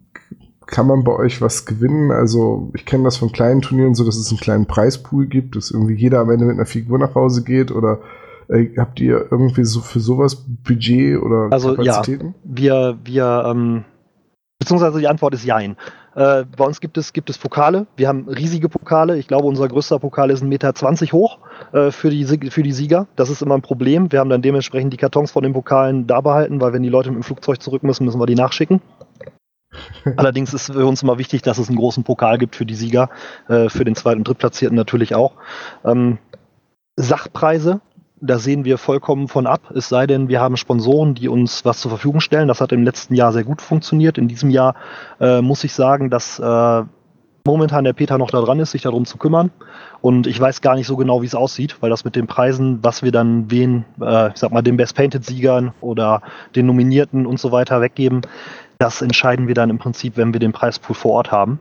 kann 0.66 0.86
man 0.86 1.04
bei 1.04 1.12
euch 1.12 1.40
was 1.40 1.64
gewinnen? 1.64 2.10
Also 2.10 2.70
ich 2.74 2.84
kenne 2.84 3.04
das 3.04 3.16
von 3.16 3.30
kleinen 3.30 3.62
Turnieren 3.62 3.94
so, 3.94 4.04
dass 4.04 4.16
es 4.16 4.30
einen 4.30 4.40
kleinen 4.40 4.66
Preispool 4.66 5.26
gibt, 5.26 5.54
dass 5.54 5.70
irgendwie 5.70 5.94
jeder 5.94 6.20
am 6.20 6.30
Ende 6.30 6.46
mit 6.46 6.56
einer 6.56 6.66
Figur 6.66 6.98
nach 6.98 7.14
Hause 7.14 7.44
geht 7.44 7.70
oder 7.70 8.00
äh, 8.48 8.68
habt 8.76 9.00
ihr 9.00 9.28
irgendwie 9.30 9.64
so 9.64 9.80
für 9.80 10.00
sowas 10.00 10.44
Budget 10.64 11.20
oder 11.22 11.48
also, 11.52 11.74
Kapazitäten? 11.74 12.34
Ja, 12.44 12.44
wir, 12.44 12.98
wir 13.04 13.44
ähm, 13.46 13.84
Beziehungsweise 14.66 14.98
die 14.98 15.06
Antwort 15.06 15.32
ist 15.32 15.44
Jein. 15.44 15.76
Äh, 16.16 16.44
bei 16.44 16.64
uns 16.64 16.80
gibt 16.80 16.98
es, 16.98 17.12
gibt 17.12 17.30
es 17.30 17.38
Pokale. 17.38 17.86
Wir 17.96 18.08
haben 18.08 18.28
riesige 18.28 18.68
Pokale. 18.68 19.16
Ich 19.16 19.28
glaube, 19.28 19.46
unser 19.46 19.68
größter 19.68 20.00
Pokal 20.00 20.32
ist 20.32 20.42
1,20 20.42 20.46
Meter 20.48 21.12
hoch 21.12 21.38
äh, 21.72 21.92
für, 21.92 22.10
die, 22.10 22.24
für 22.50 22.64
die 22.64 22.72
Sieger. 22.72 23.06
Das 23.14 23.30
ist 23.30 23.42
immer 23.42 23.54
ein 23.54 23.62
Problem. 23.62 24.10
Wir 24.10 24.18
haben 24.18 24.28
dann 24.28 24.42
dementsprechend 24.42 24.92
die 24.92 24.96
Kartons 24.96 25.30
von 25.30 25.44
den 25.44 25.52
Pokalen 25.52 26.08
da 26.08 26.20
behalten, 26.20 26.60
weil 26.60 26.72
wenn 26.72 26.82
die 26.82 26.88
Leute 26.88 27.10
mit 27.10 27.18
dem 27.18 27.22
Flugzeug 27.22 27.62
zurück 27.62 27.84
müssen, 27.84 28.04
müssen 28.06 28.18
wir 28.18 28.26
die 28.26 28.34
nachschicken. 28.34 28.80
Allerdings 30.16 30.52
ist 30.52 30.72
für 30.72 30.84
uns 30.84 31.00
immer 31.04 31.16
wichtig, 31.16 31.42
dass 31.42 31.58
es 31.58 31.68
einen 31.68 31.78
großen 31.78 32.02
Pokal 32.02 32.36
gibt 32.36 32.56
für 32.56 32.66
die 32.66 32.74
Sieger, 32.74 33.08
äh, 33.46 33.68
für 33.68 33.84
den 33.84 33.94
zweiten 33.94 34.18
und 34.18 34.26
drittplatzierten 34.26 34.74
natürlich 34.74 35.14
auch. 35.14 35.34
Ähm, 35.84 36.18
Sachpreise 36.96 37.82
da 38.26 38.38
sehen 38.38 38.64
wir 38.64 38.78
vollkommen 38.78 39.28
von 39.28 39.46
ab, 39.46 39.72
es 39.74 39.88
sei 39.88 40.06
denn, 40.06 40.28
wir 40.28 40.40
haben 40.40 40.56
Sponsoren, 40.56 41.14
die 41.14 41.28
uns 41.28 41.64
was 41.64 41.80
zur 41.80 41.90
Verfügung 41.90 42.20
stellen. 42.20 42.48
Das 42.48 42.60
hat 42.60 42.72
im 42.72 42.82
letzten 42.82 43.14
Jahr 43.14 43.32
sehr 43.32 43.44
gut 43.44 43.62
funktioniert. 43.62 44.18
In 44.18 44.28
diesem 44.28 44.50
Jahr 44.50 44.74
äh, 45.20 45.40
muss 45.40 45.64
ich 45.64 45.72
sagen, 45.72 46.10
dass 46.10 46.38
äh, 46.38 46.82
momentan 47.46 47.84
der 47.84 47.92
Peter 47.92 48.18
noch 48.18 48.30
da 48.30 48.40
dran 48.40 48.60
ist, 48.60 48.72
sich 48.72 48.82
darum 48.82 49.06
zu 49.06 49.16
kümmern. 49.16 49.50
Und 50.02 50.26
ich 50.26 50.38
weiß 50.38 50.60
gar 50.60 50.74
nicht 50.74 50.86
so 50.86 50.96
genau, 50.96 51.22
wie 51.22 51.26
es 51.26 51.34
aussieht, 51.34 51.76
weil 51.80 51.90
das 51.90 52.04
mit 52.04 52.16
den 52.16 52.26
Preisen, 52.26 52.80
was 52.82 53.02
wir 53.02 53.12
dann 53.12 53.50
wen, 53.50 53.84
äh, 54.00 54.28
ich 54.28 54.36
sag 54.36 54.52
mal, 54.52 54.62
den 54.62 54.76
Best 54.76 54.94
Painted 54.94 55.24
Siegern 55.24 55.72
oder 55.80 56.20
den 56.54 56.66
Nominierten 56.66 57.24
und 57.24 57.40
so 57.40 57.52
weiter 57.52 57.80
weggeben, 57.80 58.22
das 58.78 59.00
entscheiden 59.00 59.48
wir 59.48 59.54
dann 59.54 59.70
im 59.70 59.78
Prinzip, 59.78 60.16
wenn 60.16 60.32
wir 60.32 60.40
den 60.40 60.52
Preispool 60.52 60.94
vor 60.94 61.12
Ort 61.12 61.32
haben. 61.32 61.60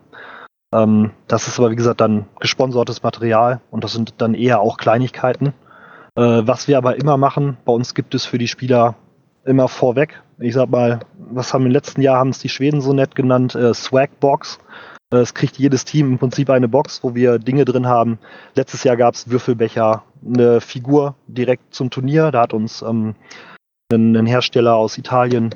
Ähm, 0.74 1.12
das 1.28 1.48
ist 1.48 1.60
aber, 1.60 1.72
wie 1.72 1.76
gesagt, 1.76 2.02
dann 2.02 2.26
gesponsertes 2.40 3.04
Material 3.04 3.62
und 3.72 3.84
das 3.84 3.94
sind 3.94 4.16
dann 4.18 4.34
eher 4.34 4.60
auch 4.60 4.78
Kleinigkeiten. 4.78 5.54
Äh, 6.16 6.48
was 6.48 6.68
wir 6.68 6.78
aber 6.78 6.96
immer 6.96 7.18
machen, 7.18 7.58
bei 7.66 7.74
uns 7.74 7.94
gibt 7.94 8.16
es 8.16 8.26
für 8.26 8.38
die 8.38 8.48
Spieler 8.48 8.96
immer 9.46 9.68
vorweg. 9.68 10.22
Ich 10.40 10.54
sag 10.54 10.70
mal, 10.70 11.00
was 11.18 11.54
haben 11.54 11.66
im 11.66 11.72
letzten 11.72 12.02
Jahr 12.02 12.18
haben 12.18 12.30
es 12.30 12.40
die 12.40 12.50
Schweden 12.50 12.82
so 12.82 12.94
nett 12.94 13.16
genannt, 13.16 13.56
äh, 13.56 13.74
Swagbox. 13.74 14.60
Äh, 15.14 15.18
es 15.18 15.34
kriegt 15.34 15.58
jedes 15.58 15.86
Team 15.86 16.14
im 16.14 16.18
Prinzip 16.18 16.50
eine 16.50 16.68
Box, 16.68 17.04
wo 17.04 17.16
wir 17.16 17.38
Dinge 17.40 17.66
drin 17.66 17.88
haben. 17.88 18.20
Letztes 18.56 18.84
Jahr 18.84 18.98
gab 18.98 19.14
es 19.14 19.30
Würfelbecher, 19.30 20.04
eine 20.26 20.62
Figur 20.62 21.16
direkt 21.28 21.74
zum 21.74 21.90
Turnier. 21.90 22.32
Da 22.32 22.42
hat 22.42 22.54
uns 22.54 22.82
ähm, 22.82 23.16
ein, 23.92 24.16
ein, 24.16 24.26
Hersteller 24.26 24.76
aus 24.76 24.98
Italien 24.98 25.52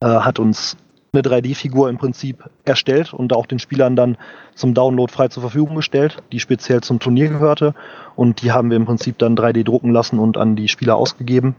äh, 0.00 0.06
hat 0.06 0.38
uns 0.38 0.76
eine 1.12 1.22
3D-Figur 1.22 1.88
im 1.88 1.98
Prinzip 1.98 2.48
erstellt 2.64 3.12
und 3.14 3.32
auch 3.32 3.46
den 3.46 3.58
Spielern 3.58 3.96
dann 3.96 4.16
zum 4.54 4.74
Download 4.74 5.12
frei 5.12 5.28
zur 5.28 5.42
Verfügung 5.42 5.76
gestellt, 5.76 6.22
die 6.32 6.40
speziell 6.40 6.82
zum 6.82 6.98
Turnier 6.98 7.28
gehörte. 7.28 7.74
Und 8.16 8.42
die 8.42 8.52
haben 8.52 8.70
wir 8.70 8.76
im 8.76 8.86
Prinzip 8.86 9.18
dann 9.18 9.36
3D 9.36 9.64
drucken 9.64 9.90
lassen 9.90 10.18
und 10.18 10.36
an 10.36 10.56
die 10.56 10.68
Spieler 10.68 10.96
ausgegeben. 10.96 11.56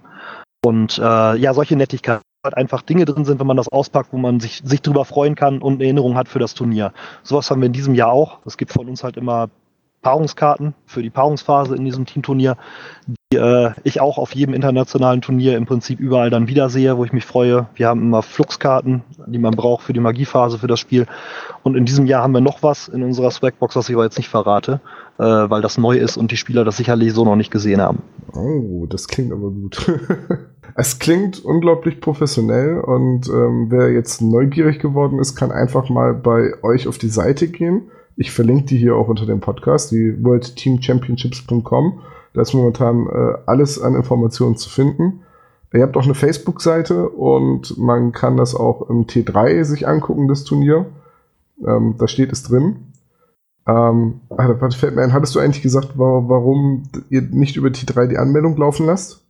Und 0.64 0.98
äh, 0.98 1.36
ja, 1.38 1.54
solche 1.54 1.76
Nettigkeiten 1.76 2.24
halt 2.44 2.56
einfach 2.56 2.82
Dinge 2.82 3.06
drin 3.06 3.26
sind, 3.26 3.40
wenn 3.40 3.48
man 3.48 3.58
das 3.58 3.70
auspackt, 3.70 4.14
wo 4.14 4.18
man 4.18 4.40
sich, 4.40 4.62
sich 4.64 4.82
drüber 4.82 5.06
freuen 5.06 5.36
kann 5.36 5.62
und 5.62 5.76
eine 5.76 5.86
Erinnerung 5.86 6.16
hat 6.16 6.28
für 6.28 6.40
das 6.40 6.54
Turnier. 6.54 6.94
Sowas 7.24 7.50
haben 7.50 7.62
wir 7.62 7.68
in 7.68 7.74
diesem 7.74 7.96
Jahr 7.96 8.12
auch. 8.12 8.40
Es 8.46 8.58
gibt 8.58 8.72
von 8.72 8.88
uns 8.88 9.04
halt 9.04 9.18
immer 9.18 9.50
Paarungskarten 10.02 10.74
für 10.86 11.02
die 11.02 11.10
Paarungsphase 11.10 11.76
in 11.76 11.86
diesem 11.86 12.06
Teamturnier, 12.06 12.58
die 13.32 13.38
äh, 13.38 13.72
ich 13.84 14.02
auch 14.02 14.18
auf 14.18 14.34
jedem 14.34 14.54
internationalen 14.54 15.22
Turnier 15.22 15.58
im 15.58 15.66
Prinzip 15.66 16.00
überall 16.00 16.30
dann 16.30 16.48
wiedersehe, 16.48 16.98
wo 16.98 17.06
ich 17.06 17.14
mich 17.14 17.26
freue. 17.26 17.68
Wir 17.76 17.88
haben 17.88 18.02
immer 18.02 18.22
Fluxkarten, 18.22 19.04
die 19.28 19.40
man 19.40 19.56
braucht 19.56 19.84
für 19.84 19.94
die 19.94 20.00
Magiephase, 20.00 20.58
für 20.58 20.68
das 20.68 20.80
Spiel. 20.80 21.06
Und 21.64 21.76
in 21.76 21.86
diesem 21.86 22.06
Jahr 22.06 22.24
haben 22.24 22.34
wir 22.34 22.42
noch 22.42 22.64
was 22.64 22.88
in 22.88 23.04
unserer 23.04 23.32
Swagbox, 23.32 23.76
was 23.76 23.90
ich 23.90 23.96
aber 23.96 24.06
jetzt 24.06 24.18
nicht 24.18 24.30
verrate, 24.30 24.80
äh, 25.18 25.24
weil 25.24 25.62
das 25.62 25.78
neu 25.78 25.98
ist 25.98 26.18
und 26.18 26.32
die 26.32 26.38
Spieler 26.38 26.64
das 26.64 26.78
sicherlich 26.78 27.14
so 27.14 27.26
noch 27.26 27.36
nicht 27.36 27.52
gesehen 27.52 27.82
haben. 27.82 28.02
Oh, 28.34 28.86
das 28.88 29.08
klingt 29.08 29.32
aber 29.32 29.50
gut. 29.50 29.92
Es 30.76 31.00
klingt 31.00 31.44
unglaublich 31.44 32.00
professionell 32.00 32.80
und 32.80 33.28
ähm, 33.28 33.68
wer 33.70 33.92
jetzt 33.92 34.22
neugierig 34.22 34.80
geworden 34.80 35.20
ist, 35.20 35.36
kann 35.36 35.52
einfach 35.52 35.90
mal 35.90 36.14
bei 36.14 36.54
euch 36.64 36.88
auf 36.88 36.98
die 36.98 37.10
Seite 37.10 37.48
gehen. 37.48 37.90
Ich 38.20 38.34
verlinke 38.34 38.66
die 38.66 38.78
hier 38.78 38.98
auch 38.98 39.08
unter 39.08 39.26
dem 39.26 39.40
Podcast, 39.40 39.92
die 39.92 40.22
worldteamchampionships.com. 40.22 42.02
Da 42.34 42.42
ist 42.42 42.54
momentan 42.54 43.08
äh, 43.08 43.38
alles 43.46 43.82
an 43.82 43.96
Informationen 43.96 44.58
zu 44.58 44.70
finden. 44.70 45.22
Ihr 45.74 45.84
habt 45.84 45.96
auch 45.96 46.04
eine 46.04 46.16
Facebook-Seite 46.16 47.08
und 47.08 47.78
man 47.78 48.12
kann 48.12 48.36
das 48.36 48.56
auch 48.56 48.90
im 48.90 49.06
T3 49.06 49.64
sich 49.64 49.88
angucken, 49.88 50.28
das 50.28 50.44
Turnier. 50.44 50.88
Ähm, 51.66 51.96
da 51.98 52.10
steht 52.10 52.34
es 52.34 52.44
drin. 52.44 52.92
Ähm, 53.66 54.20
fällt 54.72 54.96
mir 54.98 55.04
ein, 55.04 55.14
hattest 55.14 55.36
du 55.36 55.40
eigentlich 55.40 55.64
gesagt, 55.64 55.94
warum 55.96 56.90
ihr 57.10 57.22
nicht 57.22 57.56
über 57.56 57.70
T3 57.70 58.08
die 58.08 58.18
Anmeldung 58.18 58.58
laufen 58.58 58.86
lasst? 58.86 59.24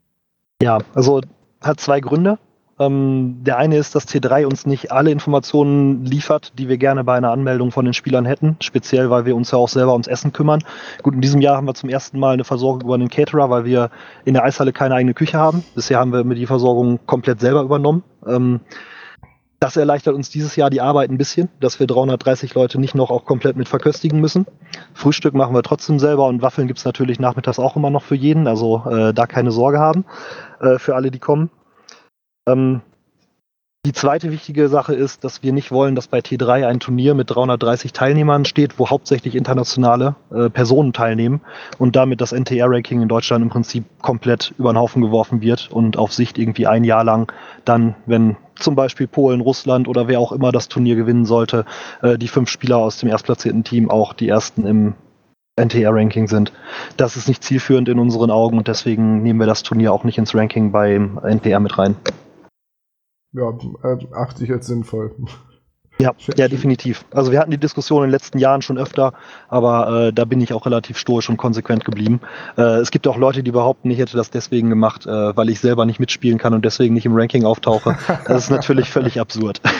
Ja, 0.63 0.80
also 0.95 1.21
hat 1.62 1.80
zwei 1.80 1.99
Gründe. 1.99 2.39
Ähm, 2.79 3.39
der 3.41 3.57
eine 3.57 3.77
ist, 3.77 3.93
dass 3.93 4.07
T3 4.07 4.45
uns 4.45 4.65
nicht 4.65 4.91
alle 4.91 5.11
Informationen 5.11 6.05
liefert, 6.05 6.53
die 6.57 6.69
wir 6.69 6.77
gerne 6.77 7.03
bei 7.03 7.15
einer 7.15 7.31
Anmeldung 7.31 7.71
von 7.71 7.83
den 7.83 7.93
Spielern 7.93 8.25
hätten, 8.25 8.55
speziell 8.61 9.09
weil 9.09 9.25
wir 9.25 9.35
uns 9.35 9.51
ja 9.51 9.57
auch 9.57 9.67
selber 9.67 9.91
ums 9.91 10.07
Essen 10.07 10.31
kümmern. 10.31 10.63
Gut, 11.03 11.13
in 11.13 11.21
diesem 11.21 11.41
Jahr 11.41 11.57
haben 11.57 11.67
wir 11.67 11.73
zum 11.73 11.89
ersten 11.89 12.19
Mal 12.19 12.33
eine 12.33 12.45
Versorgung 12.45 12.81
über 12.81 12.95
einen 12.95 13.09
Caterer, 13.09 13.49
weil 13.49 13.65
wir 13.65 13.89
in 14.23 14.33
der 14.33 14.43
Eishalle 14.43 14.71
keine 14.71 14.95
eigene 14.95 15.13
Küche 15.13 15.37
haben. 15.37 15.63
Bisher 15.75 15.99
haben 15.99 16.13
wir 16.13 16.23
die 16.23 16.45
Versorgung 16.45 16.99
komplett 17.05 17.41
selber 17.41 17.61
übernommen. 17.63 18.03
Ähm, 18.25 18.61
das 19.59 19.75
erleichtert 19.75 20.15
uns 20.15 20.29
dieses 20.29 20.55
Jahr 20.55 20.69
die 20.69 20.79
Arbeit 20.79 21.09
ein 21.09 21.17
bisschen, 21.17 21.49
dass 21.59 21.81
wir 21.81 21.87
330 21.87 22.53
Leute 22.53 22.79
nicht 22.79 22.95
noch 22.95 23.09
auch 23.09 23.25
komplett 23.25 23.57
mit 23.57 23.67
verköstigen 23.67 24.21
müssen. 24.21 24.45
Frühstück 24.93 25.33
machen 25.33 25.53
wir 25.53 25.63
trotzdem 25.63 25.99
selber 25.99 26.27
und 26.27 26.41
Waffeln 26.41 26.67
gibt's 26.67 26.85
natürlich 26.85 27.19
nachmittags 27.19 27.59
auch 27.59 27.75
immer 27.75 27.89
noch 27.89 28.03
für 28.03 28.15
jeden, 28.15 28.47
also 28.47 28.83
äh, 28.89 29.13
da 29.13 29.27
keine 29.27 29.51
Sorge 29.51 29.79
haben 29.79 30.05
äh, 30.61 30.79
für 30.79 30.95
alle, 30.95 31.11
die 31.11 31.19
kommen. 31.19 31.49
Ähm, 32.51 32.81
die 33.85 33.93
zweite 33.93 34.29
wichtige 34.29 34.67
Sache 34.67 34.93
ist, 34.93 35.23
dass 35.23 35.41
wir 35.41 35.53
nicht 35.53 35.71
wollen, 35.71 35.95
dass 35.95 36.09
bei 36.09 36.19
T3 36.19 36.67
ein 36.67 36.81
Turnier 36.81 37.15
mit 37.15 37.29
330 37.29 37.93
Teilnehmern 37.93 38.43
steht, 38.43 38.77
wo 38.77 38.89
hauptsächlich 38.89 39.35
internationale 39.35 40.15
äh, 40.31 40.49
Personen 40.49 40.91
teilnehmen 40.91 41.39
und 41.77 41.95
damit 41.95 42.19
das 42.19 42.33
NTR-Ranking 42.33 43.01
in 43.01 43.07
Deutschland 43.07 43.41
im 43.41 43.49
Prinzip 43.49 43.85
komplett 44.01 44.53
über 44.57 44.73
den 44.73 44.77
Haufen 44.77 45.01
geworfen 45.01 45.41
wird 45.41 45.71
und 45.71 45.95
auf 45.95 46.12
Sicht 46.12 46.38
irgendwie 46.38 46.67
ein 46.67 46.83
Jahr 46.83 47.05
lang 47.05 47.31
dann, 47.63 47.95
wenn 48.05 48.35
zum 48.55 48.75
Beispiel 48.75 49.07
Polen, 49.07 49.39
Russland 49.39 49.88
oder 49.88 50.09
wer 50.09 50.19
auch 50.19 50.33
immer 50.33 50.51
das 50.51 50.67
Turnier 50.67 50.97
gewinnen 50.97 51.23
sollte, 51.23 51.63
äh, 52.01 52.17
die 52.17 52.27
fünf 52.27 52.49
Spieler 52.49 52.77
aus 52.77 52.97
dem 52.97 53.07
erstplatzierten 53.07 53.63
Team 53.63 53.89
auch 53.89 54.12
die 54.12 54.27
ersten 54.27 54.67
im 54.67 54.93
NTR-Ranking 55.55 56.27
sind. 56.27 56.51
Das 56.97 57.15
ist 57.15 57.29
nicht 57.29 57.45
zielführend 57.45 57.88
in 57.88 57.97
unseren 57.97 58.29
Augen 58.29 58.57
und 58.57 58.67
deswegen 58.67 59.23
nehmen 59.23 59.39
wir 59.39 59.47
das 59.47 59.63
Turnier 59.63 59.93
auch 59.93 60.03
nicht 60.03 60.17
ins 60.17 60.35
Ranking 60.35 60.73
beim 60.73 61.17
NTR 61.23 61.62
mit 61.62 61.77
rein. 61.77 61.95
Ja, 63.33 63.49
äh, 63.83 63.97
achte 64.13 64.43
ich 64.43 64.51
als 64.51 64.67
sinnvoll. 64.67 65.15
Ja, 65.99 66.13
ja, 66.35 66.47
definitiv. 66.47 67.05
Also 67.11 67.31
wir 67.31 67.39
hatten 67.39 67.51
die 67.51 67.57
Diskussion 67.57 68.03
in 68.03 68.07
den 68.07 68.11
letzten 68.11 68.39
Jahren 68.39 68.61
schon 68.61 68.77
öfter, 68.77 69.13
aber 69.49 70.07
äh, 70.07 70.13
da 70.13 70.25
bin 70.25 70.41
ich 70.41 70.53
auch 70.53 70.65
relativ 70.65 70.97
stoisch 70.97 71.29
und 71.29 71.37
konsequent 71.37 71.85
geblieben. 71.85 72.21
Äh, 72.57 72.79
es 72.79 72.91
gibt 72.91 73.07
auch 73.07 73.17
Leute, 73.17 73.43
die 73.43 73.51
behaupten, 73.51 73.91
ich 73.91 73.99
hätte 73.99 74.17
das 74.17 74.31
deswegen 74.31 74.69
gemacht, 74.69 75.05
äh, 75.05 75.35
weil 75.35 75.49
ich 75.49 75.59
selber 75.59 75.85
nicht 75.85 75.99
mitspielen 75.99 76.39
kann 76.39 76.53
und 76.53 76.65
deswegen 76.65 76.93
nicht 76.93 77.05
im 77.05 77.15
Ranking 77.15 77.45
auftauche. 77.45 77.97
Das 78.25 78.45
ist 78.45 78.49
natürlich 78.49 78.89
völlig 78.89 79.19
absurd. 79.19 79.61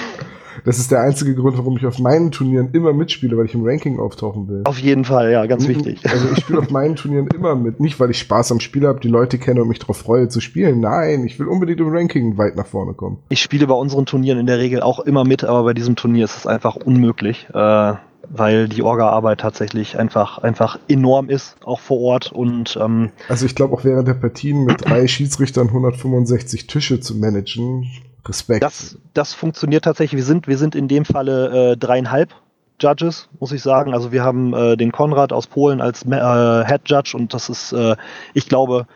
Das 0.65 0.80
ist 0.80 0.91
der 0.91 1.02
einzige 1.02 1.36
Grund, 1.36 1.58
warum 1.58 1.78
ich 1.78 1.86
auf 1.86 2.00
meinen 2.00 2.32
Turnieren 2.32 2.69
immer 2.74 2.93
mitspiele, 2.93 3.38
weil 3.38 3.45
ich 3.45 3.54
im 3.54 3.63
Ranking 3.63 4.00
auftauchen 4.00 4.48
will. 4.48 4.62
Auf 4.65 4.80
jeden 4.80 5.06
Fall, 5.06 5.32
ja, 5.32 5.45
ganz 5.45 5.67
wichtig. 5.67 6.00
Also 6.10 6.28
ich 6.32 6.39
spiele 6.39 6.60
auf 6.60 6.69
meinen 6.69 6.95
Turnieren 6.95 7.28
immer 7.28 7.56
mit. 7.56 7.80
Nicht, 7.80 8.00
weil 8.00 8.10
ich 8.12 8.19
Spaß 8.19 8.52
am 8.52 8.60
Spiel 8.60 8.88
habe, 8.88 9.00
die 9.00 9.08
Leute 9.08 9.38
kenne 9.38 9.62
und 9.62 9.67
mich 9.67 9.80
darauf 9.80 9.98
freue 9.98 10.28
zu 10.28 10.41
spielen. 10.41 10.80
Nein, 10.80 11.24
ich 11.26 11.39
will 11.39 11.48
unbedingt 11.48 11.80
im 11.80 11.89
Ranking 11.89 12.38
weit 12.38 12.56
nach 12.56 12.65
vorne 12.65 12.93
kommen. 12.93 13.17
Ich 13.30 13.41
spiele 13.41 13.67
bei 13.67 13.74
unseren 13.74 14.06
Turnieren 14.06 14.39
in 14.39 14.48
der 14.48 14.60
Regel 14.60 14.82
auch 14.82 15.00
immer 15.00 15.24
mit, 15.24 15.43
aber 15.43 15.63
bei 15.63 15.74
diesem 15.74 15.95
Turnier 15.95 16.26
ist 16.26 16.38
es 16.38 16.48
einfach 16.48 16.76
unmöglich. 16.76 17.48
Äh 17.54 17.93
weil 18.30 18.69
die 18.69 18.84
Orga-Arbeit 18.84 19.39
tatsächlich 19.39 19.98
einfach, 19.98 20.38
einfach 20.38 20.80
enorm 20.88 21.30
ist, 21.30 21.58
auch 21.63 21.80
vor 21.80 22.00
Ort. 22.00 22.32
Und 22.32 22.78
ähm, 22.80 23.10
also 23.28 23.45
ich 23.45 23.56
glaube 23.56 23.74
auch 23.74 23.84
während 23.84 24.08
der 24.08 24.13
Partien 24.13 24.65
mit 24.65 24.88
drei 24.88 25.08
Schiedsrichtern 25.08 25.67
165 25.67 26.67
Tische 26.67 27.00
zu 27.00 27.15
managen, 27.15 27.89
Respekt. 28.25 28.63
Das, 28.63 28.97
das 29.13 29.34
funktioniert 29.34 29.84
tatsächlich. 29.84 30.17
Wir 30.17 30.25
sind, 30.25 30.47
wir 30.47 30.58
sind 30.58 30.75
in 30.75 30.88
dem 30.88 31.05
Falle 31.05 31.71
äh, 31.71 31.77
dreieinhalb 31.77 32.34
Judges, 32.82 33.29
muss 33.39 33.51
ich 33.51 33.62
sagen. 33.62 33.93
Also 33.93 34.12
wir 34.12 34.23
haben 34.23 34.53
äh, 34.53 34.77
den 34.77 34.91
Konrad 34.91 35.34
aus 35.34 35.47
Polen 35.47 35.82
als 35.82 36.03
äh, 36.03 36.65
Head 36.65 36.82
Judge 36.86 37.15
und 37.15 37.34
das 37.34 37.49
ist, 37.49 37.73
äh, 37.73 37.95
ich 38.34 38.47
glaube, 38.47 38.88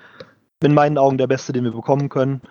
in 0.61 0.73
meinen 0.73 0.97
Augen 0.97 1.17
der 1.17 1.27
beste, 1.27 1.53
den 1.53 1.63
wir 1.63 1.71
bekommen 1.71 2.09
können. 2.09 2.41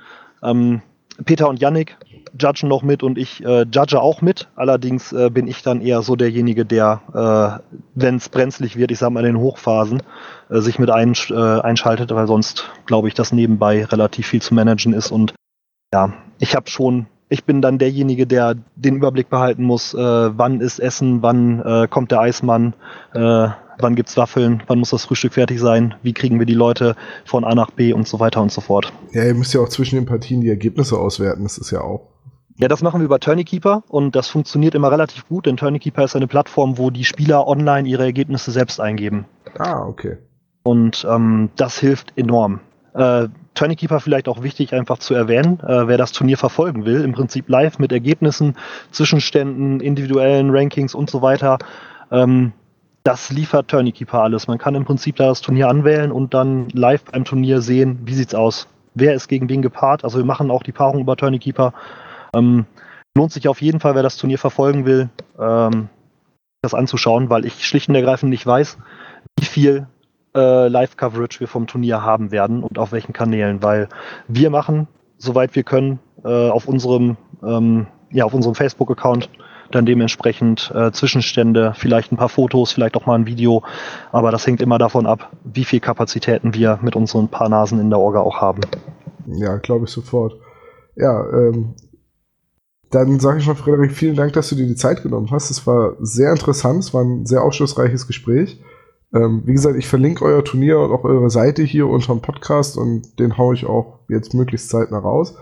Ähm, 0.43 0.83
Peter 1.25 1.49
und 1.49 1.61
Yannick 1.61 1.97
judgen 2.39 2.69
noch 2.69 2.83
mit 2.83 3.03
und 3.03 3.19
ich 3.19 3.45
äh, 3.45 3.67
judge 3.71 4.01
auch 4.01 4.23
mit. 4.23 4.49
Allerdings 4.57 5.13
äh, 5.13 5.31
bin 5.31 5.47
ich 5.47 5.63
dann 5.63 5.81
eher 5.81 6.03
so 6.03 6.17
derjenige, 6.17 6.65
der, 6.65 7.03
äh, 7.63 7.77
wenn 7.95 8.17
es 8.17 8.29
brenzlig 8.29 8.77
wird, 8.77 8.91
ich 8.91 8.99
sag 8.99 9.11
mal 9.11 9.21
in 9.21 9.35
den 9.35 9.43
Hochphasen, 9.43 10.03
äh, 10.51 10.61
sich 10.61 10.79
mit 10.79 10.91
ein, 10.91 11.15
äh, 11.31 11.61
einschaltet, 11.61 12.15
weil 12.15 12.27
sonst 12.27 12.71
glaube 12.87 13.09
ich, 13.09 13.15
dass 13.15 13.33
nebenbei 13.33 13.85
relativ 13.85 14.27
viel 14.27 14.41
zu 14.41 14.55
managen 14.55 14.95
ist 14.95 15.11
und 15.11 15.35
ja, 15.93 16.13
ich 16.39 16.57
habe 16.57 16.69
schon, 16.69 17.07
ich 17.29 17.45
bin 17.45 17.63
dann 17.63 17.79
derjenige, 17.79 18.27
der 18.27 18.57
den 18.77 18.97
Überblick 18.97 19.29
behalten 19.29 19.65
muss, 19.65 19.95
äh, 19.95 19.99
wann 19.99 20.61
ist 20.61 20.79
Essen, 20.79 21.23
wann 21.23 21.61
äh, 21.61 21.89
kommt 21.89 22.11
der 22.11 22.21
Eismann, 22.21 22.75
äh, 23.15 23.49
wann 23.79 23.95
gibt's 23.95 24.17
Waffeln, 24.17 24.63
wann 24.67 24.79
muss 24.79 24.91
das 24.91 25.05
Frühstück 25.05 25.35
fertig 25.35 25.61
sein, 25.61 25.95
wie 26.03 26.13
kriegen 26.13 26.39
wir 26.39 26.47
die 26.47 26.55
Leute 26.55 26.97
von 27.25 27.45
A 27.45 27.55
nach 27.55 27.71
B 27.71 27.93
und 27.93 28.07
so 28.07 28.21
weiter 28.21 28.43
und 28.43 28.53
so 28.53 28.61
fort. 28.61 28.93
Ja, 29.13 29.25
ihr 29.25 29.35
müsst 29.35 29.55
ja 29.55 29.61
auch 29.61 29.69
zwischen 29.69 29.97
den 29.97 30.07
Partien 30.07 30.41
die 30.41 30.49
Ergebnisse 30.49 30.99
auswerten, 30.99 31.43
das 31.43 31.59
ist 31.59 31.71
ja 31.71 31.81
auch. 31.81 32.09
Ja, 32.57 32.69
das 32.69 32.83
machen 32.83 33.01
wir 33.01 33.07
über 33.07 33.19
Tourneykeeper 33.19 33.83
und 33.89 34.15
das 34.15 34.29
funktioniert 34.29 34.75
immer 34.75 34.93
relativ 34.93 35.27
gut, 35.27 35.47
denn 35.47 35.57
Tourneykeeper 35.57 36.05
ist 36.05 36.15
eine 36.15 36.27
Plattform, 36.27 36.79
wo 36.79 36.91
die 36.91 37.05
Spieler 37.05 37.47
online 37.47 37.89
ihre 37.89 38.05
Ergebnisse 38.05 38.51
selbst 38.51 38.79
eingeben. 38.79 39.25
Ah, 39.59 39.87
okay. 39.87 40.19
Und 40.63 41.07
ähm, 41.09 41.51
das 41.57 41.79
hilft 41.79 42.13
enorm. 42.17 42.61
Äh, 42.95 43.29
Tourneykeeper 43.55 44.01
vielleicht 44.01 44.29
auch 44.29 44.43
wichtig 44.43 44.75
einfach 44.75 44.99
zu 44.99 45.15
erwähnen, 45.15 45.61
äh, 45.61 45.87
wer 45.87 45.99
das 45.99 46.13
Turnier 46.13 46.39
verfolgen 46.39 46.85
will, 46.85 47.03
im 47.03 47.13
Prinzip 47.13 47.49
live 47.49 47.79
mit 47.79 47.93
Ergebnissen, 47.93 48.57
Zwischenständen, 48.91 49.81
individuellen 49.81 50.51
Rankings 50.51 50.95
und 50.95 51.11
so 51.11 51.23
weiter. 51.23 51.59
Ähm, 52.11 52.53
das 53.05 53.31
liefert 53.31 53.69
Tourneykeeper 53.69 54.23
alles. 54.23 54.47
Man 54.47 54.59
kann 54.59 54.75
im 54.75 54.85
Prinzip 54.85 55.17
da 55.17 55.27
das 55.27 55.41
Turnier 55.41 55.69
anwählen 55.69 56.13
und 56.13 56.35
dann 56.35 56.69
live 56.71 57.05
beim 57.05 57.25
Turnier 57.25 57.61
sehen, 57.61 58.01
wie 58.05 58.15
sieht's 58.15 58.35
aus. 58.35 58.69
Wer 58.95 59.15
ist 59.15 59.29
gegen 59.29 59.49
wen 59.49 59.63
gepaart? 59.63 60.05
Also 60.05 60.19
wir 60.19 60.25
machen 60.25 60.51
auch 60.51 60.63
die 60.63 60.73
Paarung 60.73 61.01
über 61.01 61.17
Tourneykeeper. 61.17 61.73
Ähm, 62.35 62.67
lohnt 63.17 63.33
sich 63.33 63.49
auf 63.49 63.61
jeden 63.61 63.81
Fall, 63.81 63.95
wer 63.95 64.03
das 64.03 64.17
Turnier 64.17 64.39
verfolgen 64.39 64.87
will, 64.87 65.11
ähm, 65.39 65.89
das 66.63 66.75
anzuschauen, 66.75 67.29
weil 67.29 67.45
ich 67.45 67.67
schlicht 67.67 67.89
und 67.89 67.95
ergreifend 67.95 68.31
nicht 68.31 68.47
weiß, 68.47 68.79
wie 69.39 69.47
viel 69.47 69.87
äh, 70.35 70.69
Live-Coverage 70.69 71.41
wir 71.41 71.49
vom 71.49 71.67
Turnier 71.67 72.03
haben 72.03 72.31
werden 72.31 72.63
und 72.63 72.79
auf 72.79 72.93
welchen 72.93 73.13
Kanälen, 73.13 73.63
weil 73.63 73.89
wir 74.29 74.51
machen, 74.51 74.89
soweit 75.19 75.55
wir 75.55 75.63
können, 75.63 76.01
äh, 76.25 76.49
auf 76.49 76.69
unserem, 76.69 77.17
ähm, 77.43 77.87
ja, 78.11 78.25
unserem 78.35 78.55
Facebook-Account 78.55 79.31
dann 79.71 79.87
dementsprechend 79.87 80.71
äh, 80.75 80.93
Zwischenstände, 80.93 81.73
vielleicht 81.75 82.13
ein 82.13 82.17
paar 82.17 82.29
Fotos, 82.29 82.73
vielleicht 82.73 82.97
auch 82.97 83.07
mal 83.07 83.15
ein 83.15 83.27
Video, 83.27 83.63
aber 84.11 84.31
das 84.31 84.47
hängt 84.47 84.61
immer 84.61 84.79
davon 84.79 85.07
ab, 85.07 85.33
wie 85.45 85.65
viel 85.65 85.81
Kapazitäten 85.81 86.55
wir 86.55 86.79
mit 86.83 86.95
unseren 86.95 87.29
paar 87.29 87.49
Nasen 87.49 87.81
in 87.81 87.89
der 87.89 87.99
Orga 87.99 88.21
auch 88.21 88.41
haben. 88.41 88.61
Ja, 89.27 89.57
glaube 89.57 89.87
ich 89.87 89.91
sofort. 89.91 90.35
ja, 90.97 91.25
ähm, 91.31 91.75
dann 92.91 93.19
sage 93.21 93.39
ich 93.39 93.47
mal, 93.47 93.55
Frederik, 93.55 93.93
vielen 93.93 94.17
Dank, 94.17 94.35
dass 94.35 94.51
du 94.51 94.55
dir 94.55 94.67
die 94.67 94.77
Zeit 94.77 95.03
genommen 95.03 95.31
hast. 95.31 95.51
Es 95.51 95.67
war 95.67 95.97
sehr 96.01 96.31
interessant, 96.31 96.81
es 96.81 96.93
war 96.93 97.03
ein 97.03 97.25
sehr 97.25 97.43
aufschlussreiches 97.43 98.07
Gespräch. 98.07 98.61
Ähm, 99.15 99.43
wie 99.45 99.53
gesagt, 99.53 99.77
ich 99.77 99.89
verlinke 99.89 100.25
euer 100.25 100.45
Turnier 100.45 100.79
und 100.81 100.93
auch 100.93 101.05
eure 101.05 101.31
Seite 101.31 101.63
hier 101.63 101.87
unter 101.87 102.15
dem 102.15 102.23
Podcast 102.23 102.77
und 102.79 103.19
den 103.19 103.37
haue 103.37 103.55
ich 103.55 103.67
auch 103.67 103.99
jetzt 104.09 104.35
möglichst 104.35 104.71
zeitnah 104.71 104.99
raus. 104.99 105.37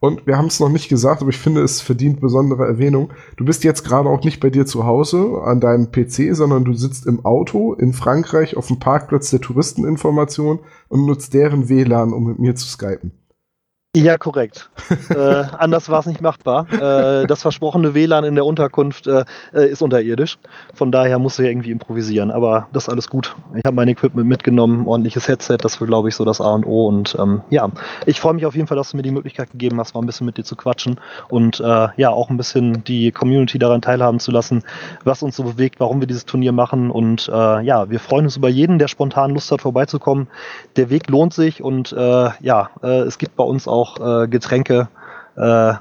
Und 0.00 0.26
wir 0.26 0.36
haben 0.36 0.48
es 0.48 0.60
noch 0.60 0.68
nicht 0.68 0.90
gesagt, 0.90 1.22
aber 1.22 1.30
ich 1.30 1.38
finde, 1.38 1.62
es 1.62 1.80
verdient 1.80 2.20
besondere 2.20 2.66
Erwähnung. 2.66 3.14
Du 3.38 3.44
bist 3.46 3.64
jetzt 3.64 3.84
gerade 3.84 4.10
auch 4.10 4.22
nicht 4.22 4.38
bei 4.38 4.50
dir 4.50 4.66
zu 4.66 4.84
Hause 4.84 5.40
an 5.42 5.60
deinem 5.60 5.92
PC, 5.92 6.36
sondern 6.36 6.64
du 6.66 6.74
sitzt 6.74 7.06
im 7.06 7.24
Auto 7.24 7.72
in 7.72 7.94
Frankreich 7.94 8.58
auf 8.58 8.66
dem 8.66 8.78
Parkplatz 8.78 9.30
der 9.30 9.40
Touristeninformation 9.40 10.58
und 10.88 11.06
nutzt 11.06 11.32
deren 11.32 11.70
WLAN, 11.70 12.12
um 12.12 12.24
mit 12.26 12.38
mir 12.38 12.54
zu 12.54 12.66
skypen. 12.66 13.12
Ja, 13.96 14.18
korrekt. 14.18 14.70
äh, 15.10 15.44
anders 15.56 15.88
war 15.88 16.00
es 16.00 16.06
nicht 16.06 16.20
machbar. 16.20 16.66
Äh, 16.72 17.28
das 17.28 17.42
versprochene 17.42 17.94
WLAN 17.94 18.24
in 18.24 18.34
der 18.34 18.44
Unterkunft 18.44 19.06
äh, 19.06 19.24
äh, 19.52 19.70
ist 19.70 19.82
unterirdisch. 19.82 20.36
Von 20.74 20.90
daher 20.90 21.20
musste 21.20 21.44
ich 21.44 21.50
irgendwie 21.50 21.70
improvisieren. 21.70 22.32
Aber 22.32 22.66
das 22.72 22.84
ist 22.84 22.88
alles 22.88 23.08
gut. 23.08 23.36
Ich 23.54 23.62
habe 23.64 23.76
mein 23.76 23.86
Equipment 23.86 24.28
mitgenommen, 24.28 24.88
ordentliches 24.88 25.28
Headset, 25.28 25.58
das 25.58 25.80
war, 25.80 25.86
glaube 25.86 26.08
ich, 26.08 26.16
so 26.16 26.24
das 26.24 26.40
A 26.40 26.54
und 26.54 26.66
O. 26.66 26.88
Und 26.88 27.16
ähm, 27.20 27.42
ja, 27.50 27.70
ich 28.04 28.20
freue 28.20 28.34
mich 28.34 28.44
auf 28.46 28.56
jeden 28.56 28.66
Fall, 28.66 28.76
dass 28.76 28.90
du 28.90 28.96
mir 28.96 29.04
die 29.04 29.12
Möglichkeit 29.12 29.52
gegeben 29.52 29.78
hast, 29.78 29.94
mal 29.94 30.02
ein 30.02 30.06
bisschen 30.06 30.26
mit 30.26 30.38
dir 30.38 30.44
zu 30.44 30.56
quatschen 30.56 30.98
und 31.28 31.60
äh, 31.60 31.88
ja, 31.96 32.10
auch 32.10 32.30
ein 32.30 32.36
bisschen 32.36 32.82
die 32.82 33.12
Community 33.12 33.60
daran 33.60 33.80
teilhaben 33.80 34.18
zu 34.18 34.32
lassen, 34.32 34.64
was 35.04 35.22
uns 35.22 35.36
so 35.36 35.44
bewegt, 35.44 35.78
warum 35.78 36.00
wir 36.00 36.08
dieses 36.08 36.24
Turnier 36.24 36.50
machen. 36.50 36.90
Und 36.90 37.28
äh, 37.28 37.60
ja, 37.62 37.88
wir 37.88 38.00
freuen 38.00 38.24
uns 38.24 38.36
über 38.36 38.48
jeden, 38.48 38.80
der 38.80 38.88
spontan 38.88 39.30
Lust 39.30 39.52
hat, 39.52 39.60
vorbeizukommen. 39.60 40.26
Der 40.74 40.90
Weg 40.90 41.08
lohnt 41.08 41.32
sich 41.32 41.62
und 41.62 41.92
ja, 41.94 42.70
es 42.82 43.18
gibt 43.18 43.36
bei 43.36 43.44
uns 43.44 43.68
auch 43.68 43.83
auch 43.84 44.22
äh, 44.22 44.28
Getränke. 44.28 44.88
Äh, 45.36 45.74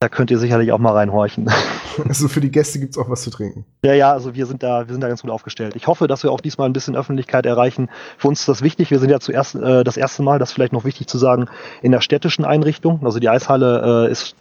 da 0.00 0.08
könnt 0.10 0.30
ihr 0.30 0.38
sicherlich 0.38 0.72
auch 0.72 0.78
mal 0.78 0.92
reinhorchen. 0.92 1.50
Also 2.08 2.26
für 2.26 2.40
die 2.40 2.50
Gäste 2.50 2.80
gibt 2.80 2.90
es 2.90 2.98
auch 2.98 3.08
was 3.08 3.22
zu 3.22 3.30
trinken. 3.30 3.64
Ja, 3.84 3.94
ja, 3.94 4.10
also 4.10 4.34
wir 4.34 4.46
sind 4.46 4.64
da, 4.64 4.88
wir 4.88 4.92
sind 4.92 5.00
da 5.00 5.06
ganz 5.06 5.22
gut 5.22 5.30
aufgestellt. 5.30 5.76
Ich 5.76 5.86
hoffe, 5.86 6.08
dass 6.08 6.24
wir 6.24 6.32
auch 6.32 6.40
diesmal 6.40 6.68
ein 6.68 6.72
bisschen 6.72 6.96
Öffentlichkeit 6.96 7.46
erreichen. 7.46 7.88
Für 8.18 8.26
uns 8.26 8.40
ist 8.40 8.48
das 8.48 8.62
wichtig. 8.62 8.90
Wir 8.90 8.98
sind 8.98 9.10
ja 9.10 9.20
zuerst 9.20 9.54
äh, 9.54 9.84
das 9.84 9.96
erste 9.96 10.24
Mal, 10.24 10.40
das 10.40 10.48
ist 10.48 10.54
vielleicht 10.54 10.72
noch 10.72 10.84
wichtig 10.84 11.06
zu 11.06 11.18
sagen, 11.18 11.46
in 11.82 11.92
der 11.92 12.00
städtischen 12.00 12.44
Einrichtung. 12.44 13.02
Also 13.04 13.20
die 13.20 13.28
Eishalle 13.28 14.08
äh, 14.08 14.10
ist 14.10 14.34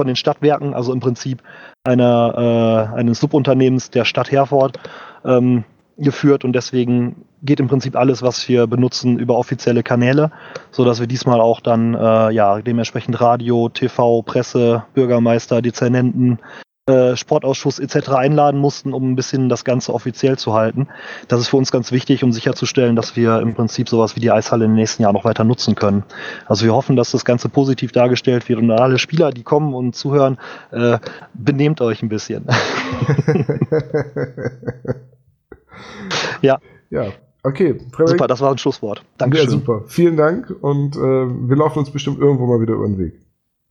von 0.00 0.06
den 0.06 0.16
Stadtwerken, 0.16 0.72
also 0.72 0.90
im 0.94 1.00
Prinzip 1.00 1.42
einer, 1.84 2.88
äh, 2.94 2.96
eines 2.96 3.20
Subunternehmens 3.20 3.90
der 3.90 4.06
Stadt 4.06 4.32
Herford. 4.32 4.80
Ähm, 5.22 5.64
geführt 5.98 6.44
und 6.44 6.52
deswegen 6.52 7.24
geht 7.46 7.60
im 7.60 7.68
Prinzip 7.68 7.96
alles, 7.96 8.22
was 8.22 8.48
wir 8.48 8.66
benutzen, 8.66 9.18
über 9.18 9.36
offizielle 9.36 9.82
Kanäle, 9.82 10.30
so 10.70 10.84
dass 10.84 11.00
wir 11.00 11.06
diesmal 11.06 11.40
auch 11.40 11.60
dann 11.60 11.94
äh, 11.94 12.30
ja 12.30 12.60
dementsprechend 12.60 13.20
Radio, 13.20 13.68
TV, 13.68 14.22
Presse, 14.22 14.84
Bürgermeister, 14.94 15.62
Dezernenten, 15.62 16.38
äh, 16.86 17.16
Sportausschuss 17.16 17.78
etc. 17.78 18.10
einladen 18.10 18.60
mussten, 18.60 18.92
um 18.92 19.10
ein 19.10 19.16
bisschen 19.16 19.48
das 19.48 19.64
Ganze 19.64 19.92
offiziell 19.92 20.38
zu 20.38 20.54
halten. 20.54 20.88
Das 21.26 21.40
ist 21.40 21.48
für 21.48 21.56
uns 21.56 21.72
ganz 21.72 21.90
wichtig, 21.90 22.22
um 22.22 22.32
sicherzustellen, 22.32 22.94
dass 22.94 23.16
wir 23.16 23.40
im 23.40 23.54
Prinzip 23.54 23.88
sowas 23.88 24.14
wie 24.14 24.20
die 24.20 24.30
Eishalle 24.30 24.66
im 24.66 24.74
nächsten 24.74 25.02
Jahr 25.02 25.12
noch 25.12 25.24
weiter 25.24 25.42
nutzen 25.44 25.74
können. 25.74 26.04
Also 26.46 26.64
wir 26.64 26.74
hoffen, 26.74 26.94
dass 26.94 27.10
das 27.10 27.24
Ganze 27.24 27.48
positiv 27.48 27.92
dargestellt 27.92 28.48
wird 28.48 28.60
und 28.60 28.70
alle 28.70 28.98
Spieler, 28.98 29.30
die 29.30 29.42
kommen 29.42 29.74
und 29.74 29.96
zuhören, 29.96 30.38
äh, 30.70 30.98
benehmt 31.34 31.80
euch 31.80 32.02
ein 32.02 32.08
bisschen. 32.08 32.46
Ja. 36.42 36.58
Ja. 36.90 37.12
Okay, 37.46 37.78
Frederik. 37.92 38.10
Super, 38.10 38.26
das 38.26 38.40
war 38.40 38.50
ein 38.50 38.58
Schlusswort. 38.58 39.04
Dankeschön. 39.18 39.46
Ja, 39.46 39.50
super. 39.50 39.82
Vielen 39.86 40.16
Dank 40.16 40.52
und 40.60 40.96
äh, 40.96 40.98
wir 40.98 41.56
laufen 41.56 41.78
uns 41.78 41.90
bestimmt 41.90 42.18
irgendwo 42.18 42.46
mal 42.46 42.60
wieder 42.60 42.74
über 42.74 42.86
den 42.86 42.98
Weg. 42.98 43.20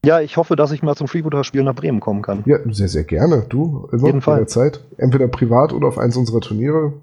Ja, 0.02 0.20
ich 0.20 0.38
hoffe, 0.38 0.56
dass 0.56 0.72
ich 0.72 0.82
mal 0.82 0.94
zum 0.94 1.08
Freebooter-Spiel 1.08 1.62
nach 1.62 1.74
Bremen 1.74 2.00
kommen 2.00 2.22
kann. 2.22 2.42
Ja, 2.46 2.58
sehr, 2.70 2.88
sehr 2.88 3.04
gerne. 3.04 3.44
Du, 3.48 3.86
immer 3.92 4.06
Jeden 4.06 4.22
Fall. 4.22 4.46
Zeit. 4.48 4.80
Entweder 4.96 5.28
privat 5.28 5.74
oder 5.74 5.88
auf 5.88 5.98
eins 5.98 6.16
unserer 6.16 6.40
Turniere. 6.40 6.94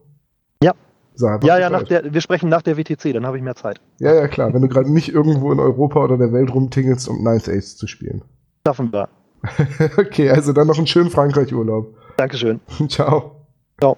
Ja. 0.64 0.74
ja, 1.20 1.60
ja, 1.60 1.70
nach 1.70 1.84
der, 1.84 2.12
wir 2.12 2.22
sprechen 2.22 2.50
nach 2.50 2.64
der 2.64 2.76
WTC, 2.76 3.14
dann 3.14 3.28
habe 3.28 3.38
ich 3.38 3.44
mehr 3.44 3.56
Zeit. 3.56 3.80
Ja, 4.00 4.16
ja, 4.16 4.28
klar. 4.28 4.52
Wenn 4.54 4.64
du 4.64 4.68
gerade 4.68 4.92
nicht 4.92 5.14
irgendwo 5.14 5.52
in 5.52 5.60
Europa 5.60 6.04
oder 6.04 6.18
der 6.18 6.34
Welt 6.34 6.56
rumtingelst, 6.56 7.08
um 7.08 7.24
Ninth 7.24 7.50
Ace 7.50 7.78
zu 7.78 7.86
spielen. 7.86 8.24
Schaffen 8.66 8.92
wir. 8.92 9.10
okay, 9.98 10.32
also 10.32 10.54
dann 10.54 10.68
noch 10.68 10.78
einen 10.78 10.88
schönen 10.88 11.12
Frankreich-Urlaub. 11.12 11.94
Dankeschön. 12.18 12.62
Ciao. 12.88 13.44
Ciao. 13.80 13.98